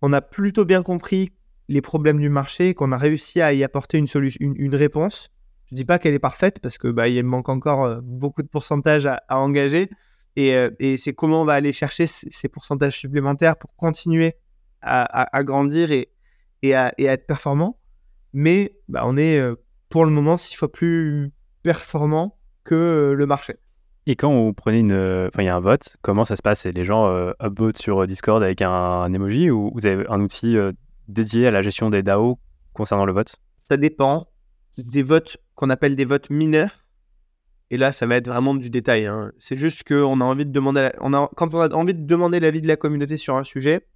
on 0.00 0.12
a 0.14 0.22
plutôt 0.22 0.64
bien 0.64 0.82
compris 0.82 1.32
les 1.68 1.82
problèmes 1.82 2.18
du 2.18 2.30
marché, 2.30 2.74
qu'on 2.74 2.92
a 2.92 2.98
réussi 2.98 3.40
à 3.40 3.52
y 3.52 3.62
apporter 3.62 3.98
une, 3.98 4.74
réponse. 4.74 5.28
Je 5.66 5.74
ne 5.74 5.76
dis 5.76 5.84
pas 5.84 5.98
qu'elle 5.98 6.14
est 6.14 6.18
parfaite 6.18 6.58
parce 6.60 6.78
que 6.78 6.88
bah, 6.88 7.08
il 7.08 7.22
manque 7.22 7.48
encore 7.48 7.84
euh, 7.84 8.00
beaucoup 8.02 8.42
de 8.42 8.48
pourcentages 8.48 9.06
à, 9.06 9.22
engager. 9.28 9.90
Euh, 10.38 10.70
et, 10.78 10.96
c'est 10.96 11.12
comment 11.12 11.42
on 11.42 11.44
va 11.44 11.52
aller 11.54 11.72
chercher 11.72 12.06
ces 12.06 12.48
pourcentages 12.48 12.98
supplémentaires 12.98 13.56
pour 13.56 13.74
continuer 13.76 14.34
à, 14.82 15.44
grandir 15.44 15.90
et, 15.92 16.08
et, 16.62 16.74
à, 16.74 16.92
être 16.98 17.26
performant. 17.26 17.78
Mais 18.32 18.72
bah, 18.88 19.02
on 19.04 19.16
est 19.16 19.38
euh, 19.38 19.54
pour 19.90 20.04
le 20.04 20.10
moment 20.10 20.36
six 20.36 20.54
fois 20.56 20.72
plus 20.72 21.30
performant 21.62 22.38
que 22.64 23.14
le 23.16 23.26
marché. 23.26 23.56
Et 24.10 24.16
quand 24.16 24.34
vous 24.34 24.52
prenez 24.52 24.80
une, 24.80 24.90
euh, 24.90 25.28
enfin 25.28 25.44
il 25.44 25.46
y 25.46 25.48
a 25.48 25.54
un 25.54 25.60
vote, 25.60 25.96
comment 26.02 26.24
ça 26.24 26.34
se 26.34 26.42
passe? 26.42 26.66
Les 26.66 26.82
gens 26.82 27.06
euh, 27.06 27.30
upvotent 27.40 27.78
sur 27.78 28.02
euh, 28.02 28.06
Discord 28.08 28.42
avec 28.42 28.60
un, 28.60 29.12
emoji 29.12 29.52
ou 29.52 29.70
vous 29.72 29.86
avez 29.86 30.04
un 30.08 30.20
outil 30.20 30.56
dédié 31.06 31.46
à 31.46 31.52
la 31.52 31.62
gestion 31.62 31.90
des 31.90 32.02
DAO 32.02 32.40
concernant 32.72 33.04
le 33.04 33.12
vote? 33.12 33.36
Ça 33.56 33.76
dépend 33.76 34.26
des 34.78 35.04
votes 35.04 35.36
qu'on 35.54 35.70
appelle 35.70 35.94
des 35.94 36.04
votes 36.04 36.28
mineurs. 36.28 36.84
Et 37.70 37.76
là, 37.76 37.92
ça 37.92 38.08
va 38.08 38.16
être 38.16 38.26
vraiment 38.26 38.52
du 38.52 38.68
détail. 38.68 39.06
Hein. 39.06 39.30
C'est 39.38 39.56
juste 39.56 39.86
qu'on 39.86 40.20
a 40.20 40.24
envie 40.24 40.44
de 40.44 40.50
demander, 40.50 40.90
quand 40.98 41.54
on 41.54 41.60
a 41.60 41.72
envie 41.76 41.94
de 41.94 42.04
demander 42.04 42.40
l'avis 42.40 42.62
de 42.62 42.66
la 42.66 42.74
communauté 42.74 43.16
sur 43.16 43.36
un 43.36 43.44
sujet, 43.44 43.86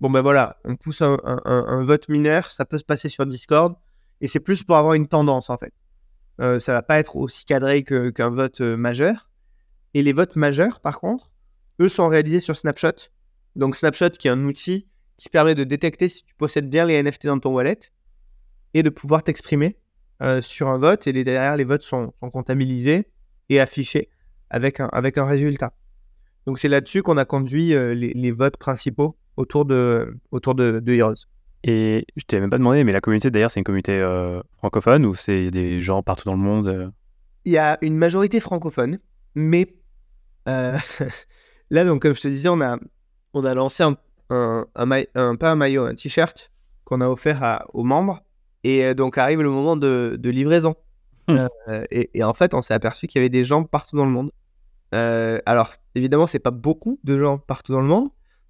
bon 0.00 0.10
ben 0.10 0.22
voilà, 0.22 0.56
on 0.64 0.74
pousse 0.74 1.02
un, 1.02 1.84
vote 1.84 2.08
mineur, 2.08 2.50
ça 2.50 2.64
peut 2.64 2.78
se 2.78 2.84
passer 2.84 3.08
sur 3.08 3.24
Discord, 3.26 3.76
et 4.20 4.26
c'est 4.26 4.40
plus 4.40 4.64
pour 4.64 4.74
avoir 4.74 4.94
une 4.94 5.06
tendance 5.06 5.50
en 5.50 5.56
fait. 5.56 5.72
Euh, 6.40 6.58
ça 6.58 6.72
va 6.72 6.82
pas 6.82 6.98
être 6.98 7.14
aussi 7.14 7.44
cadré 7.44 7.84
qu'un 7.84 8.30
vote 8.30 8.60
euh, 8.60 8.76
majeur. 8.76 9.26
Et 9.94 10.02
les 10.02 10.12
votes 10.12 10.36
majeurs, 10.36 10.80
par 10.80 11.00
contre, 11.00 11.30
eux 11.80 11.88
sont 11.88 12.08
réalisés 12.08 12.40
sur 12.40 12.56
Snapshot. 12.56 13.10
Donc 13.54 13.76
Snapshot 13.76 14.10
qui 14.10 14.28
est 14.28 14.30
un 14.30 14.44
outil 14.44 14.86
qui 15.16 15.28
permet 15.28 15.54
de 15.54 15.64
détecter 15.64 16.08
si 16.08 16.24
tu 16.24 16.34
possèdes 16.34 16.68
bien 16.68 16.84
les 16.86 17.02
NFT 17.02 17.26
dans 17.26 17.38
ton 17.38 17.54
wallet 17.54 17.78
et 18.74 18.82
de 18.82 18.90
pouvoir 18.90 19.22
t'exprimer 19.22 19.78
euh, 20.22 20.42
sur 20.42 20.68
un 20.68 20.78
vote. 20.78 21.06
Et 21.06 21.12
derrière, 21.12 21.56
les 21.56 21.64
votes 21.64 21.82
sont, 21.82 22.12
comptabilisés 22.20 23.08
et 23.48 23.60
affichés 23.60 24.10
avec 24.50 24.80
un, 24.80 24.88
avec 24.92 25.16
un 25.18 25.24
résultat. 25.24 25.72
Donc 26.46 26.58
c'est 26.58 26.68
là-dessus 26.68 27.02
qu'on 27.02 27.16
a 27.16 27.24
conduit 27.24 27.70
les, 27.70 28.30
votes 28.30 28.56
principaux 28.56 29.16
autour 29.36 29.64
de, 29.64 30.16
autour 30.30 30.54
de 30.54 30.82
Heroes. 30.86 31.26
Et 31.68 32.06
je 32.14 32.24
t'ai 32.24 32.38
même 32.38 32.48
pas 32.48 32.58
demandé, 32.58 32.84
mais 32.84 32.92
la 32.92 33.00
communauté 33.00 33.28
d'ailleurs, 33.28 33.50
c'est 33.50 33.58
une 33.58 33.64
communauté 33.64 33.92
euh, 33.92 34.40
francophone 34.58 35.04
ou 35.04 35.14
c'est 35.14 35.50
des 35.50 35.80
gens 35.80 36.00
partout 36.00 36.24
dans 36.24 36.36
le 36.36 36.40
monde 36.40 36.68
euh? 36.68 36.88
Il 37.44 37.52
y 37.52 37.58
a 37.58 37.76
une 37.82 37.96
majorité 37.96 38.38
francophone, 38.38 39.00
mais 39.36 39.68
euh, 40.48 40.76
là, 41.70 41.84
donc, 41.84 42.02
comme 42.02 42.14
je 42.14 42.22
te 42.22 42.28
disais, 42.28 42.48
on 42.48 42.60
a, 42.60 42.78
on 43.34 43.44
a 43.44 43.54
lancé 43.54 43.84
un, 43.84 43.96
un, 44.30 44.66
un, 44.74 45.36
pas 45.36 45.52
un 45.52 45.56
maillot, 45.56 45.84
un 45.84 45.94
t-shirt 45.94 46.50
qu'on 46.84 47.00
a 47.00 47.08
offert 47.08 47.64
aux 47.72 47.84
membres. 47.84 48.22
Et 48.64 48.96
donc 48.96 49.16
arrive 49.16 49.42
le 49.42 49.50
moment 49.50 49.76
de, 49.76 50.16
de 50.18 50.30
livraison. 50.30 50.74
Hmm. 51.28 51.46
et, 51.90 52.22
en 52.22 52.34
fait, 52.34 52.54
on 52.54 52.62
s'est 52.62 52.74
aperçu 52.74 53.06
qu'il 53.06 53.20
y 53.20 53.22
avait 53.22 53.28
des 53.28 53.44
gens 53.44 53.64
partout 53.64 53.96
dans 53.96 54.06
le 54.06 54.10
monde. 54.10 54.32
alors, 54.92 55.74
évidemment, 55.94 56.26
c'est 56.26 56.40
pas 56.40 56.50
beaucoup 56.50 56.98
de 57.04 57.18
gens 57.18 57.38
partout 57.38 57.72
dans 57.72 57.80
le 57.80 57.86
monde, 57.86 58.08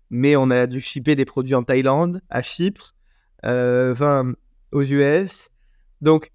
mais 0.08 0.36
on 0.36 0.50
a 0.50 0.66
dû 0.66 0.80
shipper 0.80 1.16
des 1.16 1.24
produits 1.24 1.54
en 1.54 1.64
Thaïlande, 1.64 2.22
à 2.30 2.42
Chypre, 2.42 2.94
enfin, 3.42 4.32
aux 4.72 4.82
US. 4.82 5.50
Donc, 6.00 6.32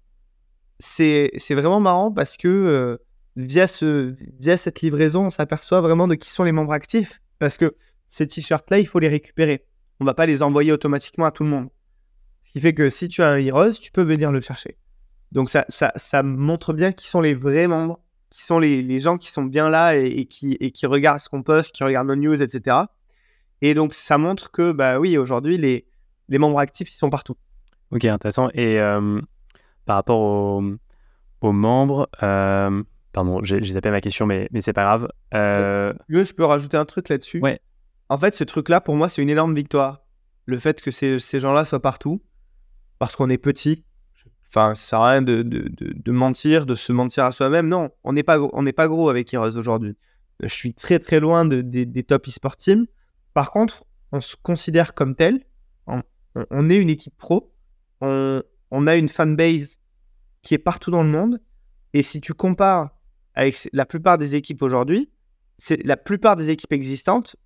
c'est 0.78 1.30
vraiment 1.50 1.80
marrant 1.80 2.12
parce 2.12 2.36
que 2.36 2.98
via, 3.36 3.66
ce, 3.66 4.14
via 4.38 4.56
cette 4.56 4.80
livraison, 4.80 5.26
on 5.26 5.30
s'aperçoit 5.30 5.80
vraiment 5.80 6.08
de 6.08 6.14
qui 6.14 6.30
sont 6.30 6.44
les 6.44 6.52
membres 6.52 6.72
actifs. 6.72 7.20
Parce 7.38 7.56
que 7.56 7.76
ces 8.08 8.26
t-shirts-là, 8.26 8.78
il 8.78 8.86
faut 8.86 8.98
les 8.98 9.08
récupérer. 9.08 9.64
On 10.00 10.04
va 10.04 10.14
pas 10.14 10.26
les 10.26 10.42
envoyer 10.42 10.72
automatiquement 10.72 11.24
à 11.24 11.30
tout 11.30 11.44
le 11.44 11.50
monde. 11.50 11.68
Ce 12.40 12.50
qui 12.52 12.60
fait 12.60 12.74
que 12.74 12.90
si 12.90 13.08
tu 13.08 13.22
as 13.22 13.30
un 13.30 13.38
Heroes, 13.38 13.72
tu 13.72 13.90
peux 13.92 14.02
venir 14.02 14.32
le 14.32 14.40
chercher. 14.40 14.76
Donc 15.30 15.48
ça, 15.48 15.64
ça, 15.68 15.92
ça 15.96 16.22
montre 16.22 16.72
bien 16.72 16.92
qui 16.92 17.08
sont 17.08 17.20
les 17.20 17.34
vrais 17.34 17.66
membres, 17.66 18.00
qui 18.30 18.42
sont 18.44 18.58
les, 18.58 18.82
les 18.82 19.00
gens 19.00 19.16
qui 19.16 19.30
sont 19.30 19.44
bien 19.44 19.70
là 19.70 19.96
et, 19.96 20.26
qui, 20.26 20.56
et 20.60 20.70
qui 20.70 20.86
regardent 20.86 21.20
ce 21.20 21.28
qu'on 21.28 21.42
poste, 21.42 21.74
qui 21.74 21.84
regardent 21.84 22.08
nos 22.08 22.16
news, 22.16 22.42
etc. 22.42 22.76
Et 23.62 23.74
donc 23.74 23.94
ça 23.94 24.18
montre 24.18 24.50
que, 24.50 24.72
bah 24.72 24.98
oui, 24.98 25.16
aujourd'hui, 25.16 25.56
les, 25.56 25.86
les 26.28 26.38
membres 26.38 26.58
actifs, 26.58 26.90
ils 26.90 26.96
sont 26.96 27.10
partout. 27.10 27.36
Ok, 27.92 28.04
intéressant. 28.04 28.48
Et 28.54 28.80
euh, 28.80 29.20
par 29.84 29.96
rapport 29.96 30.20
aux, 30.20 30.62
aux 31.40 31.52
membres, 31.52 32.08
euh, 32.22 32.82
Pardon, 33.12 33.40
j'ai 33.42 33.62
zappé 33.62 33.90
ma 33.90 34.00
question, 34.00 34.24
mais, 34.26 34.48
mais 34.52 34.60
c'est 34.60 34.72
pas 34.72 34.84
grave. 34.84 35.08
Euh... 35.34 35.92
Je 36.08 36.32
peux 36.32 36.44
rajouter 36.44 36.76
un 36.76 36.86
truc 36.86 37.08
là-dessus? 37.08 37.40
Ouais. 37.40 37.60
En 38.08 38.18
fait, 38.18 38.34
ce 38.34 38.44
truc-là, 38.44 38.80
pour 38.80 38.96
moi, 38.96 39.08
c'est 39.08 39.22
une 39.22 39.30
énorme 39.30 39.54
victoire. 39.54 40.04
Le 40.46 40.58
fait 40.58 40.80
que 40.80 40.90
ces, 40.90 41.18
ces 41.18 41.38
gens-là 41.38 41.64
soient 41.64 41.82
partout, 41.82 42.22
parce 42.98 43.14
qu'on 43.14 43.28
est 43.28 43.38
petit. 43.38 43.84
Enfin, 44.46 44.74
ça 44.74 44.84
sert 44.84 45.00
à 45.00 45.10
rien 45.12 45.22
de, 45.22 45.42
de, 45.42 45.70
de, 45.70 46.12
mentir, 46.12 46.66
de 46.66 46.74
se 46.74 46.92
mentir 46.92 47.24
à 47.24 47.32
soi-même. 47.32 47.68
Non, 47.68 47.90
on 48.04 48.12
n'est 48.12 48.22
pas, 48.22 48.38
on 48.40 48.64
pas 48.64 48.88
gros 48.88 49.08
avec 49.08 49.32
Heroes 49.32 49.56
aujourd'hui. 49.56 49.96
Je 50.40 50.48
suis 50.48 50.74
très 50.74 50.98
très 50.98 51.20
loin 51.20 51.44
des 51.44 52.02
top 52.02 52.28
e-sport 52.28 52.56
teams. 52.56 52.86
Par 53.34 53.50
contre, 53.50 53.84
on 54.10 54.20
se 54.20 54.36
considère 54.42 54.94
comme 54.94 55.14
tel. 55.14 55.40
On, 55.86 56.02
on 56.34 56.68
est 56.68 56.76
une 56.76 56.90
équipe 56.90 57.16
pro. 57.16 57.54
On, 58.00 58.42
on 58.70 58.86
a 58.86 58.96
une 58.96 59.08
fanbase 59.08 59.78
qui 60.42 60.54
est 60.54 60.58
partout 60.58 60.90
dans 60.90 61.02
le 61.02 61.10
monde. 61.10 61.40
Et 61.94 62.02
si 62.02 62.20
tu 62.20 62.34
compares 62.34 62.90
avec 63.34 63.68
la 63.72 63.86
plupart 63.86 64.18
des 64.18 64.34
équipes 64.34 64.62
aujourd'hui, 64.62 65.10
c'est 65.58 65.84
la 65.84 65.96
plupart 65.96 66.36
des 66.36 66.50
équipes 66.50 66.72
existantes 66.72 67.36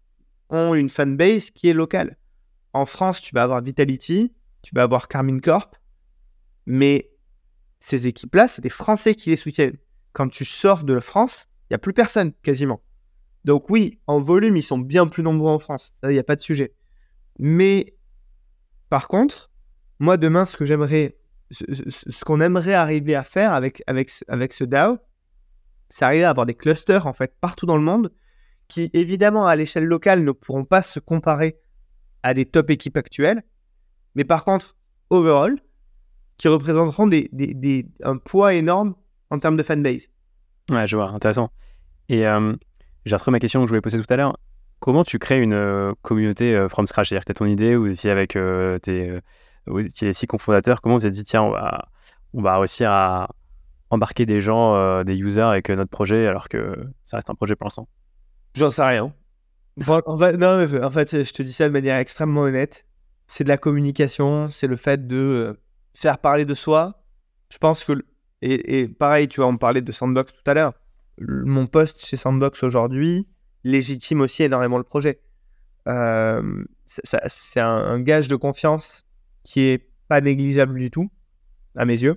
ont 0.48 0.74
une 0.74 0.90
fanbase 0.90 1.50
qui 1.50 1.68
est 1.68 1.74
locale. 1.74 2.16
En 2.72 2.86
France, 2.86 3.20
tu 3.20 3.34
vas 3.34 3.42
avoir 3.42 3.62
Vitality, 3.62 4.32
tu 4.62 4.74
vas 4.74 4.82
avoir 4.82 5.08
Carmine 5.08 5.40
Corp, 5.40 5.76
mais 6.66 7.10
ces 7.80 8.06
équipes-là, 8.06 8.48
c'est 8.48 8.62
des 8.62 8.70
Français 8.70 9.14
qui 9.14 9.30
les 9.30 9.36
soutiennent. 9.36 9.76
Quand 10.12 10.28
tu 10.28 10.44
sors 10.44 10.82
de 10.82 10.94
la 10.94 11.00
France, 11.00 11.46
il 11.62 11.72
n'y 11.72 11.76
a 11.76 11.78
plus 11.78 11.92
personne 11.92 12.32
quasiment. 12.42 12.82
Donc 13.44 13.70
oui, 13.70 14.00
en 14.06 14.18
volume, 14.18 14.56
ils 14.56 14.62
sont 14.62 14.78
bien 14.78 15.06
plus 15.06 15.22
nombreux 15.22 15.50
en 15.50 15.58
France, 15.58 15.92
il 16.02 16.10
n'y 16.10 16.18
a 16.18 16.24
pas 16.24 16.36
de 16.36 16.40
sujet. 16.40 16.74
Mais 17.38 17.96
par 18.88 19.08
contre, 19.08 19.50
moi 19.98 20.16
demain, 20.16 20.46
ce 20.46 20.56
que 20.56 20.66
j'aimerais, 20.66 21.16
ce, 21.50 22.24
qu'on 22.24 22.40
aimerait 22.40 22.74
arriver 22.74 23.14
à 23.14 23.24
faire 23.24 23.52
avec, 23.52 23.82
avec, 23.86 24.10
avec 24.28 24.52
ce 24.52 24.64
DAO, 24.64 24.98
c'est 25.88 26.04
arriver 26.04 26.24
à 26.24 26.30
avoir 26.30 26.46
des 26.46 26.54
clusters 26.54 27.06
en 27.06 27.12
fait 27.12 27.34
partout 27.40 27.66
dans 27.66 27.76
le 27.76 27.82
monde 27.82 28.12
qui 28.68 28.90
évidemment 28.92 29.46
à 29.46 29.56
l'échelle 29.56 29.84
locale 29.84 30.24
ne 30.24 30.32
pourront 30.32 30.64
pas 30.64 30.82
se 30.82 30.98
comparer 30.98 31.56
à 32.22 32.34
des 32.34 32.46
top 32.46 32.70
équipes 32.70 32.96
actuelles, 32.96 33.42
mais 34.14 34.24
par 34.24 34.44
contre 34.44 34.76
overall 35.10 35.58
qui 36.38 36.48
représenteront 36.48 37.10
un 38.02 38.16
poids 38.18 38.54
énorme 38.54 38.94
en 39.30 39.38
termes 39.38 39.56
de 39.56 39.62
fanbase. 39.62 40.08
Ouais, 40.70 40.86
je 40.86 40.96
vois, 40.96 41.08
intéressant. 41.08 41.50
Et 42.08 42.26
euh, 42.26 42.52
j'ai 43.04 43.14
retrouvé 43.14 43.32
ma 43.32 43.38
question 43.38 43.60
que 43.60 43.66
je 43.66 43.70
voulais 43.70 43.80
poser 43.80 44.00
tout 44.00 44.12
à 44.12 44.16
l'heure. 44.16 44.36
Comment 44.80 45.04
tu 45.04 45.18
crées 45.18 45.40
une 45.40 45.54
euh, 45.54 45.94
communauté 46.02 46.54
euh, 46.54 46.68
from 46.68 46.86
scratch? 46.86 47.08
C'est-à-dire 47.08 47.24
que 47.24 47.32
tu 47.32 47.32
as 47.32 47.34
ton 47.34 47.46
idée 47.46 47.76
ou 47.76 47.92
si 47.94 48.10
avec 48.10 48.32
tes, 48.82 49.18
tes, 49.96 50.12
six 50.12 50.26
cofondateurs, 50.26 50.82
comment 50.82 50.96
vous 50.96 51.06
avez 51.06 51.14
dit 51.14 51.24
tiens, 51.24 51.42
on 51.42 51.50
va, 51.50 51.88
on 52.34 52.42
va 52.42 52.58
réussir 52.58 52.90
à, 52.90 53.30
embarquer 53.90 54.26
des 54.26 54.40
gens, 54.40 54.74
euh, 54.74 55.04
des 55.04 55.16
users 55.16 55.40
avec 55.42 55.70
notre 55.70 55.90
projet 55.90 56.26
alors 56.26 56.48
que 56.48 56.74
ça 57.04 57.16
reste 57.16 57.30
un 57.30 57.34
projet 57.34 57.54
pour 57.56 57.66
l'instant 57.66 57.88
J'en 58.54 58.70
sais 58.70 58.82
rien. 58.82 59.12
en, 59.86 60.18
fait, 60.18 60.36
non, 60.36 60.56
mais 60.58 60.82
en 60.82 60.90
fait, 60.90 61.24
je 61.24 61.32
te 61.32 61.42
dis 61.42 61.52
ça 61.52 61.68
de 61.68 61.72
manière 61.72 61.98
extrêmement 61.98 62.42
honnête. 62.42 62.86
C'est 63.28 63.44
de 63.44 63.48
la 63.48 63.58
communication, 63.58 64.48
c'est 64.48 64.66
le 64.66 64.76
fait 64.76 65.06
de 65.06 65.16
euh, 65.16 65.60
faire 65.94 66.18
parler 66.18 66.44
de 66.44 66.54
soi. 66.54 67.02
Je 67.50 67.58
pense 67.58 67.84
que, 67.84 67.92
et, 68.40 68.88
pareil, 68.88 69.28
tu 69.28 69.40
vois, 69.40 69.50
on 69.50 69.56
parlait 69.56 69.82
de 69.82 69.92
Sandbox 69.92 70.32
tout 70.32 70.50
à 70.50 70.54
l'heure. 70.54 70.72
Mon 71.18 71.66
poste 71.66 72.04
chez 72.04 72.16
Sandbox 72.16 72.62
aujourd'hui 72.62 73.26
légitime 73.64 74.20
aussi 74.20 74.42
énormément 74.42 74.78
le 74.78 74.84
projet. 74.84 75.20
Euh, 75.88 76.64
c'est 76.86 77.60
un, 77.60 77.68
un, 77.68 78.00
gage 78.00 78.28
de 78.28 78.36
confiance 78.36 79.06
qui 79.42 79.60
est 79.60 79.90
pas 80.08 80.20
négligeable 80.20 80.78
du 80.78 80.90
tout, 80.90 81.10
à 81.76 81.84
mes 81.84 82.00
yeux. 82.00 82.16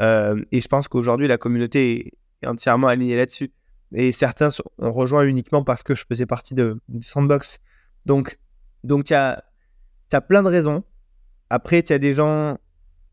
Euh, 0.00 0.42
et 0.52 0.60
je 0.60 0.68
pense 0.68 0.88
qu'aujourd'hui, 0.88 1.28
la 1.28 1.38
communauté 1.38 2.12
est, 2.42 2.46
entièrement 2.46 2.88
alignée 2.88 3.16
là-dessus. 3.16 3.52
Et 3.92 4.12
certains 4.12 4.48
ont 4.78 4.92
rejoint 4.92 5.24
uniquement 5.24 5.64
parce 5.64 5.82
que 5.82 5.94
je 5.94 6.04
faisais 6.08 6.26
partie 6.26 6.54
de, 6.54 6.78
Sandbox. 7.02 7.60
Donc, 8.04 8.38
donc 8.84 9.04
tu 9.04 9.14
as, 9.14 9.42
as, 10.12 10.20
plein 10.20 10.42
de 10.42 10.48
raisons. 10.48 10.84
Après, 11.50 11.82
tu 11.82 11.92
as 11.92 11.98
des 11.98 12.12
gens 12.12 12.58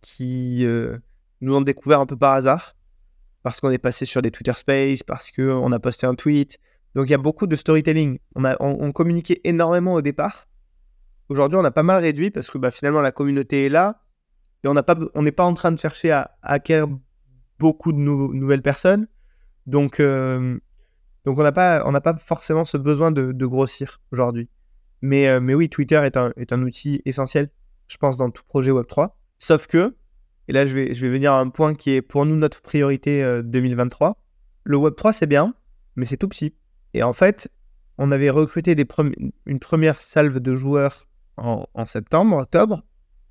qui 0.01 0.65
euh, 0.65 0.97
nous 1.41 1.55
ont 1.55 1.61
découvert 1.61 1.99
un 1.99 2.05
peu 2.05 2.17
par 2.17 2.33
hasard, 2.33 2.75
parce 3.43 3.61
qu'on 3.61 3.71
est 3.71 3.77
passé 3.77 4.05
sur 4.05 4.21
des 4.21 4.31
Twitter 4.31 4.53
Space, 4.53 5.03
parce 5.03 5.31
qu'on 5.31 5.71
a 5.71 5.79
posté 5.79 6.05
un 6.05 6.15
tweet. 6.15 6.59
Donc, 6.95 7.07
il 7.07 7.11
y 7.11 7.15
a 7.15 7.19
beaucoup 7.19 7.47
de 7.47 7.55
storytelling. 7.55 8.19
On, 8.35 8.45
a, 8.45 8.55
on, 8.59 8.91
communiquait 8.91 9.41
énormément 9.43 9.93
au 9.93 10.01
départ. 10.01 10.47
Aujourd'hui, 11.29 11.57
on 11.57 11.63
a 11.63 11.71
pas 11.71 11.83
mal 11.83 11.97
réduit 11.97 12.29
parce 12.29 12.49
que 12.49 12.57
bah, 12.57 12.71
finalement, 12.71 13.01
la 13.01 13.11
communauté 13.11 13.65
est 13.65 13.69
là 13.69 14.03
et 14.63 14.67
on 14.67 14.73
n'est 14.73 15.31
pas, 15.31 15.43
en 15.43 15.53
train 15.53 15.71
de 15.71 15.79
chercher 15.79 16.11
à, 16.11 16.35
acquérir 16.41 16.87
beaucoup 17.59 17.91
de 17.91 17.97
nouvelles 17.97 18.61
personnes. 18.61 19.07
Donc, 19.65 19.99
euh, 19.99 20.57
on 21.25 21.41
n'a 21.41 21.51
pas, 21.51 22.15
forcément 22.17 22.65
ce 22.65 22.77
besoin 22.77 23.11
de, 23.11 23.45
grossir 23.45 24.01
aujourd'hui. 24.11 24.49
Mais, 25.01 25.27
euh, 25.27 25.39
oui, 25.39 25.69
Twitter 25.69 26.01
est 26.05 26.17
un, 26.53 26.61
outil 26.61 27.01
essentiel, 27.05 27.49
je 27.87 27.97
pense, 27.97 28.17
dans 28.17 28.29
tout 28.29 28.43
projet 28.47 28.71
Web3. 28.71 29.09
Sauf 29.39 29.67
que, 29.67 29.95
et 30.47 30.53
là 30.53 30.65
je 30.65 30.73
vais, 30.73 31.09
venir 31.09 31.33
à 31.33 31.39
un 31.39 31.49
point 31.49 31.73
qui 31.73 31.91
est 31.91 32.01
pour 32.01 32.25
nous 32.25 32.35
notre 32.35 32.61
priorité 32.61 33.41
2023, 33.43 34.09
euh, 34.09 34.13
le 34.63 34.77
Web3 34.77 35.11
c'est 35.11 35.27
bien, 35.27 35.53
mais 35.97 36.05
c'est 36.05 36.15
tout 36.15 36.29
petit. 36.29 36.55
Et 36.93 37.03
en 37.03 37.11
fait, 37.11 37.49
on 37.97 38.11
avait 38.11 38.29
recruté 38.29 38.75
une 39.45 39.59
première 39.59 40.01
salve 40.01 40.39
de 40.39 40.55
joueurs 40.55 41.07
en 41.37 41.85
septembre, 41.85 42.37
octobre, 42.37 42.83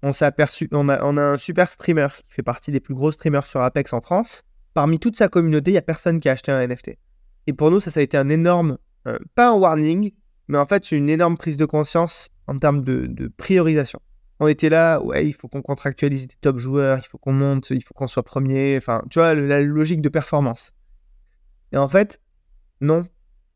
on 0.02 0.12
s'est 0.12 0.24
aperçu, 0.24 0.68
on 0.72 0.88
a, 0.88 1.02
un 1.02 1.38
super 1.38 1.70
streamer 1.70 2.08
qui 2.24 2.32
fait 2.32 2.42
partie 2.42 2.72
des 2.72 2.80
plus 2.80 2.94
gros 2.94 3.12
streamers 3.12 3.46
sur 3.46 3.60
Apex 3.60 3.92
en 3.92 4.00
France. 4.00 4.42
Parmi 4.74 4.98
toute 4.98 5.16
sa 5.16 5.28
communauté, 5.28 5.70
il 5.70 5.74
n'y 5.74 5.78
a 5.78 5.82
personne 5.82 6.20
qui 6.20 6.28
a 6.28 6.32
acheté 6.32 6.50
un 6.50 6.66
NFT. 6.66 6.96
Et 7.46 7.52
pour 7.52 7.70
nous, 7.70 7.80
ça, 7.80 7.90
ça 7.90 8.00
a 8.00 8.02
été 8.02 8.16
un 8.16 8.28
énorme, 8.28 8.78
euh, 9.06 9.18
pas 9.34 9.50
un 9.50 9.54
warning, 9.54 10.12
mais 10.48 10.58
en 10.58 10.66
fait, 10.66 10.90
une 10.92 11.08
énorme 11.08 11.36
prise 11.36 11.56
de 11.56 11.64
conscience 11.64 12.30
en 12.46 12.58
termes 12.58 12.82
de, 12.82 13.28
priorisation. 13.36 14.00
On 14.40 14.48
était 14.48 14.68
là, 14.68 15.00
ouais, 15.00 15.26
il 15.26 15.32
faut 15.32 15.46
qu'on 15.46 15.62
contractualise 15.62 16.26
des 16.26 16.34
top 16.40 16.58
joueurs, 16.58 16.98
il 16.98 17.06
faut 17.06 17.18
qu'on 17.18 17.32
monte, 17.32 17.70
il 17.70 17.82
faut 17.82 17.94
qu'on 17.94 18.08
soit 18.08 18.24
premier, 18.24 18.76
enfin, 18.76 19.04
tu 19.08 19.20
vois, 19.20 19.34
la 19.34 19.60
logique 19.60 20.02
de 20.02 20.08
performance. 20.08 20.72
Et 21.70 21.76
en 21.76 21.88
fait, 21.88 22.20
non. 22.80 23.06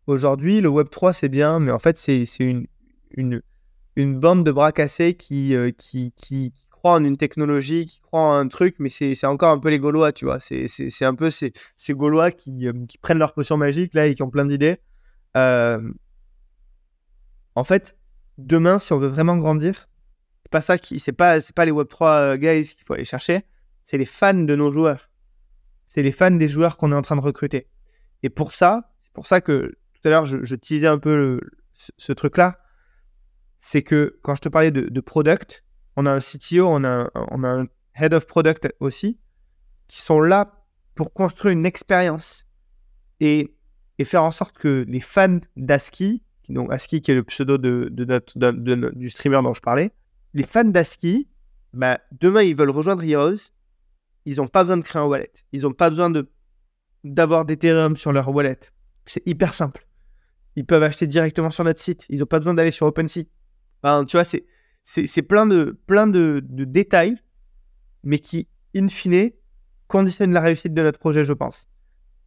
Aujourd'hui, 0.06 0.60
le 0.60 0.68
Web3, 0.68 1.12
c'est 1.12 1.28
bien, 1.28 1.58
mais 1.58 1.72
en 1.72 1.80
fait, 1.80 1.98
c'est 1.98 2.24
une, 2.38 3.42
une 3.96 4.18
bande 4.20 4.44
de 4.44 4.52
bras 4.52 4.72
cassés 4.72 5.14
qui, 5.14 5.54
euh, 5.54 5.70
qui, 5.70 6.12
qui, 6.16 6.52
croient 6.70 6.92
en 6.92 7.04
une 7.04 7.16
technologie, 7.16 7.86
qui 7.86 8.00
croient 8.00 8.20
en 8.20 8.34
un 8.34 8.48
truc, 8.48 8.76
mais 8.78 8.90
c'est 8.90 9.24
encore 9.24 9.50
un 9.50 9.58
peu 9.58 9.70
les 9.70 9.78
Gaulois, 9.78 10.12
tu 10.12 10.26
vois. 10.26 10.38
C'est 10.38 11.04
un 11.04 11.14
peu 11.14 11.30
ces, 11.30 11.52
ces 11.76 11.94
Gaulois 11.94 12.30
qui, 12.30 12.68
euh, 12.68 12.72
qui, 12.86 12.98
prennent 12.98 13.18
leur 13.18 13.32
potion 13.32 13.56
magique 13.56 13.94
là 13.94 14.06
et 14.06 14.14
qui 14.14 14.22
ont 14.22 14.30
plein 14.30 14.44
d'idées. 14.44 14.76
Euh, 15.36 15.80
en 17.54 17.64
fait, 17.64 17.96
demain, 18.36 18.78
si 18.78 18.92
on 18.92 18.98
veut 18.98 19.08
vraiment 19.08 19.38
grandir, 19.38 19.88
c'est 20.42 20.50
pas 20.50 20.60
ça 20.60 20.76
qui, 20.78 21.00
c'est 21.00 21.12
pas, 21.12 21.38
pas 21.54 21.64
les 21.64 21.72
Web3 21.72 22.36
guys 22.36 22.74
qu'il 22.74 22.84
faut 22.84 22.92
aller 22.92 23.04
chercher, 23.06 23.46
c'est 23.84 23.96
les 23.96 24.04
fans 24.04 24.34
de 24.34 24.54
nos 24.54 24.70
joueurs. 24.70 25.10
C'est 25.86 26.02
les 26.02 26.12
fans 26.12 26.30
des 26.30 26.48
joueurs 26.48 26.76
qu'on 26.76 26.92
est 26.92 26.96
en 26.96 27.02
train 27.02 27.16
de 27.16 27.22
recruter. 27.22 27.68
Et 28.22 28.28
pour 28.28 28.52
ça, 28.52 28.92
c'est 28.98 29.12
pour 29.14 29.26
ça 29.26 29.40
que 29.40 29.76
tout 29.94 30.08
à 30.08 30.10
l'heure, 30.10 30.26
je, 30.26 30.44
je 30.44 30.54
teasais 30.54 30.86
un 30.86 30.98
peu 30.98 31.40
ce 31.74 32.12
truc-là 32.12 32.58
c'est 33.58 33.82
que 33.82 34.18
quand 34.22 34.34
je 34.34 34.42
te 34.42 34.48
parlais 34.48 34.70
de, 34.70 35.00
product, 35.00 35.64
on 35.96 36.06
a 36.06 36.12
un 36.12 36.20
CTO, 36.20 36.66
on 36.66 36.84
a, 36.84 37.10
un 37.14 37.64
head 37.98 38.14
of 38.14 38.26
product 38.26 38.68
aussi, 38.80 39.18
qui 39.88 40.02
sont 40.02 40.20
là 40.20 40.64
pour 40.94 41.12
construire 41.12 41.52
une 41.52 41.66
expérience 41.66 42.46
et, 43.20 43.52
faire 44.04 44.24
en 44.24 44.30
sorte 44.30 44.56
que 44.58 44.84
les 44.88 45.00
fans 45.00 45.40
d'ASCII, 45.56 46.22
donc 46.48 46.72
ASCII 46.72 47.00
qui 47.00 47.10
est 47.10 47.14
le 47.14 47.24
pseudo 47.24 47.56
de, 47.58 47.88
du 48.94 49.10
streamer 49.10 49.40
dont 49.42 49.54
je 49.54 49.60
parlais, 49.60 49.92
les 50.34 50.42
fans 50.42 50.64
d'ASCII, 50.64 51.28
bah, 51.72 51.98
demain 52.20 52.42
ils 52.42 52.54
veulent 52.54 52.70
rejoindre 52.70 53.02
Heroes, 53.02 53.52
ils 54.26 54.36
n'ont 54.36 54.48
pas 54.48 54.64
besoin 54.64 54.76
de 54.76 54.82
créer 54.82 55.00
un 55.00 55.06
wallet. 55.06 55.32
Ils 55.52 55.62
n'ont 55.62 55.72
pas 55.72 55.88
besoin 55.88 56.12
d'avoir 57.04 57.44
d'Ethereum 57.44 57.96
sur 57.96 58.12
leur 58.12 58.28
wallet. 58.28 58.58
C'est 59.06 59.26
hyper 59.26 59.54
simple. 59.54 59.86
Ils 60.56 60.66
peuvent 60.66 60.82
acheter 60.82 61.06
directement 61.06 61.50
sur 61.50 61.64
notre 61.64 61.80
site. 61.80 62.06
Ils 62.08 62.18
n'ont 62.18 62.26
pas 62.26 62.38
besoin 62.38 62.54
d'aller 62.54 62.72
sur 62.72 62.86
OpenSea. 62.86 63.26
Tu 64.06 64.16
vois, 64.16 64.24
c'est, 64.24 65.22
plein, 65.22 65.46
de, 65.46 65.78
plein 65.86 66.06
de, 66.06 66.42
détails, 66.48 67.16
mais 68.02 68.18
qui, 68.18 68.48
in 68.74 68.88
fine, 68.88 69.30
conditionnent 69.86 70.32
la 70.32 70.40
réussite 70.40 70.74
de 70.74 70.82
notre 70.82 70.98
projet, 70.98 71.24
je 71.24 71.32
pense. 71.32 71.68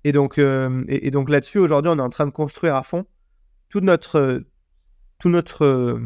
Et 0.03 0.11
donc, 0.11 0.37
euh, 0.37 0.83
et, 0.87 1.11
donc 1.11 1.29
là-dessus, 1.29 1.59
aujourd'hui, 1.59 1.91
on 1.93 1.97
est 1.97 2.01
en 2.01 2.09
train 2.09 2.25
de 2.25 2.31
construire 2.31 2.75
à 2.75 2.83
fond 2.83 3.05
tout 3.67 3.81
notre, 3.81 4.43
tout 5.19 5.29
notre, 5.29 5.99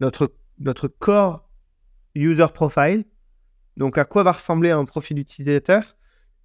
notre, 0.00 0.34
notre 0.58 0.88
core 0.88 1.48
user 2.14 2.46
profile. 2.52 3.04
Donc, 3.76 3.98
à 3.98 4.04
quoi 4.04 4.22
va 4.22 4.32
ressembler 4.32 4.70
un 4.70 4.84
profil 4.84 5.18
utilisateur? 5.18 5.96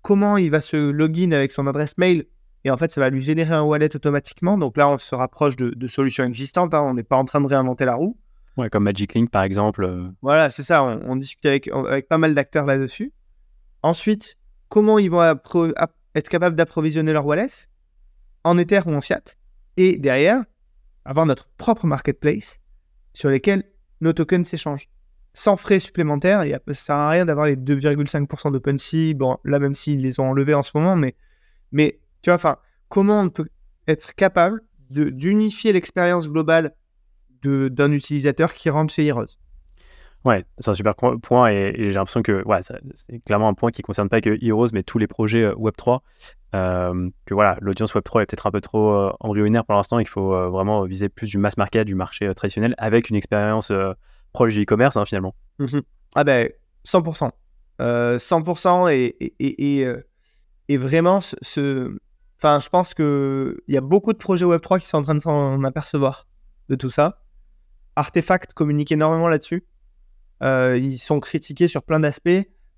Comment 0.01 0.38
il 0.38 0.51
va 0.51 0.62
se 0.62 0.78
login 0.78 1.32
avec 1.32 1.51
son 1.51 1.68
adresse 1.68 1.97
mail? 1.97 2.26
Et 2.64 2.70
en 2.70 2.78
fait, 2.78 2.91
ça 2.91 3.01
va 3.01 3.09
lui 3.09 3.22
générer 3.22 3.53
un 3.53 3.64
wallet 3.64 3.95
automatiquement. 3.95 4.57
Donc 4.57 4.78
là, 4.78 4.89
on 4.89 4.97
se 4.97 5.16
rapproche 5.16 5.55
de, 5.55 5.88
solutions 5.88 6.24
existantes. 6.24 6.74
Hein. 6.74 6.82
On 6.82 6.93
n'est 6.93 7.03
pas 7.03 7.18
en 7.18 7.26
train 7.26 7.41
de 7.41 7.47
réinventer 7.47 7.86
la 7.86 7.95
roue. 7.95 8.18
Ouais, 8.58 8.70
comme 8.70 8.84
Magic 8.84 9.14
Link, 9.14 9.32
par 9.32 9.43
exemple. 9.43 9.84
Euh. 9.84 10.10
Voilà, 10.22 10.49
c'est 10.49 10.64
ça. 10.64 10.84
On, 10.84 11.16
discute 11.16 11.45
avec, 11.45 11.68
avec 11.70 12.08
pas 12.08 12.18
mal 12.18 12.36
d'acteurs 12.36 12.66
là-dessus. 12.66 13.14
Ensuite, 13.82 14.38
comment 14.70 14.99
ils 14.99 15.10
vont 15.10 15.24
être 15.24 16.30
capables 16.30 16.56
d'approvisionner 16.56 17.14
leur 17.14 17.26
wallet 17.26 17.47
en 18.43 18.58
Ether 18.58 18.82
ou 18.86 18.93
en 18.93 19.02
Fiat? 19.02 19.22
Et 19.78 19.97
derrière, 19.97 20.43
avoir 21.06 21.26
notre 21.26 21.47
propre 21.58 21.86
marketplace 21.86 22.60
sur 23.14 23.30
lesquels 23.30 23.64
nos 24.02 24.14
tokens 24.14 24.47
s'échangent 24.47 24.89
sans 25.34 25.56
frais 25.56 25.80
supplémentaires. 25.80 26.41
Et 26.43 26.52
ça 26.68 26.74
sert 26.74 26.95
à 26.95 27.10
rien 27.10 27.26
d'avoir 27.26 27.47
les 27.47 27.56
2,5% 27.56 28.52
d'OpenSea. 28.52 29.14
Bon, 29.16 29.38
là, 29.43 29.60
même 29.60 29.76
s'ils 29.76 30.02
les 30.02 30.20
ont 30.20 30.30
enlevés 30.30 30.54
en 30.54 30.64
ce 30.64 30.72
moment, 30.76 30.95
mais, 30.95 31.16
mais 31.72 31.99
tu 32.22 32.32
vois, 32.32 32.62
comment 32.89 33.22
on 33.22 33.30
peut 33.30 33.47
être 33.88 34.14
capable 34.14 34.62
d'unifier 34.89 35.72
l'expérience 35.72 36.28
globale 36.30 36.76
d'un 37.44 37.92
utilisateur 37.92 38.54
qui 38.54 38.70
rentre 38.70 38.94
chez 38.94 39.06
Heroes 39.06 39.38
Ouais, 40.24 40.46
c'est 40.60 40.70
un 40.70 40.74
super 40.76 40.94
point 40.96 41.50
et, 41.50 41.74
j'ai 41.76 41.94
l'impression 41.94 42.22
que 42.22 42.44
ouais, 42.46 42.60
c'est 42.62 43.20
clairement 43.26 43.48
un 43.48 43.56
point 43.56 43.72
qui 43.72 43.82
ne 43.82 43.86
concerne 43.86 44.08
pas 44.08 44.22
que 44.22 44.38
Heroes, 44.46 44.68
mais 44.72 44.84
tous 44.84 45.00
les 45.00 45.08
projets 45.08 45.46
euh, 45.46 45.56
Web3. 45.56 46.02
Euh, 46.54 47.10
que 47.26 47.34
voilà, 47.34 47.58
l'audience 47.62 47.96
Web3 47.96 48.22
est 48.22 48.26
peut-être 48.28 48.46
un 48.46 48.52
peu 48.52 48.62
trop 48.62 48.94
euh, 48.94 49.12
embryonnaire 49.20 49.66
pour 49.66 49.74
l'instant. 49.74 49.98
Il 49.98 50.08
faut 50.08 50.30
vraiment 50.52 50.84
viser 50.84 51.10
plus 51.10 51.28
du 51.28 51.39
mass 51.39 51.58
market, 51.58 51.88
du 51.88 51.96
marché 51.96 52.32
traditionnel, 52.36 52.76
avec 52.78 53.10
une 53.10 53.16
expérience 53.16 53.72
proche 54.32 54.54
du 54.54 54.62
e-commerce 54.62 54.96
hein, 54.98 55.06
finalement. 55.06 55.34
Mhm. 55.60 55.82
Ah 56.14 56.24
ben 56.24 56.50
100%. 56.86 57.32
100% 57.80 58.92
et, 58.92 59.34
et, 59.39 59.86
euh, 59.86 60.02
et, 60.68 60.78
vraiment, 60.78 61.20
ce, 61.22 61.98
enfin, 62.38 62.60
je 62.60 62.70
pense 62.70 62.94
qu'il 62.94 63.56
y 63.68 63.78
a 63.78 63.82
beaucoup 63.82 64.14
de 64.14 64.18
projets 64.18 64.46
Web3 64.46 64.80
qui 64.80 64.88
sont 64.88 64.98
en 64.98 65.04
train 65.04 65.16
de 65.16 65.22
s'en 65.22 65.64
apercevoir 65.64 66.28
de 66.70 66.76
tout 66.76 66.89
ça. 66.89 67.24
Artefact 67.96 68.54
communique 68.54 68.92
énormément 68.92 69.30
là-dessus. 69.30 69.64
Euh, 70.44 70.78
ils 70.82 70.98
sont 70.98 71.20
critiqués 71.20 71.68
sur 71.68 71.84
plein 71.84 72.00
d'aspects, 72.00 72.30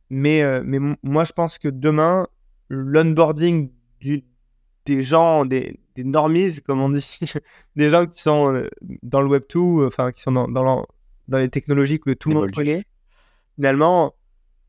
mais, 0.09 0.41
euh, 0.41 0.61
mais 0.66 0.80
moi 1.01 1.24
je 1.24 1.32
pense 1.32 1.57
que 1.57 1.70
demain, 1.70 2.28
l'onboarding 2.70 3.72
des 4.86 5.01
gens, 5.01 5.45
des, 5.45 5.80
des 5.95 6.03
normies, 6.03 6.59
comme 6.61 6.82
on 6.82 6.89
dit, 6.89 7.07
des 7.76 7.89
gens 7.89 8.05
qui 8.05 8.22
sont 8.22 8.64
dans 9.01 9.22
le 9.22 9.30
Web2, 9.30 9.88
enfin 9.88 10.11
qui 10.11 10.22
sont 10.22 10.32
dans, 10.32 10.47
dans, 10.47 10.86
dans 11.28 11.38
les 11.38 11.49
technologies 11.49 11.99
que 11.99 12.11
tout 12.11 12.30
le 12.30 12.36
monde 12.36 12.51
connaît, 12.51 12.84
finalement, 13.55 14.14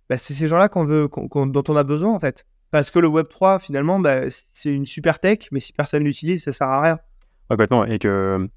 bah, 0.09 0.19
c'est 0.19 0.35
ces 0.35 0.49
gens-là 0.49 0.69
qu'on 0.69 0.85
veut, 0.85 1.09
dont 1.09 1.65
on 1.69 1.77
a 1.77 1.85
besoin 1.85 2.13
en 2.13 2.21
fait. 2.21 2.47
Parce 2.71 2.91
que 2.91 2.99
le 2.99 3.09
Web 3.09 3.29
3, 3.29 3.61
finalement, 3.61 4.01
bah, 4.01 4.23
c'est 4.31 4.75
une 4.75 4.87
super 4.87 5.21
tech, 5.21 5.49
mais 5.53 5.61
si 5.61 5.73
personne 5.73 6.03
l'utilise, 6.03 6.43
ça 6.43 6.53
sert 6.53 6.69
à 6.69 6.83
rien. 6.83 6.95
Ouais, 6.95 7.57
complètement. 7.57 7.85
Et 7.85 7.99
que 7.99 8.49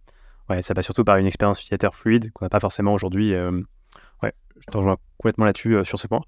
ouais, 0.49 0.61
ça 0.61 0.73
passe 0.73 0.85
surtout 0.85 1.03
par 1.03 1.17
une 1.17 1.25
expérience 1.25 1.59
utilisateur 1.59 1.95
fluide 1.95 2.31
qu'on 2.33 2.45
n'a 2.45 2.49
pas 2.49 2.59
forcément 2.59 2.93
aujourd'hui. 2.93 3.33
Euh, 3.33 3.61
ouais, 4.23 4.33
je 4.59 4.65
te 4.71 4.77
rejoins 4.77 4.97
complètement 5.17 5.45
là-dessus 5.45 5.75
euh, 5.75 5.83
sur 5.83 5.99
ce 5.99 6.07
point. 6.07 6.21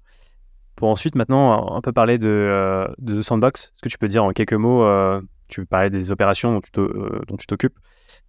Pour 0.76 0.88
ensuite, 0.88 1.14
maintenant, 1.14 1.74
un 1.74 1.80
peu 1.80 1.92
parler 1.92 2.18
de, 2.18 2.28
euh, 2.28 2.88
de 2.98 3.20
The 3.20 3.22
Sandbox. 3.22 3.72
Est-ce 3.74 3.82
que 3.82 3.88
tu 3.88 3.98
peux 3.98 4.08
dire 4.08 4.24
en 4.24 4.32
quelques 4.32 4.54
mots, 4.54 4.86
tu 5.48 5.66
parlais 5.66 5.90
des 5.90 6.10
opérations 6.10 6.60
dont 6.74 7.36
tu 7.36 7.46
t'occupes. 7.46 7.78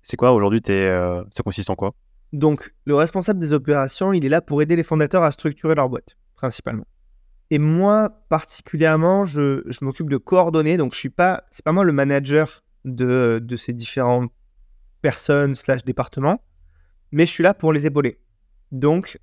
C'est 0.02 0.18
quoi 0.18 0.34
aujourd'hui 0.34 0.62
Ça 0.66 1.44
consiste 1.44 1.70
en 1.70 1.76
quoi? 1.76 1.94
Donc, 2.34 2.74
le 2.86 2.96
responsable 2.96 3.40
des 3.40 3.54
opérations, 3.54 4.12
il 4.12 4.26
est 4.26 4.30
là 4.30 4.42
pour 4.42 4.62
aider 4.62 4.76
les 4.76 4.84
fondateurs 4.84 5.24
à 5.24 5.32
structurer 5.32 5.76
leur 5.76 5.88
boîte, 5.88 6.18
principalement. 6.36 6.86
Et 7.52 7.60
moi, 7.60 8.10
particulièrement, 8.30 9.26
je, 9.26 9.62
m'occupe 9.84 10.10
de 10.10 10.18
coordonner. 10.18 10.78
Donc, 10.78 10.94
je 10.94 11.00
suis 11.00 11.10
pas, 11.10 11.44
c'est 11.52 11.64
pas 11.64 11.74
moi 11.74 11.84
le 11.84 11.92
manager 11.92 12.64
de, 12.86 13.44
ces 13.58 13.74
différentes 13.74 14.32
personnes 15.02 15.56
slash 15.56 15.84
départements, 15.84 16.44
mais 17.12 17.26
je 17.26 17.32
suis 17.32 17.44
là 17.44 17.54
pour 17.54 17.74
les 17.74 17.86
épauler. 17.86 18.20
Donc, 18.72 19.20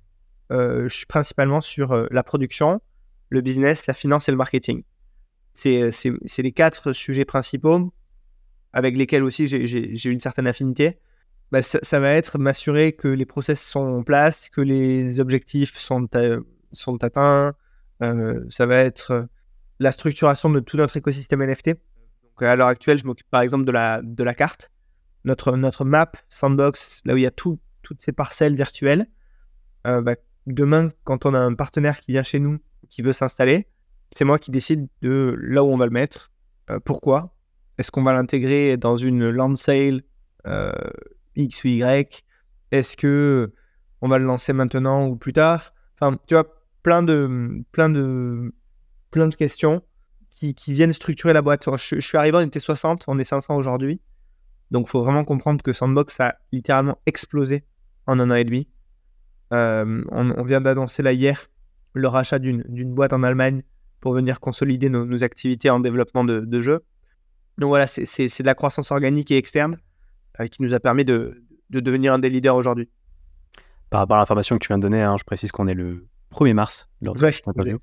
euh, 0.51 0.87
je 0.87 0.95
suis 0.95 1.05
principalement 1.05 1.61
sur 1.61 1.91
euh, 1.91 2.07
la 2.11 2.23
production, 2.23 2.81
le 3.29 3.41
business, 3.41 3.87
la 3.87 3.93
finance 3.93 4.27
et 4.27 4.31
le 4.31 4.37
marketing. 4.37 4.83
C'est 5.53 5.91
les 6.37 6.51
quatre 6.51 6.93
sujets 6.93 7.25
principaux 7.25 7.91
avec 8.71 8.95
lesquels 8.95 9.23
aussi 9.23 9.47
j'ai 9.47 10.09
une 10.09 10.19
certaine 10.19 10.47
affinité. 10.47 10.99
Bah, 11.51 11.63
ça, 11.63 11.99
va 11.99 12.11
être 12.11 12.37
m'assurer 12.37 12.93
que 12.93 13.07
les 13.07 13.25
process 13.25 13.61
sont 13.61 13.79
en 13.79 14.03
place, 14.03 14.49
que 14.49 14.61
les 14.61 15.19
objectifs 15.19 15.75
sont, 15.75 16.07
sont 16.71 17.03
atteints. 17.03 17.55
Euh, 18.03 18.45
ça 18.49 18.67
va 18.67 18.77
être 18.77 19.11
euh, 19.11 19.23
la 19.79 19.91
structuration 19.91 20.49
de 20.51 20.59
tout 20.59 20.77
notre 20.77 20.95
écosystème 20.97 21.43
NFT. 21.43 21.69
Donc, 21.69 22.41
à 22.41 22.55
l'heure 22.55 22.67
actuelle, 22.67 22.99
je 22.99 23.05
m'occupe 23.05 23.29
par 23.31 23.41
exemple 23.41 23.65
de 23.65 23.71
la, 23.71 24.01
de 24.03 24.23
la 24.23 24.35
carte, 24.35 24.71
notre, 25.25 25.55
notre 25.55 25.85
map, 25.85 26.11
sandbox, 26.29 27.01
là 27.05 27.13
où 27.13 27.17
il 27.17 27.23
y 27.23 27.27
a 27.27 27.31
tout, 27.31 27.59
toutes 27.81 28.01
ces 28.01 28.11
parcelles 28.11 28.55
virtuelles. 28.55 29.07
Euh, 29.87 30.01
bah, 30.01 30.15
demain, 30.47 30.89
quand 31.03 31.25
on 31.25 31.33
a 31.33 31.39
un 31.39 31.53
partenaire 31.53 31.99
qui 31.99 32.11
vient 32.11 32.23
chez 32.23 32.39
nous, 32.39 32.59
qui 32.89 33.01
veut 33.01 33.13
s'installer, 33.13 33.67
c'est 34.11 34.25
moi 34.25 34.39
qui 34.39 34.51
décide 34.51 34.87
de 35.01 35.35
là 35.39 35.63
où 35.63 35.67
on 35.67 35.77
va 35.77 35.85
le 35.85 35.91
mettre. 35.91 36.31
pourquoi 36.85 37.35
Est-ce 37.77 37.91
qu'on 37.91 38.03
va 38.03 38.13
l'intégrer 38.13 38.77
dans 38.77 38.97
une 38.97 39.29
land 39.29 39.55
sale 39.55 40.01
X 41.35 41.63
ou 41.63 41.67
Y 41.67 42.23
Est-ce 42.71 42.97
que 42.97 43.53
on 44.01 44.07
va 44.07 44.17
le 44.17 44.25
lancer 44.25 44.53
maintenant 44.53 45.07
ou 45.07 45.15
plus 45.15 45.33
tard? 45.33 45.73
Enfin, 45.95 46.17
tu 46.27 46.33
vois, 46.33 46.45
plein 46.83 47.03
de, 47.03 47.63
plein 47.71 47.89
de, 47.89 48.53
plein 49.11 49.27
de 49.27 49.35
questions 49.35 49.81
qui, 50.29 50.53
viennent 50.73 50.93
structurer 50.93 51.33
la 51.33 51.41
boîte. 51.41 51.65
Je, 51.77 51.99
suis 51.99 52.17
arrivé, 52.17 52.37
on 52.37 52.41
était 52.41 52.59
60, 52.59 53.03
on 53.07 53.19
est 53.19 53.23
500 53.23 53.57
aujourd'hui. 53.57 53.99
Donc, 54.71 54.87
il 54.87 54.89
faut 54.89 55.01
vraiment 55.01 55.23
comprendre 55.23 55.61
que 55.63 55.73
Sandbox 55.73 56.19
a 56.19 56.35
littéralement 56.51 56.97
explosé 57.05 57.63
en 58.05 58.19
un 58.19 58.29
an 58.31 58.35
et 58.35 58.43
demi. 58.43 58.67
Euh, 59.51 60.03
on, 60.11 60.43
vient 60.43 60.61
d'annoncer 60.61 61.01
là 61.01 61.11
hier 61.11 61.47
le 61.93 62.07
rachat 62.07 62.37
d'une 62.37 62.93
boîte 62.93 63.13
en 63.13 63.23
Allemagne 63.23 63.63
pour 63.99 64.13
venir 64.13 64.39
consolider 64.39 64.89
nos, 64.89 65.23
activités 65.23 65.69
en 65.69 65.79
développement 65.79 66.23
de, 66.23 66.41
de 66.41 66.61
jeux. 66.61 66.81
Donc 67.57 67.69
voilà, 67.69 67.87
c'est 67.87 68.27
de 68.27 68.45
la 68.45 68.55
croissance 68.55 68.91
organique 68.91 69.31
et 69.31 69.37
externe. 69.37 69.77
Euh, 70.39 70.47
qui 70.47 70.63
nous 70.63 70.73
a 70.73 70.79
permis 70.79 71.05
de, 71.05 71.43
de 71.69 71.79
devenir 71.79 72.13
un 72.13 72.19
des 72.19 72.29
leaders 72.29 72.55
aujourd'hui. 72.55 72.89
Par 73.89 73.99
rapport 74.01 74.17
à 74.17 74.19
l'information 74.19 74.57
que 74.57 74.63
tu 74.63 74.67
viens 74.67 74.77
de 74.77 74.83
donner, 74.83 75.01
hein, 75.01 75.15
je 75.19 75.23
précise 75.23 75.51
qu'on 75.51 75.67
est 75.67 75.73
le 75.73 76.07
1er 76.31 76.53
mars 76.53 76.89
lors 77.01 77.15
de 77.15 77.31
cette 77.31 77.47
interview. 77.47 77.77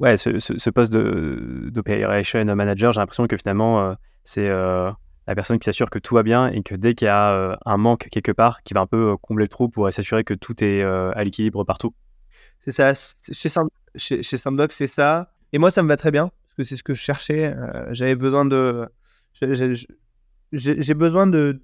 Ouais, 0.00 0.16
ce, 0.16 0.38
ce, 0.38 0.70
poste 0.70 0.92
d'Operation 0.92 2.44
Manager, 2.44 2.92
j'ai 2.92 3.00
l'impression 3.00 3.26
que 3.26 3.36
finalement, 3.36 3.80
euh, 3.80 3.94
c'est 4.24 4.50
la 5.26 5.34
personne 5.34 5.58
qui 5.58 5.64
s'assure 5.64 5.90
que 5.90 5.98
tout 5.98 6.14
va 6.14 6.22
bien 6.22 6.48
et 6.48 6.62
que 6.62 6.74
dès 6.74 6.94
qu'il 6.94 7.06
y 7.06 7.08
a 7.08 7.58
un 7.64 7.76
manque 7.76 8.08
quelque 8.10 8.32
part, 8.32 8.62
qui 8.62 8.74
va 8.74 8.80
un 8.80 8.86
peu 8.86 9.16
combler 9.16 9.44
le 9.44 9.48
trou 9.48 9.68
pour 9.68 9.92
s'assurer 9.92 10.24
que 10.24 10.34
tout 10.34 10.62
est 10.62 10.82
à 10.82 11.24
l'équilibre 11.24 11.64
partout. 11.64 11.94
C'est 12.60 12.72
ça. 12.72 12.92
Chez, 13.96 14.22
Sandbox, 14.36 14.76
c'est 14.76 14.86
ça. 14.86 15.32
Et 15.52 15.58
moi, 15.58 15.70
ça 15.70 15.82
me 15.82 15.88
va 15.88 15.96
très 15.96 16.10
bien, 16.10 16.28
parce 16.28 16.56
que 16.56 16.64
c'est 16.64 16.76
ce 16.76 16.82
que 16.82 16.94
je 16.94 17.00
cherchais. 17.00 17.54
J'avais 17.90 18.14
besoin 18.14 18.44
de 18.44 18.88
j'ai 20.52 20.94
besoin 20.94 21.26
de, 21.26 21.60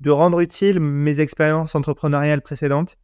de 0.00 0.10
rendre 0.10 0.40
utile 0.40 0.80
mes 0.80 1.20
expériences 1.20 1.74
entrepreneuriales 1.74 2.42
précédentes. 2.42 2.96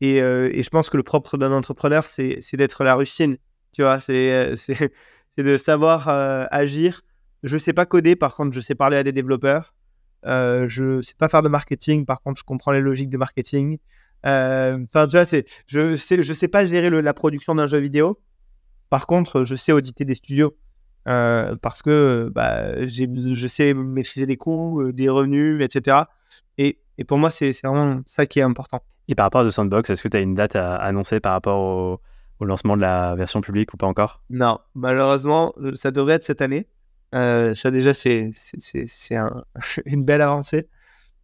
Et, 0.00 0.22
euh, 0.22 0.50
je 0.52 0.68
pense 0.68 0.90
que 0.90 0.96
le 0.96 1.02
propre 1.02 1.36
d'un 1.36 1.52
entrepreneur, 1.52 2.04
c'est 2.08 2.40
d'être 2.54 2.84
la 2.84 2.94
rustine. 2.94 3.36
Tu 3.72 3.82
vois, 3.82 4.00
c'est 4.00 4.32
euh, 4.32 4.56
de 5.38 5.56
savoir 5.56 6.08
euh, 6.08 6.46
agir. 6.50 7.02
Je 7.42 7.58
sais 7.58 7.72
pas 7.72 7.86
coder, 7.86 8.16
par 8.16 8.34
contre, 8.34 8.54
je 8.54 8.60
sais 8.60 8.74
parler 8.74 8.96
à 8.96 9.02
des 9.02 9.12
développeurs. 9.12 9.74
Euh, 10.26 10.68
je 10.68 11.00
sais 11.00 11.14
pas 11.16 11.28
faire 11.28 11.42
de 11.42 11.48
marketing, 11.48 12.04
par 12.04 12.20
contre, 12.20 12.38
je 12.38 12.44
comprends 12.44 12.72
les 12.72 12.80
logiques 12.80 13.10
de 13.10 13.16
marketing. 13.16 13.78
Enfin, 14.22 15.06
tu 15.08 15.16
vois, 15.16 15.24
je 15.66 15.96
sais, 15.96 16.22
je 16.22 16.34
sais 16.34 16.48
pas 16.48 16.64
gérer 16.64 16.90
la 16.90 17.14
production 17.14 17.54
d'un 17.54 17.66
jeu 17.66 17.78
vidéo. 17.78 18.20
Par 18.90 19.06
contre, 19.06 19.44
je 19.44 19.54
sais 19.54 19.72
auditer 19.72 20.04
des 20.04 20.14
studios. 20.14 20.54
Euh, 21.08 21.54
parce 21.62 21.82
que 21.82 22.30
bah, 22.34 22.86
je 22.86 23.46
sais 23.46 23.72
maîtriser 23.74 24.26
des 24.26 24.36
coûts, 24.36 24.82
euh, 24.82 24.92
des 24.92 25.08
revenus, 25.08 25.62
etc. 25.62 25.98
Et, 26.58 26.78
et 26.98 27.04
pour 27.04 27.18
moi, 27.18 27.30
c'est 27.30 27.52
vraiment 27.64 28.02
ça 28.04 28.26
qui 28.26 28.38
est 28.38 28.42
important. 28.42 28.82
Et 29.08 29.14
par 29.14 29.24
rapport 29.24 29.40
à 29.40 29.46
The 29.46 29.50
Sandbox, 29.50 29.90
est-ce 29.90 30.02
que 30.02 30.08
tu 30.08 30.16
as 30.16 30.20
une 30.20 30.34
date 30.34 30.56
à 30.56 30.76
annoncer 30.76 31.18
par 31.18 31.32
rapport 31.32 31.58
au, 31.58 32.00
au 32.38 32.44
lancement 32.44 32.76
de 32.76 32.82
la 32.82 33.14
version 33.16 33.40
publique 33.40 33.72
ou 33.72 33.76
pas 33.76 33.86
encore? 33.86 34.22
Non, 34.28 34.58
malheureusement, 34.74 35.54
ça 35.74 35.90
devrait 35.90 36.14
être 36.14 36.22
cette 36.22 36.42
année. 36.42 36.68
Ça 37.12 37.70
déjà, 37.70 37.94
c'est 37.94 38.32
une 39.86 40.04
belle 40.04 40.22
avancée. 40.22 40.68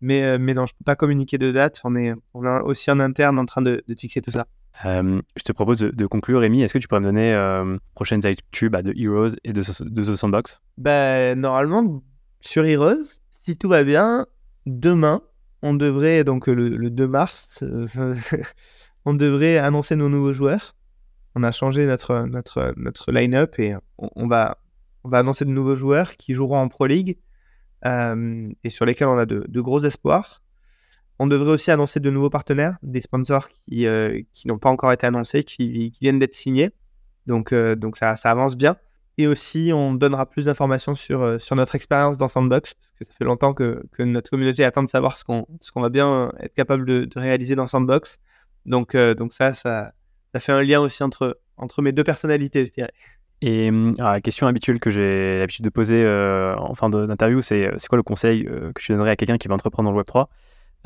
Mais, 0.02 0.38
mais 0.38 0.52
non, 0.52 0.66
je 0.66 0.74
ne 0.74 0.78
peux 0.78 0.84
pas 0.84 0.96
communiquer 0.96 1.38
de 1.38 1.50
date. 1.52 1.80
On 1.84 1.94
est, 1.96 2.12
on 2.34 2.44
est 2.44 2.60
aussi 2.62 2.90
en 2.90 3.00
interne 3.00 3.38
en 3.38 3.46
train 3.46 3.62
de, 3.62 3.82
de 3.86 3.94
fixer 3.94 4.20
tout 4.20 4.30
ça. 4.30 4.46
je 4.84 5.42
te 5.42 5.52
propose 5.52 5.78
de, 5.78 6.06
conclure, 6.06 6.40
Rémi. 6.40 6.62
Est-ce 6.62 6.74
que 6.74 6.78
tu 6.78 6.86
pourrais 6.86 7.00
me 7.00 7.06
donner 7.06 7.32
euh, 7.32 7.78
prochaines 7.94 8.26
actus 8.26 8.70
bah, 8.70 8.82
de 8.82 8.92
Heroes 8.96 9.36
et 9.44 9.52
de, 9.52 9.62
de 9.62 10.02
The 10.02 10.16
Sandbox 10.16 10.60
ben, 10.76 11.38
Normalement, 11.40 12.02
sur 12.40 12.64
Heroes, 12.64 13.20
si 13.30 13.56
tout 13.56 13.68
va 13.68 13.84
bien, 13.84 14.26
demain, 14.66 15.22
on 15.62 15.74
devrait, 15.74 16.24
donc 16.24 16.46
le, 16.46 16.90
2 16.90 17.06
mars, 17.08 17.64
on 19.04 19.14
devrait 19.14 19.58
annoncer 19.58 19.96
nos 19.96 20.08
nouveaux 20.08 20.32
joueurs. 20.32 20.74
On 21.34 21.42
a 21.42 21.52
changé 21.52 21.86
notre, 21.86 22.26
notre, 22.26 22.74
notre 22.76 23.12
line-up 23.12 23.58
et 23.58 23.74
on, 23.98 24.26
va, 24.26 24.58
on 25.06 25.08
va 25.08 25.18
annoncer 25.18 25.44
de 25.44 25.50
nouveaux 25.50 25.76
joueurs 25.76 26.16
qui 26.16 26.32
joueront 26.34 26.58
en 26.58 26.68
Pro 26.68 26.86
League 26.86 27.18
euh, 27.84 28.48
et 28.64 28.70
sur 28.70 28.84
lesquels 28.84 29.08
on 29.08 29.18
a 29.18 29.26
de, 29.26 29.60
gros 29.60 29.84
espoirs. 29.84 30.42
On 31.18 31.26
devrait 31.26 31.52
aussi 31.52 31.70
annoncer 31.70 32.00
de 32.00 32.10
nouveaux 32.10 32.28
partenaires, 32.28 32.76
des 32.82 33.00
sponsors 33.00 33.48
qui, 33.48 33.86
euh, 33.86 34.20
n'ont 34.44 34.58
pas 34.58 34.68
encore 34.68 34.92
été 34.92 35.06
annoncés, 35.06 35.44
qui, 35.44 35.90
viennent 36.00 36.18
d'être 36.18 36.34
signés. 36.34 36.70
Donc, 37.26 37.52
euh, 37.52 37.76
ça, 37.94 38.14
avance 38.24 38.56
bien. 38.56 38.76
Et 39.16 39.26
aussi, 39.26 39.70
on 39.72 39.94
donnera 39.94 40.26
plus 40.26 40.44
d'informations 40.44 40.94
sur, 40.94 41.38
notre 41.52 41.74
expérience 41.74 42.18
dans 42.18 42.28
Sandbox, 42.28 42.74
parce 42.74 42.92
que 42.98 43.04
ça 43.06 43.12
fait 43.16 43.24
longtemps 43.24 43.54
que, 43.54 43.82
notre 44.00 44.28
communauté 44.28 44.62
attend 44.64 44.82
de 44.82 44.88
savoir 44.88 45.16
ce 45.16 45.24
qu'on 45.24 45.46
va 45.80 45.88
bien 45.88 46.32
être 46.40 46.52
capable 46.52 46.84
de, 46.84 47.08
réaliser 47.18 47.54
dans 47.54 47.66
Sandbox. 47.66 48.18
Donc, 48.66 48.94
ça, 49.30 49.54
ça 49.54 49.92
fait 50.38 50.52
un 50.52 50.62
lien 50.62 50.80
aussi 50.80 51.02
entre, 51.02 51.40
entre 51.56 51.80
mes 51.80 51.92
deux 51.92 52.04
personnalités, 52.04 52.66
je 52.66 52.70
dirais. 52.70 52.92
Et 53.46 53.68
hum, 53.68 53.94
la 53.98 54.20
question 54.20 54.48
habituelle 54.48 54.80
que 54.80 54.90
j'ai 54.90 55.38
l'habitude 55.38 55.64
de 55.64 55.70
poser 55.70 56.02
euh, 56.02 56.56
en 56.56 56.74
fin 56.74 56.90
d'interview, 56.90 57.42
c'est 57.42 57.70
c'est 57.76 57.86
quoi 57.86 57.96
le 57.96 58.02
conseil 58.02 58.44
euh, 58.48 58.72
que 58.72 58.82
tu 58.82 58.90
donnerais 58.90 59.12
à 59.12 59.16
quelqu'un 59.16 59.38
qui 59.38 59.46
va 59.46 59.54
entreprendre 59.54 59.88
dans 59.88 59.96
le 59.96 60.02
Web3 60.02 60.26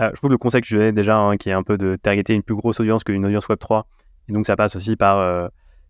euh, 0.01 0.11
Je 0.11 0.17
trouve 0.17 0.29
que 0.29 0.33
le 0.33 0.39
conseil 0.39 0.61
que 0.61 0.67
je 0.67 0.77
donnais 0.77 0.93
déjà, 0.93 1.17
hein, 1.17 1.39
qui 1.39 1.49
est 1.49 1.55
un 1.55 1.63
peu 1.63 1.79
de 1.79 1.97
targeter 1.97 2.35
une 2.35 2.43
plus 2.43 2.55
grosse 2.55 2.79
audience 2.79 3.03
qu'une 3.03 3.25
audience 3.25 3.49
Web3, 3.49 3.85
et 4.29 4.33
donc 4.35 4.45
ça 4.45 4.57
passe 4.57 4.77
aussi 4.77 4.95
par 4.95 5.21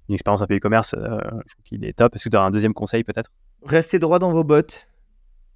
une 0.08 0.14
expérience 0.14 0.42
un 0.42 0.46
peu 0.46 0.54
e-commerce, 0.54 0.94
je 0.96 1.52
trouve 1.54 1.64
qu'il 1.64 1.84
est 1.84 1.92
top. 1.92 2.14
Est-ce 2.14 2.24
que 2.24 2.28
tu 2.28 2.36
as 2.36 2.42
un 2.42 2.50
deuxième 2.50 2.72
conseil 2.72 3.02
peut-être? 3.02 3.32
Restez 3.64 3.98
droit 3.98 4.20
dans 4.20 4.30
vos 4.30 4.44
bottes. 4.44 4.86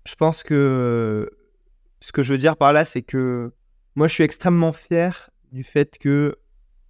Je 0.07 0.17
pense 0.17 0.43
que 0.43 1.31
ce 2.01 2.11
que 2.11 2.25
je 2.25 2.33
veux 2.33 2.39
dire 2.39 2.57
par 2.57 2.73
là, 2.73 2.85
c'est 2.85 3.03
que 3.03 3.53
moi, 3.95 4.09
je 4.09 4.15
suis 4.15 4.25
extrêmement 4.25 4.73
fier 4.73 5.31
du 5.53 5.63
fait 5.63 5.97
que 5.97 6.35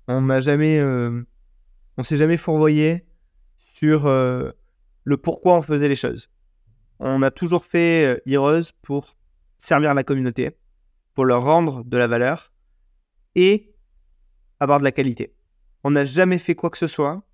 on 0.08 0.22
n'a 0.22 0.40
jamais, 0.40 0.82
on 0.82 2.02
s'est 2.02 2.16
jamais 2.16 2.38
fourvoyé 2.38 3.04
sur 3.74 4.06
euh, 4.06 4.52
le 5.02 5.16
pourquoi 5.16 5.58
on 5.58 5.62
faisait 5.62 5.88
les 5.88 5.96
choses. 5.96 6.28
On 7.00 7.22
a 7.22 7.32
toujours 7.32 7.64
fait 7.64 8.06
euh, 8.06 8.20
Heroes 8.24 8.70
pour 8.82 9.16
servir 9.58 9.94
la 9.94 10.04
communauté, 10.04 10.56
pour 11.12 11.24
leur 11.24 11.42
rendre 11.42 11.82
de 11.82 11.96
la 11.98 12.06
valeur 12.06 12.52
et 13.34 13.74
avoir 14.60 14.78
de 14.78 14.84
la 14.84 14.92
qualité. 14.92 15.34
On 15.82 15.90
n'a 15.90 16.04
jamais 16.04 16.38
fait 16.38 16.54
quoi 16.54 16.70
que 16.70 16.78
ce 16.78 16.86
soit 16.86 17.24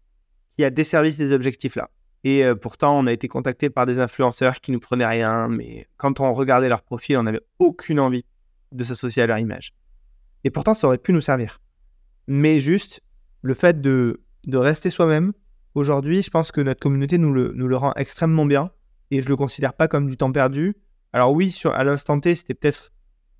qui 0.57 0.65
a 0.65 0.71
desservi 0.71 1.13
ces 1.13 1.31
objectifs-là. 1.33 1.91
Et 2.25 2.43
euh, 2.43 2.55
pourtant, 2.55 2.99
on 2.99 3.07
a 3.07 3.13
été 3.13 3.29
contacté 3.29 3.69
par 3.69 3.85
des 3.85 4.01
influenceurs 4.01 4.61
qui 4.61 4.73
nous 4.73 4.81
prenaient 4.81 5.07
rien, 5.07 5.47
mais 5.47 5.89
quand 5.99 6.21
on 6.21 6.33
regardait 6.33 6.71
leur 6.71 6.83
profil, 6.83 7.19
on 7.19 7.25
n'avait 7.25 7.45
aucune 7.59 8.01
envie 8.01 8.25
de 8.73 8.83
s'associer 8.83 9.23
à 9.23 9.27
leur 9.27 9.39
image. 9.39 9.75
Et 10.45 10.51
pourtant, 10.51 10.73
ça 10.73 10.87
aurait 10.87 10.99
pu 10.99 11.13
nous 11.13 11.21
servir. 11.21 11.61
Mais 12.27 12.61
juste, 12.61 13.03
le 13.43 13.53
fait 13.53 13.83
de, 13.83 14.23
de 14.45 14.57
rester 14.57 14.89
soi-même, 14.89 15.35
Aujourd'hui, 15.75 16.23
je 16.23 16.31
pense 16.31 16.51
que 16.51 16.61
notre 16.61 16.81
communauté 16.81 17.19
nous 17.19 17.33
le, 17.33 17.53
nous 17.55 17.69
le 17.69 17.77
rend 17.77 17.93
extrêmement 17.95 18.45
bien 18.45 18.71
et 19.11 19.23
je 19.23 19.29
le 19.29 19.37
considère 19.37 19.75
pas 19.75 19.89
comme 19.89 20.09
du 20.09 20.17
temps 20.17 20.33
perdu. 20.33 20.77
Alors 21.13 21.33
oui, 21.33 21.51
sur, 21.51 21.73
à 21.73 21.85
l'instant 21.85 22.19
T, 22.19 22.35
c'était 22.35 22.55
peut-être 22.55 22.93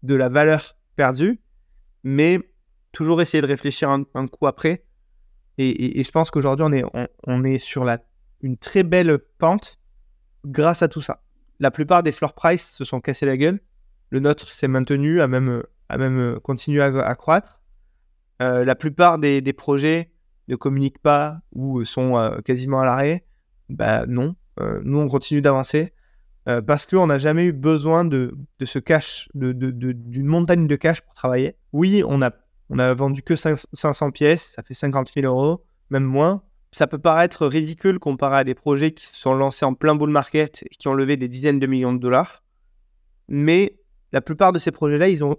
de 0.03 0.15
la 0.15 0.29
valeur 0.29 0.77
perdue, 0.97 1.41
mais 2.05 2.39
toujours 2.93 3.21
essayer 3.21 3.43
de 3.43 3.47
réfléchir 3.47 3.91
un, 3.91 4.05
coup 4.27 4.47
après. 4.47 4.85
Et, 5.59 6.03
je 6.03 6.11
pense 6.11 6.31
qu'aujourd'hui, 6.31 6.65
on 6.67 6.73
est, 6.73 7.09
on, 7.27 7.45
est 7.45 7.59
sur 7.59 7.85
la, 7.85 7.99
une 8.41 8.57
très 8.57 8.83
belle 8.83 9.19
pente 9.39 9.79
grâce 10.45 10.83
à 10.83 10.89
tout 10.89 11.03
ça. 11.03 11.23
La 11.59 11.71
plupart 11.71 12.03
des 12.03 12.13
floor 12.13 12.33
price 12.33 12.71
se 12.71 12.85
sont 12.85 13.01
cassés 13.01 13.27
la 13.27 13.37
gueule. 13.37 13.61
Le 14.09 14.21
nôtre 14.21 14.49
s'est 14.49 14.69
maintenu, 14.69 15.21
a 15.21 15.29
même, 15.29 15.63
a 15.91 15.99
même 15.99 16.41
continué 16.41 16.81
à, 16.81 17.15
croître. 17.15 17.61
Euh, 18.41 18.65
la 18.65 18.75
plupart 18.75 19.19
des, 19.19 19.43
des 19.43 19.53
projets 19.53 20.11
ne 20.51 20.57
communiquent 20.57 21.01
pas 21.01 21.41
ou 21.53 21.85
sont 21.85 22.17
euh, 22.17 22.41
quasiment 22.41 22.81
à 22.81 22.85
l'arrêt, 22.85 23.25
bah 23.69 24.07
non. 24.07 24.35
Euh, 24.61 24.81
nous, 24.85 24.99
on 24.99 25.09
continue 25.09 25.41
d'avancer 25.41 25.93
euh, 26.49 26.61
parce 26.61 26.87
qu'on 26.87 27.07
n'a 27.07 27.19
jamais 27.19 27.47
eu 27.47 27.53
besoin 27.53 28.05
de, 28.05 28.37
ce 28.63 28.79
cash, 28.79 29.29
d'une 29.35 29.53
de, 29.53 30.23
montagne 30.23 30.67
de 30.67 30.77
cash 30.77 31.01
pour 31.01 31.15
travailler. 31.15 31.57
Oui, 31.73 32.03
on 32.07 32.23
a, 32.23 32.33
on 32.69 32.79
a 32.79 32.93
vendu 32.95 33.23
que 33.23 33.37
500 33.37 34.11
pièces, 34.11 34.55
ça 34.57 34.63
fait 34.63 34.75
50 34.75 35.13
000 35.15 35.27
euros, 35.27 35.65
même 35.91 36.05
moins. 36.05 36.43
Ça 36.73 36.87
peut 36.87 36.99
paraître 36.99 37.47
ridicule 37.47 37.99
comparé 37.99 38.39
à 38.39 38.45
des 38.45 38.55
projets 38.55 38.93
qui 38.93 39.05
se 39.05 39.17
sont 39.17 39.35
lancés 39.35 39.65
en 39.65 39.75
plein 39.75 39.95
bull 39.95 40.11
market 40.11 40.63
et 40.63 40.69
qui 40.69 40.89
ont 40.89 40.95
levé 40.95 41.17
des 41.17 41.29
dizaines 41.29 41.59
de 41.59 41.67
millions 41.67 41.93
de 41.93 41.99
dollars. 41.99 42.43
Mais 43.29 43.79
la 44.13 44.21
plupart 44.21 44.53
de 44.53 44.59
ces 44.59 44.71
projets-là, 44.71 45.09
ils 45.09 45.25
ont, 45.25 45.37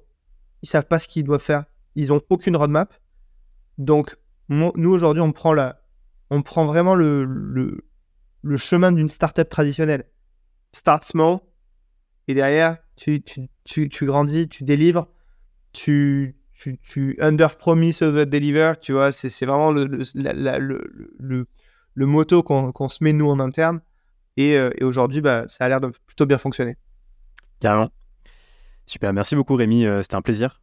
ils 0.61 0.69
savent 0.69 0.87
pas 0.87 0.99
ce 0.99 1.07
qu'ils 1.07 1.23
doivent 1.23 1.41
faire. 1.41 1.65
Ils 1.95 2.09
n'ont 2.09 2.21
aucune 2.29 2.55
roadmap. 2.55 2.93
Donc, 3.77 4.15
nous 4.51 4.91
aujourd'hui, 4.91 5.21
on 5.21 5.31
prend 5.31 5.53
la, 5.53 5.81
on 6.29 6.41
prend 6.41 6.65
vraiment 6.65 6.95
le, 6.95 7.25
le, 7.25 8.57
chemin 8.57 8.91
d'une 8.91 9.09
startup 9.09 9.49
traditionnelle. 9.49 10.05
Start 10.73 11.03
small, 11.03 11.39
et 12.27 12.33
derrière, 12.33 12.77
tu, 12.95 13.21
tu, 13.21 13.49
tu, 13.89 14.05
grandis, 14.05 14.47
tu 14.47 14.63
délivres, 14.63 15.07
tu, 15.73 16.37
tu, 16.53 16.77
tu 16.79 17.17
under 17.19 17.57
promise 17.57 18.01
over 18.01 18.25
deliver, 18.25 18.73
tu 18.81 18.93
vois, 18.93 19.11
c'est 19.11 19.45
vraiment 19.45 19.71
le, 19.71 19.85
le, 19.85 21.47
le, 21.93 22.05
moto 22.05 22.43
qu'on 22.43 22.89
se 22.89 23.03
met 23.03 23.13
nous 23.13 23.29
en 23.29 23.39
interne. 23.39 23.81
Et, 24.37 24.57
euh, 24.57 24.69
et 24.77 24.85
aujourd'hui, 24.85 25.19
bah, 25.19 25.45
ça 25.49 25.65
a 25.65 25.67
l'air 25.67 25.81
de 25.81 25.89
plutôt 26.07 26.25
bien 26.25 26.37
fonctionner. 26.37 26.77
Carrément. 27.59 27.91
Super, 28.85 29.13
merci 29.13 29.35
beaucoup 29.35 29.55
Rémi, 29.55 29.85
euh, 29.85 30.01
c'était 30.01 30.15
un 30.15 30.21
plaisir. 30.21 30.61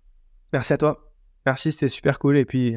Merci 0.52 0.72
à 0.72 0.78
toi. 0.78 1.12
Merci, 1.44 1.72
c'était 1.72 1.88
super 1.88 2.18
cool. 2.18 2.38
Et 2.38 2.44
puis, 2.46 2.76